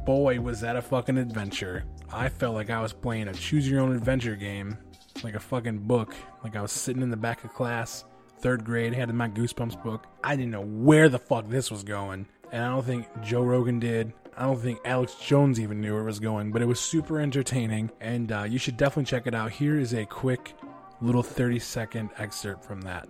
Boy, 0.04 0.40
was 0.40 0.60
that 0.60 0.74
a 0.74 0.82
fucking 0.82 1.16
adventure. 1.16 1.84
I 2.12 2.28
felt 2.28 2.56
like 2.56 2.70
I 2.70 2.82
was 2.82 2.92
playing 2.92 3.28
a 3.28 3.32
choose 3.32 3.70
your 3.70 3.80
own 3.80 3.94
adventure 3.94 4.34
game, 4.34 4.76
like 5.24 5.34
a 5.34 5.40
fucking 5.40 5.78
book. 5.80 6.14
Like 6.42 6.56
I 6.56 6.62
was 6.62 6.72
sitting 6.72 7.02
in 7.02 7.10
the 7.10 7.16
back 7.16 7.44
of 7.44 7.52
class, 7.52 8.04
third 8.40 8.64
grade, 8.64 8.94
had 8.94 9.12
my 9.14 9.28
Goosebumps 9.28 9.82
book. 9.82 10.06
I 10.24 10.36
didn't 10.36 10.52
know 10.52 10.64
where 10.64 11.08
the 11.08 11.18
fuck 11.18 11.48
this 11.48 11.70
was 11.70 11.82
going. 11.82 12.26
And 12.52 12.62
I 12.62 12.68
don't 12.68 12.84
think 12.84 13.06
Joe 13.22 13.42
Rogan 13.42 13.78
did. 13.78 14.12
I 14.36 14.44
don't 14.44 14.60
think 14.60 14.80
Alex 14.84 15.16
Jones 15.16 15.60
even 15.60 15.80
knew 15.80 15.92
where 15.92 16.02
it 16.02 16.06
was 16.06 16.20
going, 16.20 16.50
but 16.50 16.62
it 16.62 16.64
was 16.66 16.80
super 16.80 17.20
entertaining, 17.20 17.90
and 18.00 18.32
uh, 18.32 18.44
you 18.44 18.58
should 18.58 18.76
definitely 18.76 19.04
check 19.04 19.26
it 19.26 19.34
out. 19.34 19.50
Here 19.50 19.78
is 19.78 19.92
a 19.92 20.06
quick 20.06 20.54
little 21.02 21.22
30 21.22 21.58
second 21.58 22.10
excerpt 22.16 22.64
from 22.64 22.80
that. 22.82 23.08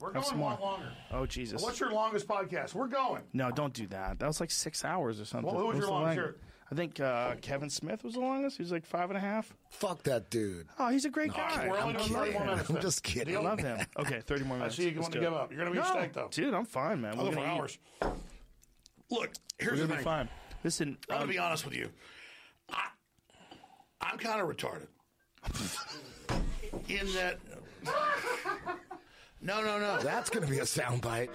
We're 0.00 0.12
going 0.12 0.24
a 0.24 0.42
lot 0.42 0.60
longer. 0.60 0.92
Oh 1.12 1.26
Jesus! 1.26 1.62
What's 1.62 1.78
your 1.78 1.92
longest 1.92 2.26
podcast? 2.26 2.74
We're 2.74 2.88
going. 2.88 3.22
No, 3.34 3.50
don't 3.50 3.74
do 3.74 3.86
that. 3.88 4.18
That 4.18 4.26
was 4.26 4.40
like 4.40 4.50
six 4.50 4.82
hours 4.82 5.20
or 5.20 5.26
something. 5.26 5.52
Well, 5.52 5.60
who 5.60 5.66
was 5.68 5.78
your 5.78 5.88
longest? 5.88 6.38
I 6.72 6.76
think 6.76 7.00
uh, 7.00 7.34
Kevin 7.42 7.68
Smith 7.68 8.04
was 8.04 8.14
the 8.14 8.20
longest. 8.20 8.56
He 8.56 8.62
was 8.62 8.70
like 8.70 8.86
five 8.86 9.10
and 9.10 9.16
a 9.16 9.20
half. 9.20 9.52
Fuck 9.70 10.04
that 10.04 10.30
dude. 10.30 10.68
Oh, 10.78 10.88
he's 10.88 11.04
a 11.04 11.10
great 11.10 11.32
guy. 11.34 11.66
We're 11.68 11.76
only 11.78 11.94
I'm 11.96 12.00
doing 12.02 12.12
30 12.20 12.32
more 12.32 12.44
minutes. 12.46 12.68
I'm 12.68 12.74
then. 12.74 12.82
just 12.82 13.02
kidding. 13.02 13.36
I 13.36 13.40
love 13.40 13.58
him. 13.58 13.78
Okay, 13.98 14.20
thirty 14.20 14.44
more 14.44 14.56
I 14.56 14.60
minutes. 14.60 14.76
see 14.76 14.84
you 14.84 14.88
Let's 14.90 15.00
want 15.02 15.12
to 15.14 15.18
do 15.18 15.24
give 15.24 15.32
it. 15.32 15.36
up. 15.36 15.50
You're 15.52 15.64
going 15.64 15.74
to 15.74 15.80
be 15.82 15.84
No, 15.88 15.92
steak, 15.94 16.12
though. 16.12 16.28
dude, 16.30 16.54
I'm 16.54 16.64
fine, 16.66 17.00
man. 17.00 17.14
I'll 17.18 17.24
We're 17.24 17.30
go 17.30 17.36
for 17.36 17.36
gonna 17.42 17.54
eat. 17.54 17.58
hours. 17.58 17.78
Look, 19.10 19.30
here's 19.58 19.72
We're 19.72 19.76
the 19.78 19.82
gonna 19.82 19.88
be 19.88 19.94
thing. 19.96 20.04
fine. 20.04 20.28
Listen, 20.62 20.88
I'm 20.88 20.96
going 21.08 21.22
um, 21.22 21.26
to 21.28 21.32
be 21.32 21.38
honest 21.38 21.64
with 21.64 21.74
you. 21.74 21.88
I, 22.70 22.86
I'm 24.00 24.18
kind 24.18 24.40
of 24.40 24.46
retarded. 24.48 24.86
In 26.88 27.06
that. 27.14 27.38
No, 29.42 29.60
no, 29.64 29.80
no. 29.80 29.98
That's 30.02 30.30
going 30.30 30.44
to 30.46 30.50
be 30.50 30.58
a 30.60 30.62
soundbite. 30.62 31.30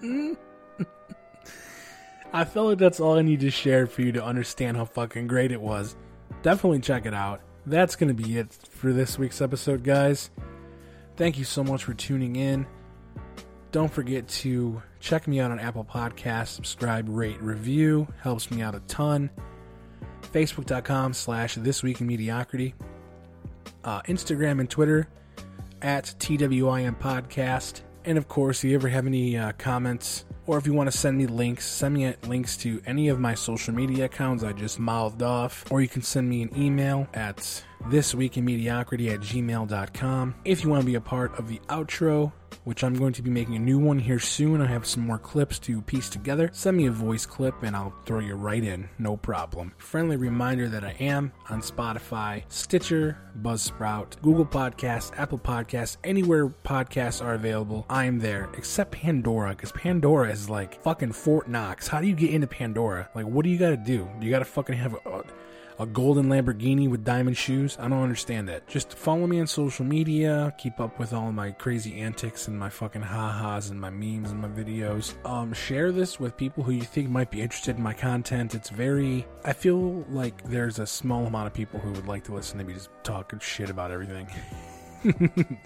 I 2.34 2.42
feel 2.42 2.64
like 2.64 2.78
that's 2.78 2.98
all 2.98 3.16
I 3.16 3.22
need 3.22 3.40
to 3.40 3.50
share 3.50 3.86
for 3.86 4.02
you 4.02 4.10
to 4.10 4.24
understand 4.24 4.76
how 4.76 4.86
fucking 4.86 5.28
great 5.28 5.52
it 5.52 5.60
was. 5.60 5.94
Definitely 6.42 6.80
check 6.80 7.06
it 7.06 7.14
out. 7.14 7.40
That's 7.64 7.94
going 7.94 8.14
to 8.14 8.22
be 8.22 8.38
it 8.38 8.52
for 8.70 8.92
this 8.92 9.16
week's 9.16 9.40
episode, 9.40 9.84
guys. 9.84 10.30
Thank 11.16 11.38
you 11.38 11.44
so 11.44 11.62
much 11.62 11.84
for 11.84 11.94
tuning 11.94 12.34
in. 12.34 12.66
Don't 13.70 13.90
forget 13.90 14.26
to 14.28 14.82
check 14.98 15.28
me 15.28 15.38
out 15.38 15.52
on 15.52 15.60
Apple 15.60 15.84
Podcasts, 15.84 16.48
subscribe, 16.48 17.08
rate, 17.08 17.40
review. 17.40 18.08
Helps 18.20 18.50
me 18.50 18.62
out 18.62 18.74
a 18.74 18.80
ton. 18.80 19.30
Facebook.com 20.32 21.12
slash 21.12 21.54
This 21.54 21.84
Week 21.84 22.00
in 22.00 22.08
Mediocrity. 22.08 22.74
Uh, 23.84 24.02
Instagram 24.02 24.58
and 24.58 24.68
Twitter 24.68 25.06
at 25.82 26.12
TWIM 26.18 26.96
Podcast. 26.98 27.82
And 28.04 28.18
of 28.18 28.26
course, 28.26 28.64
if 28.64 28.70
you 28.70 28.74
ever 28.74 28.88
have 28.88 29.06
any 29.06 29.38
uh, 29.38 29.52
comments 29.52 30.24
or 30.46 30.58
if 30.58 30.66
you 30.66 30.72
want 30.72 30.90
to 30.90 30.96
send 30.96 31.16
me 31.16 31.26
links, 31.26 31.66
send 31.66 31.94
me 31.94 32.14
links 32.26 32.56
to 32.58 32.82
any 32.86 33.08
of 33.08 33.18
my 33.18 33.34
social 33.34 33.74
media 33.74 34.06
accounts 34.06 34.44
I 34.44 34.52
just 34.52 34.78
mouthed 34.78 35.22
off. 35.22 35.64
Or 35.70 35.80
you 35.80 35.88
can 35.88 36.02
send 36.02 36.28
me 36.28 36.42
an 36.42 36.50
email 36.56 37.06
at 37.14 37.62
thisweekinmediocrity 37.84 39.12
at 39.12 39.20
gmail.com. 39.20 40.34
If 40.44 40.64
you 40.64 40.70
want 40.70 40.82
to 40.82 40.86
be 40.86 40.94
a 40.94 41.00
part 41.00 41.38
of 41.38 41.48
the 41.48 41.60
outro, 41.68 42.32
which 42.64 42.82
I'm 42.82 42.94
going 42.94 43.12
to 43.14 43.22
be 43.22 43.30
making 43.30 43.56
a 43.56 43.58
new 43.58 43.78
one 43.78 43.98
here 43.98 44.18
soon. 44.18 44.60
I 44.60 44.66
have 44.66 44.86
some 44.86 45.06
more 45.06 45.18
clips 45.18 45.58
to 45.60 45.82
piece 45.82 46.08
together. 46.08 46.50
Send 46.52 46.76
me 46.76 46.86
a 46.86 46.90
voice 46.90 47.26
clip 47.26 47.62
and 47.62 47.76
I'll 47.76 47.94
throw 48.06 48.20
you 48.20 48.34
right 48.34 48.62
in, 48.62 48.88
no 48.98 49.16
problem. 49.16 49.72
Friendly 49.78 50.16
reminder 50.16 50.68
that 50.68 50.84
I 50.84 50.92
am 51.00 51.32
on 51.50 51.60
Spotify, 51.60 52.44
Stitcher, 52.48 53.18
Buzzsprout, 53.42 54.20
Google 54.22 54.46
Podcasts, 54.46 55.12
Apple 55.18 55.38
Podcasts, 55.38 55.96
anywhere 56.04 56.48
podcasts 56.48 57.22
are 57.24 57.34
available. 57.34 57.84
I 57.90 58.06
am 58.06 58.18
there, 58.18 58.48
except 58.56 58.92
Pandora, 58.92 59.50
because 59.50 59.72
Pandora 59.72 60.30
is 60.34 60.50
like 60.50 60.82
fucking 60.82 61.12
Fort 61.12 61.48
Knox. 61.48 61.88
How 61.88 62.00
do 62.00 62.06
you 62.06 62.14
get 62.14 62.30
into 62.30 62.46
Pandora? 62.46 63.08
Like, 63.14 63.26
what 63.26 63.44
do 63.44 63.50
you 63.50 63.58
gotta 63.58 63.76
do? 63.76 64.08
You 64.20 64.30
gotta 64.30 64.44
fucking 64.44 64.76
have 64.76 64.94
a. 65.06 65.24
a 65.78 65.86
golden 65.86 66.26
Lamborghini 66.26 66.88
with 66.88 67.04
diamond 67.04 67.36
shoes. 67.36 67.76
I 67.80 67.88
don't 67.88 68.02
understand 68.02 68.48
that. 68.48 68.68
Just 68.68 68.94
follow 68.94 69.26
me 69.26 69.40
on 69.40 69.48
social 69.48 69.84
media, 69.84 70.54
keep 70.56 70.78
up 70.78 71.00
with 71.00 71.12
all 71.12 71.32
my 71.32 71.50
crazy 71.50 72.00
antics 72.00 72.46
and 72.46 72.56
my 72.56 72.68
fucking 72.68 73.02
ha-has 73.02 73.70
and 73.70 73.80
my 73.80 73.90
memes 73.90 74.30
and 74.30 74.40
my 74.40 74.46
videos. 74.46 75.14
Um, 75.26 75.52
share 75.52 75.90
this 75.90 76.20
with 76.20 76.36
people 76.36 76.62
who 76.62 76.70
you 76.70 76.82
think 76.82 77.08
might 77.08 77.30
be 77.32 77.42
interested 77.42 77.76
in 77.76 77.82
my 77.82 77.92
content. 77.92 78.54
It's 78.54 78.70
very, 78.70 79.26
I 79.44 79.52
feel 79.52 80.04
like 80.08 80.44
there's 80.44 80.78
a 80.78 80.86
small 80.86 81.26
amount 81.26 81.48
of 81.48 81.54
people 81.54 81.80
who 81.80 81.90
would 81.90 82.06
like 82.06 82.22
to 82.24 82.34
listen 82.34 82.58
to 82.58 82.64
me 82.64 82.74
just 82.74 82.90
talking 83.02 83.40
shit 83.40 83.68
about 83.68 83.90
everything. 83.90 84.28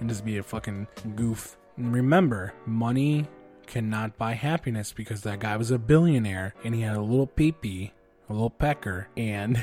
and 0.00 0.08
just 0.08 0.24
be 0.24 0.38
a 0.38 0.42
fucking 0.42 0.88
goof. 1.14 1.56
And 1.76 1.94
remember, 1.94 2.52
money 2.66 3.28
cannot 3.72 4.18
buy 4.18 4.34
happiness 4.34 4.92
because 4.92 5.22
that 5.22 5.40
guy 5.40 5.56
was 5.56 5.70
a 5.70 5.78
billionaire 5.78 6.54
and 6.62 6.74
he 6.74 6.82
had 6.82 6.94
a 6.94 7.00
little 7.00 7.26
peepee, 7.26 7.90
a 8.28 8.32
little 8.32 8.50
pecker, 8.50 9.08
and 9.16 9.56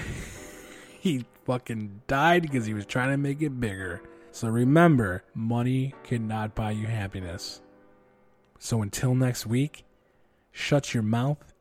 he 0.99 1.23
fucking 1.45 2.01
died 2.07 2.41
because 2.41 2.65
he 2.65 2.73
was 2.73 2.87
trying 2.87 3.11
to 3.11 3.17
make 3.17 3.39
it 3.43 3.59
bigger. 3.59 4.01
So 4.31 4.47
remember, 4.47 5.23
money 5.35 5.93
cannot 6.03 6.55
buy 6.55 6.71
you 6.71 6.87
happiness. 6.87 7.61
So 8.57 8.81
until 8.81 9.13
next 9.13 9.45
week, 9.45 9.85
shut 10.51 10.91
your 10.91 11.03
mouth, 11.03 11.53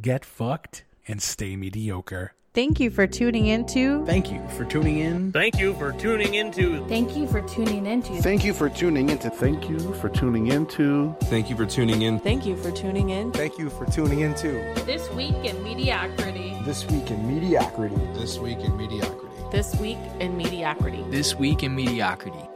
get 0.00 0.24
fucked, 0.24 0.82
and 1.06 1.22
stay 1.22 1.54
mediocre. 1.54 2.34
Thank 2.54 2.80
you 2.80 2.90
for 2.90 3.06
tuning 3.06 3.46
into 3.46 4.04
Thank 4.04 4.30
you 4.30 4.46
for 4.50 4.66
tuning 4.66 4.98
in. 4.98 5.32
Thank 5.32 5.58
you 5.58 5.72
for 5.72 5.90
tuning 5.90 6.34
into 6.34 6.84
Thank 6.86 7.16
you 7.16 7.26
for 7.26 7.40
tuning 7.40 7.86
into 7.86 8.20
Thank 8.20 8.44
you 8.44 8.52
for 8.52 8.68
tuning 8.68 9.08
into. 9.08 9.40
Thank 9.40 9.70
you 9.70 9.94
for 9.94 10.10
tuning 10.10 10.48
into. 10.48 11.16
Thank 11.22 11.48
you 11.48 11.56
for 11.56 11.64
tuning 11.64 12.02
in. 12.02 12.20
Thank 12.20 12.44
you 12.44 12.54
for 12.56 12.70
tuning 12.70 13.08
in. 13.08 13.32
Thank 13.32 13.58
you 13.58 13.70
for 13.70 13.86
tuning 13.86 14.20
into 14.20 14.48
This 14.84 15.08
Week 15.12 15.34
in 15.44 15.62
Mediocrity. 15.64 16.54
This 16.66 16.84
Week 16.84 17.10
in 17.10 17.26
Mediocrity. 17.26 17.96
This 18.12 18.38
week 18.38 18.58
in 18.58 18.76
mediocrity. 18.76 19.48
This 19.50 19.74
week 19.80 19.98
in 20.20 20.36
mediocrity. 20.36 21.04
This 21.08 21.34
week 21.34 21.62
in 21.62 21.74
mediocrity. 21.74 22.51